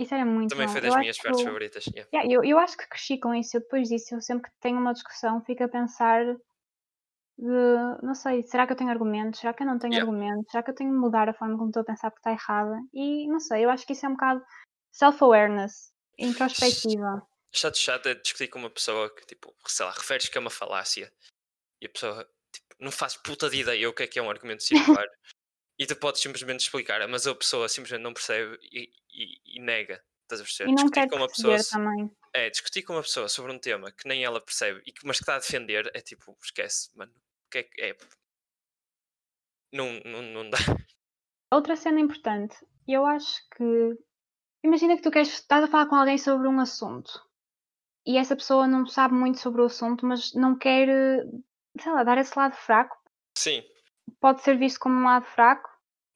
Isso 0.00 0.14
era 0.14 0.24
muito 0.24 0.50
Também 0.50 0.66
bom. 0.66 0.72
foi 0.72 0.80
Eu 0.80 0.82
das 0.84 0.92
acho 0.92 1.00
minhas 1.00 1.16
que 1.16 1.22
partes 1.22 1.40
eu- 1.40 1.46
favoritas. 1.46 1.86
yeah. 1.86 2.10
Yeah, 2.12 2.32
eu, 2.34 2.44
eu 2.44 2.58
acho 2.58 2.76
que 2.76 2.88
cresci 2.88 3.18
com 3.18 3.34
isso. 3.34 3.56
Eu 3.56 3.60
depois 3.60 3.88
disso, 3.88 4.14
eu 4.14 4.20
sempre 4.20 4.50
que 4.50 4.56
tenho 4.60 4.78
uma 4.78 4.92
discussão, 4.92 5.42
fico 5.44 5.62
a 5.64 5.68
pensar 5.68 6.24
de, 7.38 8.02
não 8.02 8.14
sei, 8.14 8.42
será 8.42 8.66
que 8.66 8.72
eu 8.72 8.76
tenho 8.76 8.90
argumentos? 8.90 9.40
Será 9.40 9.52
que 9.54 9.62
eu 9.62 9.66
não 9.66 9.78
tenho 9.78 9.94
Yeah. 9.94 10.10
argumentos? 10.10 10.50
Será 10.50 10.62
que 10.62 10.70
eu 10.70 10.74
tenho 10.74 10.90
de 10.90 10.96
mudar 10.96 11.28
a 11.28 11.34
forma 11.34 11.56
como 11.56 11.68
estou 11.70 11.82
a 11.82 11.84
pensar 11.84 12.10
porque 12.10 12.20
está 12.28 12.32
errada? 12.32 12.78
E 12.92 13.26
não 13.28 13.40
sei, 13.40 13.64
eu 13.64 13.70
acho 13.70 13.86
que 13.86 13.92
isso 13.92 14.04
é 14.04 14.08
um 14.08 14.12
bocado 14.12 14.44
self-awareness, 14.92 15.92
introspectiva. 16.18 17.26
Chato, 17.52 17.76
chato 17.78 18.06
é 18.08 18.14
discutir 18.14 18.48
com 18.48 18.58
uma 18.58 18.70
pessoa 18.70 19.12
que, 19.14 19.26
tipo, 19.26 19.54
sei 19.66 19.84
lá, 19.86 19.92
referes 19.92 20.28
que 20.28 20.38
é 20.38 20.40
uma 20.40 20.50
falácia 20.50 21.12
e 21.80 21.86
a 21.86 21.88
pessoa, 21.88 22.24
tipo, 22.52 22.66
não 22.78 22.92
faz 22.92 23.16
puta 23.16 23.48
de 23.50 23.60
ideia 23.60 23.88
o 23.88 23.92
que 23.94 24.02
é 24.04 24.06
que 24.06 24.18
é 24.18 24.22
um 24.22 24.30
argumento 24.30 24.62
circular 25.02 25.06
e 25.82 25.86
tu 25.86 25.96
podes 25.96 26.20
simplesmente 26.20 26.60
explicar, 26.60 27.06
mas 27.08 27.26
a 27.26 27.34
pessoa 27.34 27.68
simplesmente 27.68 28.02
não 28.02 28.12
percebe 28.12 28.58
e, 28.62 28.90
e- 29.10 29.56
e 29.56 29.60
nega. 29.60 30.02
Estás 30.22 30.40
a 30.40 30.44
perceber? 30.44 30.70
E 30.70 30.74
não 30.74 30.84
discutir 30.84 31.08
com 31.08 31.16
uma 31.16 31.26
pessoa 31.26 31.58
também. 31.70 32.10
é 32.34 32.50
discutir 32.50 32.82
com 32.82 32.92
uma 32.92 33.02
pessoa 33.02 33.28
sobre 33.28 33.50
um 33.52 33.58
tema 33.58 33.90
que 33.90 34.06
nem 34.06 34.22
ela 34.24 34.40
percebe 34.40 34.80
e 34.86 34.92
que, 34.92 35.04
mas 35.06 35.16
que 35.16 35.22
está 35.24 35.36
a 35.36 35.38
defender 35.40 35.90
é 35.94 36.00
tipo, 36.00 36.36
esquece, 36.42 36.96
mano. 36.96 37.12
Que 37.50 37.58
é 37.78 37.90
é? 37.90 37.96
Não, 39.72 39.86
não, 40.04 40.22
não 40.22 40.50
dá. 40.50 40.58
Outra 41.52 41.76
cena 41.76 41.98
importante, 42.00 42.56
eu 42.86 43.04
acho 43.06 43.40
que. 43.56 43.98
Imagina 44.62 44.96
que 44.96 45.02
tu 45.02 45.10
queres, 45.10 45.28
estás 45.32 45.64
a 45.64 45.68
falar 45.68 45.86
com 45.86 45.96
alguém 45.96 46.18
sobre 46.18 46.46
um 46.46 46.60
assunto 46.60 47.10
e 48.06 48.18
essa 48.18 48.36
pessoa 48.36 48.66
não 48.66 48.86
sabe 48.86 49.14
muito 49.14 49.38
sobre 49.40 49.62
o 49.62 49.64
assunto, 49.64 50.04
mas 50.04 50.34
não 50.34 50.56
quer, 50.58 50.86
sei 51.80 51.92
lá, 51.92 52.04
dar 52.04 52.18
esse 52.18 52.38
lado 52.38 52.54
fraco. 52.54 52.96
Sim, 53.36 53.62
Pode 54.20 54.42
ser 54.42 54.58
visto 54.58 54.78
como 54.80 54.96
um 54.96 55.04
lado 55.04 55.24
fraco. 55.24 55.69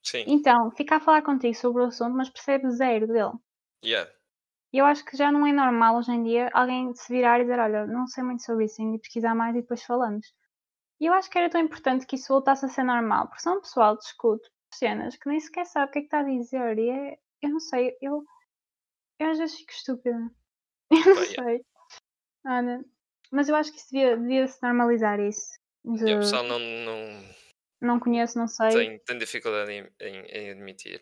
Sim. 0.05 0.23
Então, 0.27 0.71
fica 0.71 0.97
a 0.97 0.99
falar 0.99 1.21
contigo 1.21 1.55
sobre 1.55 1.81
o 1.81 1.85
assunto, 1.85 2.15
mas 2.15 2.29
percebe 2.29 2.69
zero 2.71 3.07
dele. 3.07 3.33
Yeah. 3.83 4.09
E 4.71 4.77
eu 4.77 4.85
acho 4.85 5.05
que 5.05 5.15
já 5.15 5.31
não 5.31 5.47
é 5.47 5.53
normal 5.53 5.97
hoje 5.97 6.11
em 6.11 6.23
dia 6.23 6.49
alguém 6.53 6.93
se 6.93 7.11
virar 7.11 7.39
e 7.39 7.43
dizer: 7.43 7.59
Olha, 7.59 7.85
não 7.85 8.07
sei 8.07 8.23
muito 8.23 8.43
sobre 8.43 8.65
isso, 8.65 8.77
tenho 8.77 8.91
de 8.93 8.99
pesquisar 8.99 9.33
mais 9.33 9.55
e 9.55 9.61
depois 9.61 9.83
falamos. 9.83 10.27
E 10.99 11.05
eu 11.05 11.13
acho 11.13 11.29
que 11.29 11.37
era 11.37 11.49
tão 11.49 11.61
importante 11.61 12.05
que 12.05 12.15
isso 12.15 12.27
voltasse 12.27 12.65
a 12.65 12.69
ser 12.69 12.83
normal, 12.83 13.27
porque 13.27 13.41
senão 13.41 13.57
o 13.57 13.61
pessoal 13.61 13.97
discute 13.97 14.49
cenas 14.73 15.15
que 15.15 15.29
nem 15.29 15.39
sequer 15.39 15.65
sabe 15.65 15.89
o 15.89 15.91
que 15.91 15.99
é 15.99 16.01
que 16.01 16.07
está 16.07 16.19
a 16.19 16.23
dizer. 16.23 16.77
E 16.77 16.89
é, 16.89 17.17
eu 17.41 17.49
não 17.49 17.59
sei, 17.59 17.95
eu, 18.01 18.23
eu 19.19 19.29
às 19.29 19.37
vezes 19.37 19.57
fico 19.57 19.71
estúpida. 19.71 20.31
Eu 20.91 21.15
não 21.15 21.25
sei. 21.25 21.65
Olha, 22.45 22.85
mas 23.31 23.49
eu 23.49 23.55
acho 23.55 23.71
que 23.71 23.79
isso 23.79 23.87
devia, 23.91 24.15
devia 24.15 24.47
se 24.47 24.61
normalizar 24.61 25.19
isso. 25.19 25.57
De, 25.83 26.09
E 26.09 26.15
o 26.15 26.19
pessoal 26.19 26.43
não, 26.43 26.59
não 26.59 27.24
não 27.85 27.99
conheço, 27.99 28.37
não 28.37 28.47
sei. 28.47 28.69
tem, 28.71 28.99
tem 28.99 29.17
dificuldade 29.17 29.71
em, 29.71 29.87
em, 30.01 30.25
em 30.25 30.51
admitir. 30.51 30.99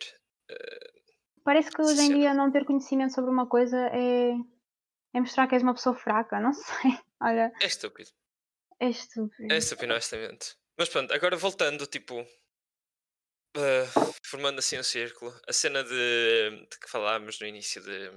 Parece 1.44 1.70
que 1.70 1.82
hoje 1.82 2.00
em 2.02 2.14
dia 2.20 2.34
não 2.34 2.50
ter 2.50 2.64
conhecimento 2.64 3.14
sobre 3.14 3.30
uma 3.30 3.46
coisa 3.46 3.76
é, 3.88 4.32
é 5.14 5.20
mostrar 5.20 5.46
que 5.46 5.54
és 5.54 5.62
uma 5.62 5.74
pessoa 5.74 5.94
fraca, 5.94 6.40
não 6.40 6.52
sei. 6.54 6.92
Olha, 7.20 7.52
É 7.60 7.66
estúpido. 7.66 8.10
é 8.80 8.88
estúpido. 8.88 9.52
É 9.52 9.58
estúpido, 9.58 9.92
honestamente. 9.92 10.56
Mas 10.78 10.88
pronto, 10.88 11.12
agora 11.12 11.36
voltando, 11.36 11.86
tipo, 11.86 12.26
eh, 13.56 13.86
formando 14.26 14.58
assim 14.58 14.78
um 14.78 14.82
círculo, 14.82 15.32
a 15.48 15.52
cena 15.52 15.82
de, 15.84 16.66
de 16.70 16.78
que 16.78 16.88
falámos 16.90 17.38
no 17.40 17.46
início 17.46 17.82
de 17.82 18.10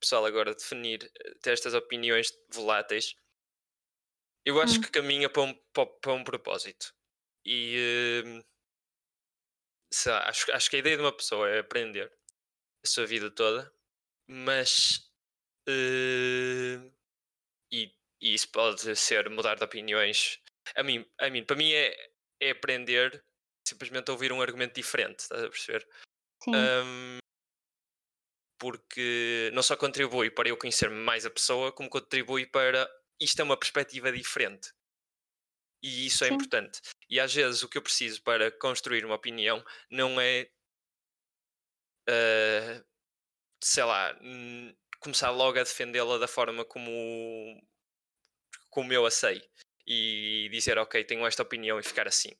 pessoal 0.00 0.24
agora 0.26 0.54
definir, 0.54 1.04
eh, 1.04 1.34
ter 1.42 1.52
estas 1.52 1.74
opiniões 1.74 2.28
voláteis, 2.52 3.14
eu 4.44 4.60
acho 4.60 4.78
Hum. 4.78 4.82
que 4.82 4.90
caminha 4.90 5.28
para 5.28 5.42
um, 5.42 5.54
para 5.72 6.12
um 6.12 6.24
propósito. 6.24 6.94
E 7.44 8.22
hum, 8.24 8.42
lá, 10.06 10.28
acho, 10.28 10.52
acho 10.52 10.70
que 10.70 10.76
a 10.76 10.78
ideia 10.78 10.96
de 10.96 11.02
uma 11.02 11.16
pessoa 11.16 11.48
é 11.48 11.60
aprender 11.60 12.10
a 12.84 12.88
sua 12.88 13.06
vida 13.06 13.30
toda, 13.30 13.72
mas 14.28 15.10
eh, 15.68 16.80
e, 17.72 17.94
e 18.20 18.34
isso 18.34 18.50
pode 18.50 18.96
ser 18.96 19.28
mudar 19.30 19.56
de 19.56 19.64
opiniões. 19.64 20.40
A 20.76 20.82
mim, 20.82 21.06
a 21.20 21.30
mim 21.30 21.44
para 21.44 21.56
mim 21.56 21.72
é, 21.72 22.10
é 22.40 22.50
aprender 22.50 23.24
simplesmente 23.66 24.10
a 24.10 24.12
ouvir 24.12 24.32
um 24.32 24.42
argumento 24.42 24.74
diferente, 24.74 25.20
estás 25.20 25.42
a 25.42 25.48
perceber? 25.50 25.86
Sim, 26.40 26.52
Ahm, 26.54 27.18
porque 28.58 29.50
não 29.52 29.62
só 29.62 29.76
contribui 29.76 30.30
para 30.30 30.48
eu 30.48 30.56
conhecer 30.56 30.90
mais 30.90 31.26
a 31.26 31.30
pessoa, 31.30 31.72
como 31.72 31.88
contribui 31.88 32.46
para 32.46 32.88
isto 33.20 33.40
é 33.40 33.44
uma 33.44 33.58
perspectiva 33.58 34.10
diferente. 34.12 34.72
E 35.84 36.06
isso 36.06 36.24
é 36.24 36.28
Sim. 36.28 36.34
importante. 36.34 36.80
E 37.10 37.20
às 37.20 37.34
vezes 37.34 37.62
o 37.62 37.68
que 37.68 37.76
eu 37.76 37.82
preciso 37.82 38.22
para 38.22 38.50
construir 38.50 39.04
uma 39.04 39.16
opinião 39.16 39.62
não 39.90 40.18
é. 40.18 40.48
ah, 42.08 42.82
sei 43.62 43.84
lá. 43.84 44.18
hum, 44.22 44.74
começar 44.98 45.30
logo 45.30 45.58
a 45.58 45.62
defendê-la 45.62 46.16
da 46.16 46.26
forma 46.26 46.64
como. 46.64 46.90
como 48.70 48.94
eu 48.94 49.04
a 49.04 49.10
sei. 49.10 49.46
E 49.86 50.48
dizer, 50.50 50.78
ok, 50.78 51.04
tenho 51.04 51.26
esta 51.26 51.42
opinião 51.42 51.78
e 51.78 51.82
ficar 51.82 52.08
assim. 52.08 52.32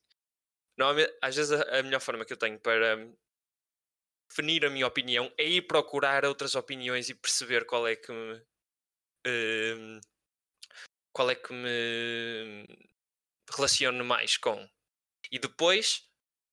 Normalmente, 0.79 1.15
às 1.21 1.37
vezes 1.37 1.53
a, 1.53 1.81
a 1.81 1.83
melhor 1.83 2.01
forma 2.01 2.25
que 2.25 2.33
eu 2.33 2.39
tenho 2.39 2.59
para 2.59 2.97
definir 4.31 4.65
a 4.65 4.71
minha 4.71 4.87
opinião 4.87 5.31
é 5.37 5.45
ir 5.45 5.63
procurar 5.67 6.25
outras 6.25 6.55
opiniões 6.55 7.11
e 7.11 7.15
perceber 7.15 7.67
qual 7.67 7.87
é 7.87 7.95
que 7.95 8.11
me. 8.11 8.43
hum, 9.27 10.01
qual 11.13 11.31
é 11.31 11.35
que 11.35 11.53
me 11.53 12.94
relaciono 13.51 14.05
mais 14.05 14.37
com. 14.37 14.69
E 15.31 15.39
depois 15.39 16.09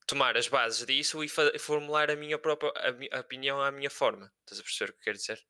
tomar 0.08 0.36
as 0.38 0.48
bases 0.48 0.86
disso 0.86 1.24
e 1.24 1.30
formular 1.60 2.10
a 2.12 2.16
minha 2.16 2.38
própria 2.38 2.72
a 2.88 2.92
mi- 2.92 3.10
a 3.12 3.20
opinião 3.20 3.62
à 3.62 3.72
minha 3.72 3.89
forma. 3.89 4.32
Estás 4.42 4.60
a 4.60 4.64
perceber 4.64 4.92
o 4.92 4.94
que 4.96 5.04
quero 5.04 5.18
dizer? 5.18 5.46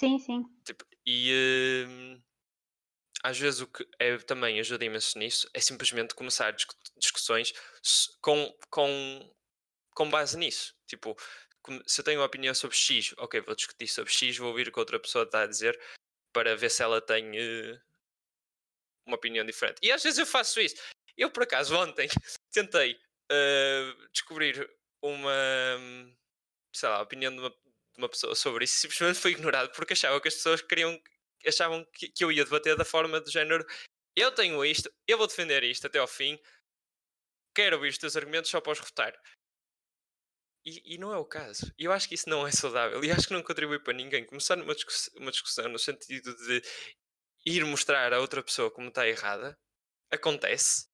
Sim, 0.00 0.18
sim. 0.18 0.42
Tipo, 0.64 0.84
e 1.06 1.84
hum, 1.88 2.22
às 3.22 3.38
vezes 3.38 3.60
o 3.60 3.66
que 3.68 3.86
é, 3.98 4.16
também 4.18 4.58
ajuda 4.58 4.84
imenso 4.84 5.18
nisso 5.18 5.48
é 5.54 5.60
simplesmente 5.60 6.14
começar 6.14 6.50
discu- 6.52 6.74
discussões 6.96 7.52
com, 8.20 8.52
com, 8.70 9.34
com 9.94 10.10
base 10.10 10.36
nisso. 10.36 10.74
Tipo, 10.88 11.16
se 11.86 12.00
eu 12.00 12.04
tenho 12.04 12.18
uma 12.20 12.26
opinião 12.26 12.54
sobre 12.54 12.76
X, 12.76 13.14
ok, 13.18 13.40
vou 13.42 13.54
discutir 13.54 13.86
sobre 13.86 14.12
X, 14.12 14.36
vou 14.38 14.48
ouvir 14.48 14.68
o 14.68 14.72
que 14.72 14.80
outra 14.80 14.98
pessoa 14.98 15.24
está 15.24 15.42
a 15.42 15.46
dizer 15.46 15.78
para 16.32 16.56
ver 16.56 16.70
se 16.70 16.82
ela 16.82 17.00
tem 17.00 17.30
eh, 17.38 17.80
uma 19.06 19.16
opinião 19.16 19.44
diferente. 19.44 19.78
E 19.82 19.90
às 19.90 20.02
vezes 20.02 20.18
eu 20.18 20.26
faço 20.26 20.60
isso. 20.60 20.76
Eu, 21.16 21.30
por 21.30 21.42
acaso, 21.42 21.76
ontem 21.76 22.08
tentei 22.52 22.98
eh, 23.30 23.94
descobrir 24.12 24.68
uma, 25.02 25.32
sei 26.74 26.88
lá, 26.88 27.02
opinião 27.02 27.32
de 27.32 27.40
uma, 27.40 27.50
de 27.50 27.98
uma 27.98 28.08
pessoa 28.08 28.34
sobre 28.34 28.64
isso 28.64 28.74
e 28.74 28.80
simplesmente 28.80 29.18
foi 29.18 29.32
ignorado 29.32 29.72
porque 29.72 29.92
achava 29.92 30.20
que 30.20 30.28
as 30.28 30.34
pessoas 30.34 30.62
queriam, 30.62 30.98
achavam 31.46 31.84
que, 31.92 32.08
que 32.08 32.24
eu 32.24 32.32
ia 32.32 32.44
debater 32.44 32.76
da 32.76 32.84
forma 32.84 33.20
do 33.20 33.30
género 33.30 33.66
eu 34.14 34.30
tenho 34.32 34.64
isto, 34.64 34.92
eu 35.06 35.16
vou 35.16 35.26
defender 35.26 35.64
isto 35.64 35.86
até 35.86 35.98
ao 35.98 36.06
fim, 36.06 36.38
quero 37.54 37.76
ouvir 37.76 37.88
os 37.88 37.98
teus 37.98 38.16
argumentos 38.16 38.50
só 38.50 38.60
para 38.60 38.72
os 38.72 38.78
refutar. 38.78 39.14
E, 40.64 40.94
e 40.94 40.98
não 40.98 41.12
é 41.12 41.16
o 41.18 41.24
caso. 41.24 41.72
Eu 41.78 41.90
acho 41.92 42.08
que 42.08 42.14
isso 42.14 42.28
não 42.28 42.46
é 42.46 42.52
saudável. 42.52 43.02
E 43.02 43.10
acho 43.10 43.26
que 43.26 43.32
não 43.32 43.42
contribui 43.42 43.80
para 43.80 43.94
ninguém. 43.94 44.24
Começar 44.24 44.56
uma, 44.56 44.74
uma 45.16 45.30
discussão 45.30 45.68
no 45.68 45.78
sentido 45.78 46.36
de 46.36 46.62
ir 47.44 47.64
mostrar 47.64 48.12
a 48.12 48.20
outra 48.20 48.42
pessoa 48.42 48.70
como 48.70 48.88
está 48.88 49.06
errada 49.08 49.58
acontece, 50.10 50.86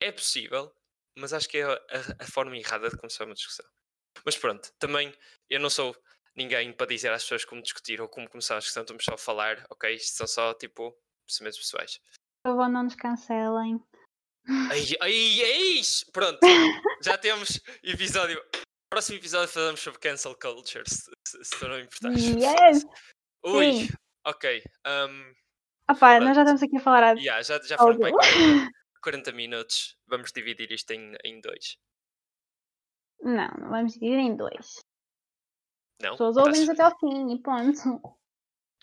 é 0.00 0.10
possível, 0.10 0.74
mas 1.16 1.32
acho 1.32 1.48
que 1.48 1.58
é 1.58 1.64
a, 1.64 1.74
a- 2.20 2.26
forma 2.26 2.56
errada 2.56 2.88
de 2.88 2.96
começar 2.96 3.24
uma 3.24 3.34
discussão. 3.34 3.66
Mas 4.24 4.36
pronto, 4.36 4.72
também 4.78 5.12
eu 5.50 5.60
não 5.60 5.68
sou 5.70 5.94
ninguém 6.36 6.72
para 6.72 6.86
dizer 6.86 7.12
às 7.12 7.22
pessoas 7.22 7.44
como 7.44 7.62
discutir 7.62 8.00
ou 8.00 8.08
como 8.08 8.28
começar 8.28 8.56
a 8.56 8.58
discussão, 8.58 8.82
estamos 8.82 9.04
só 9.04 9.14
a 9.14 9.18
falar, 9.18 9.64
ok? 9.70 9.94
Isto 9.94 10.16
são 10.16 10.26
só 10.26 10.54
tipo 10.54 10.96
pensamentos 11.26 11.58
pessoais. 11.58 11.98
Por 12.42 12.50
favor, 12.52 12.68
não 12.68 12.82
nos 12.84 12.94
cancelem. 12.94 13.80
Ai, 14.70 14.80
ai, 15.00 15.42
é 15.42 15.56
isso! 15.78 16.10
Pronto, 16.12 16.38
já 17.02 17.16
temos 17.18 17.60
episódio. 17.82 18.42
Próximo 18.90 19.18
episódio 19.18 19.48
fazemos 19.48 19.80
sobre 19.80 19.98
cancel 20.00 20.36
culture, 20.38 20.84
se, 20.88 21.10
se, 21.26 21.44
se 21.44 21.64
não 21.66 21.78
importares. 21.80 22.22
Yes! 22.24 22.84
Ui, 23.44 23.72
Sim. 23.72 23.88
ok. 24.26 24.62
Um, 24.86 25.34
Pá, 25.86 26.18
nós 26.20 26.34
já 26.34 26.42
estamos 26.42 26.62
aqui 26.62 26.76
a 26.76 26.80
falar 26.80 27.02
há 27.04 27.12
yeah, 27.12 27.42
já, 27.42 27.60
já 27.62 27.76
foram 27.76 27.92
áudio. 28.04 28.16
para 28.16 28.26
aí 28.26 28.32
40, 28.32 28.70
40 29.02 29.32
minutos. 29.32 29.96
Vamos 30.06 30.32
dividir 30.32 30.70
isto 30.72 30.90
em, 30.92 31.14
em 31.24 31.40
dois. 31.40 31.76
Não, 33.20 33.48
não 33.58 33.70
vamos 33.70 33.92
dividir 33.94 34.18
em 34.18 34.36
dois. 34.36 34.78
Não? 36.02 36.12
Pessoas 36.12 36.34
Tá-se- 36.36 36.48
ouvem-nos 36.48 36.68
até 36.70 36.82
ao 36.82 36.98
fim 36.98 37.32
e 37.34 37.42
ponto. 37.42 38.18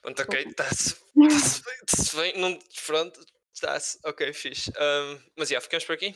Pronto, 0.02 0.22
ok, 0.24 0.44
está-se 0.48 0.96
tá-se 1.86 2.16
bem, 2.16 2.38
não, 2.40 2.58
pronto, 2.88 3.24
está-se, 3.54 4.00
ok, 4.04 4.34
fixe. 4.34 4.72
Um, 4.72 5.32
mas 5.38 5.50
já, 5.50 5.62
ficamos 5.62 5.86
por 5.86 5.94
aqui? 5.94 6.16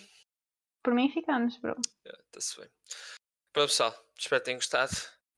Por 0.83 0.93
mim 0.93 1.09
ficamos, 1.11 1.57
bro. 1.57 1.75
Yeah, 2.05 2.23
Está-se 2.25 2.59
bem. 2.59 2.69
Pronto, 3.53 3.69
pessoal, 3.69 3.95
espero 4.17 4.41
que 4.41 4.45
tenham 4.45 4.57
gostado 4.57 4.91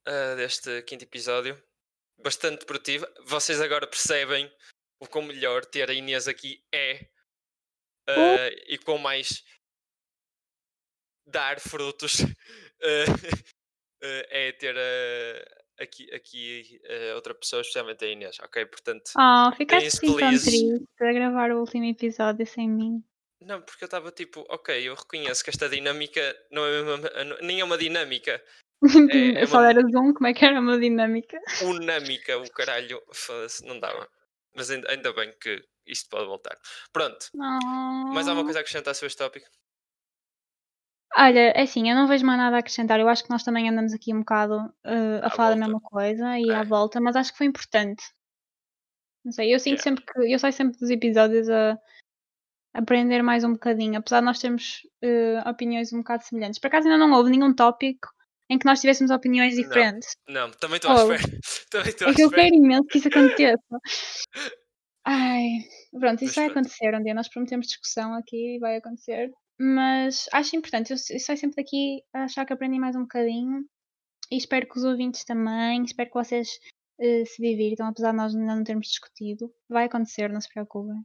ah, 0.06 0.36
deste 0.36 0.82
quinto 0.84 1.04
episódio. 1.04 1.62
Bastante 2.24 2.66
produtivo. 2.66 3.06
Vocês 3.26 3.62
agora 3.62 3.86
percebem 3.88 4.52
o 5.00 5.08
quão 5.08 5.24
melhor 5.24 5.66
ter 5.66 5.90
a 5.90 5.94
Inês 5.94 6.28
aqui 6.28 6.64
é 6.72 7.08
ah, 8.10 8.50
e 8.68 8.78
quão 8.78 8.98
mais 8.98 9.44
dar 11.26 11.60
frutos 11.60 12.22
ah, 12.22 13.06
é 14.02 14.52
ter 14.54 14.76
aqui, 15.80 16.12
aqui 16.14 16.82
outra 17.16 17.34
pessoa, 17.36 17.62
especialmente 17.62 18.04
a 18.06 18.08
Inês, 18.08 18.38
ok? 18.40 18.66
Portanto, 18.66 19.12
Oh, 19.18 19.52
ficaste 19.56 19.88
assim 19.88 20.18
tão 20.18 20.30
triste 20.30 20.86
a 21.00 21.14
gravar 21.14 21.52
o 21.52 21.60
último 21.60 21.86
episódio 21.86 22.46
sem 22.46 22.70
mim. 22.70 23.04
Não, 23.40 23.62
porque 23.62 23.84
eu 23.84 23.88
estava 23.88 24.12
tipo, 24.12 24.44
ok, 24.50 24.88
eu 24.88 24.96
reconheço 24.96 25.44
que 25.44 25.52
esta 25.52 25.70
dinâmica 25.70 26.22
não 26.52 26.66
é 26.66 26.82
mesmo- 26.84 27.38
nem 27.42 27.60
é 27.60 27.64
uma 27.64 27.78
dinâmica, 27.78 28.44
É- 29.12 29.42
é 29.42 29.46
Só 29.46 29.58
uma- 29.60 29.70
era 29.70 29.82
Zoom, 29.82 30.14
como 30.14 30.28
é 30.28 30.34
que 30.34 30.44
era 30.46 30.60
uma 30.60 30.80
dinâmica? 30.80 31.40
unâmica, 31.64 32.38
o 32.40 32.50
caralho, 32.52 33.02
foda-se, 33.14 33.64
não 33.66 33.80
dava. 33.80 34.08
Mas 34.58 34.70
ainda, 34.72 34.90
ainda 34.92 35.14
bem 35.14 35.32
que 35.40 35.64
isto 35.86 36.10
pode 36.10 36.26
voltar. 36.26 36.58
Pronto, 36.92 37.28
mais 38.14 38.28
alguma 38.28 38.44
coisa 38.44 38.60
a 38.60 38.62
acrescentar 38.62 38.96
sobre 38.96 39.08
este 39.08 39.18
tópico? 39.20 39.48
Olha, 41.16 41.40
é 41.56 41.62
assim, 41.62 41.90
eu 41.90 41.96
não 41.96 42.08
vejo 42.08 42.26
mais 42.26 42.38
nada 42.38 42.58
a 42.58 42.60
acrescentar. 42.60 43.00
Eu 43.00 43.08
acho 43.08 43.24
que 43.24 43.30
nós 43.30 43.44
também 43.44 43.70
andamos 43.70 43.94
aqui 43.94 44.14
um 44.14 44.20
bocado 44.20 44.72
eh, 44.84 45.20
a 45.24 45.28
À 45.28 45.30
falar 45.30 45.50
da 45.52 45.56
volta. 45.56 45.66
mesma 45.66 45.82
coisa 45.82 46.40
e 46.40 46.52
à 46.52 46.62
É. 46.62 46.66
volta, 46.66 47.00
mas 47.00 47.16
acho 47.16 47.32
que 47.32 47.38
foi 47.38 47.48
importante. 47.48 48.04
Não 49.24 49.32
sei, 49.32 49.54
eu 49.54 49.60
sinto 49.60 49.80
Yeah. 49.80 49.84
sempre 49.84 50.06
que 50.06 50.34
eu 50.34 50.40
saio 50.40 50.54
sempre 50.54 50.78
dos 50.80 50.90
episódios 50.90 51.50
a 51.50 51.78
aprender 52.74 53.22
mais 53.24 53.44
um 53.44 53.54
bocadinho, 53.54 53.98
apesar 53.98 54.20
de 54.20 54.26
nós 54.26 54.40
termos 54.40 54.82
eh, 55.02 55.42
opiniões 55.50 55.92
um 55.94 56.00
bocado 56.00 56.24
semelhantes. 56.24 56.60
Por 56.60 56.68
acaso 56.68 56.88
ainda 56.88 56.98
não 56.98 57.12
houve 57.18 57.30
nenhum 57.32 57.54
tópico 57.54 58.08
em 58.50 58.58
que 58.58 58.66
nós 58.66 58.80
tivéssemos 58.82 59.12
opiniões 59.12 59.56
Não. 59.56 59.64
diferentes. 59.64 60.10
Não, 60.28 60.52
também 60.52 60.78
estou 60.78 60.92
à 60.92 61.04
Oh. 61.06 61.14
espera. 61.14 61.38
Também 61.72 61.90
estou 61.90 62.08
É 62.10 62.14
que 62.14 62.22
eu 62.24 62.30
quero 62.30 62.56
imenso 62.56 62.86
que 62.88 62.98
isso 62.98 63.08
aconteça. 63.10 63.80
Ai, 65.06 65.48
pronto, 65.92 66.20
Mas 66.20 66.22
isso 66.22 66.36
vai 66.36 66.46
pronto. 66.50 66.60
acontecer 66.68 66.96
um 66.96 67.04
dia. 67.04 67.14
Nós 67.14 67.30
prometemos 67.30 67.68
discussão 67.68 68.14
aqui 68.14 68.56
e 68.56 68.60
vai 68.60 68.78
acontecer. 68.78 69.32
Mas 69.60 70.26
acho 70.34 70.56
importante. 70.56 70.92
Eu, 70.92 70.98
saio 70.98 71.38
sempre 71.38 71.64
daqui 71.64 72.02
a 72.14 72.24
achar 72.26 72.46
que 72.46 72.54
aprendi 72.54 72.78
mais 72.80 72.96
um 72.96 73.02
bocadinho. 73.02 73.66
E 74.30 74.38
espero 74.38 74.68
que 74.68 74.78
os 74.78 74.84
ouvintes 74.84 75.24
também. 75.24 75.84
Espero 75.84 76.10
que 76.10 76.16
vocês 76.16 76.50
eh, 77.00 77.24
se 77.26 77.42
divirtam, 77.42 77.88
apesar 77.88 78.12
de 78.12 78.18
nós 78.18 78.36
ainda 78.36 78.54
não 78.56 78.64
termos 78.64 78.88
discutido. 78.88 79.50
Vai 79.70 79.86
acontecer, 79.86 80.30
não 80.30 80.42
se 80.42 80.50
preocupem. 80.50 81.02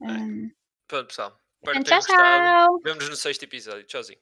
Um, 0.00 0.48
Pronto, 0.88 1.08
pessoal. 1.08 1.36
Espero 1.62 1.78
que 1.84 1.90
tchau, 1.90 1.98
gostado. 1.98 2.66
tchau! 2.68 2.78
Vemo-nos 2.84 3.08
no 3.10 3.16
sexto 3.16 3.42
episódio. 3.42 3.84
Tchauzinho. 3.86 4.20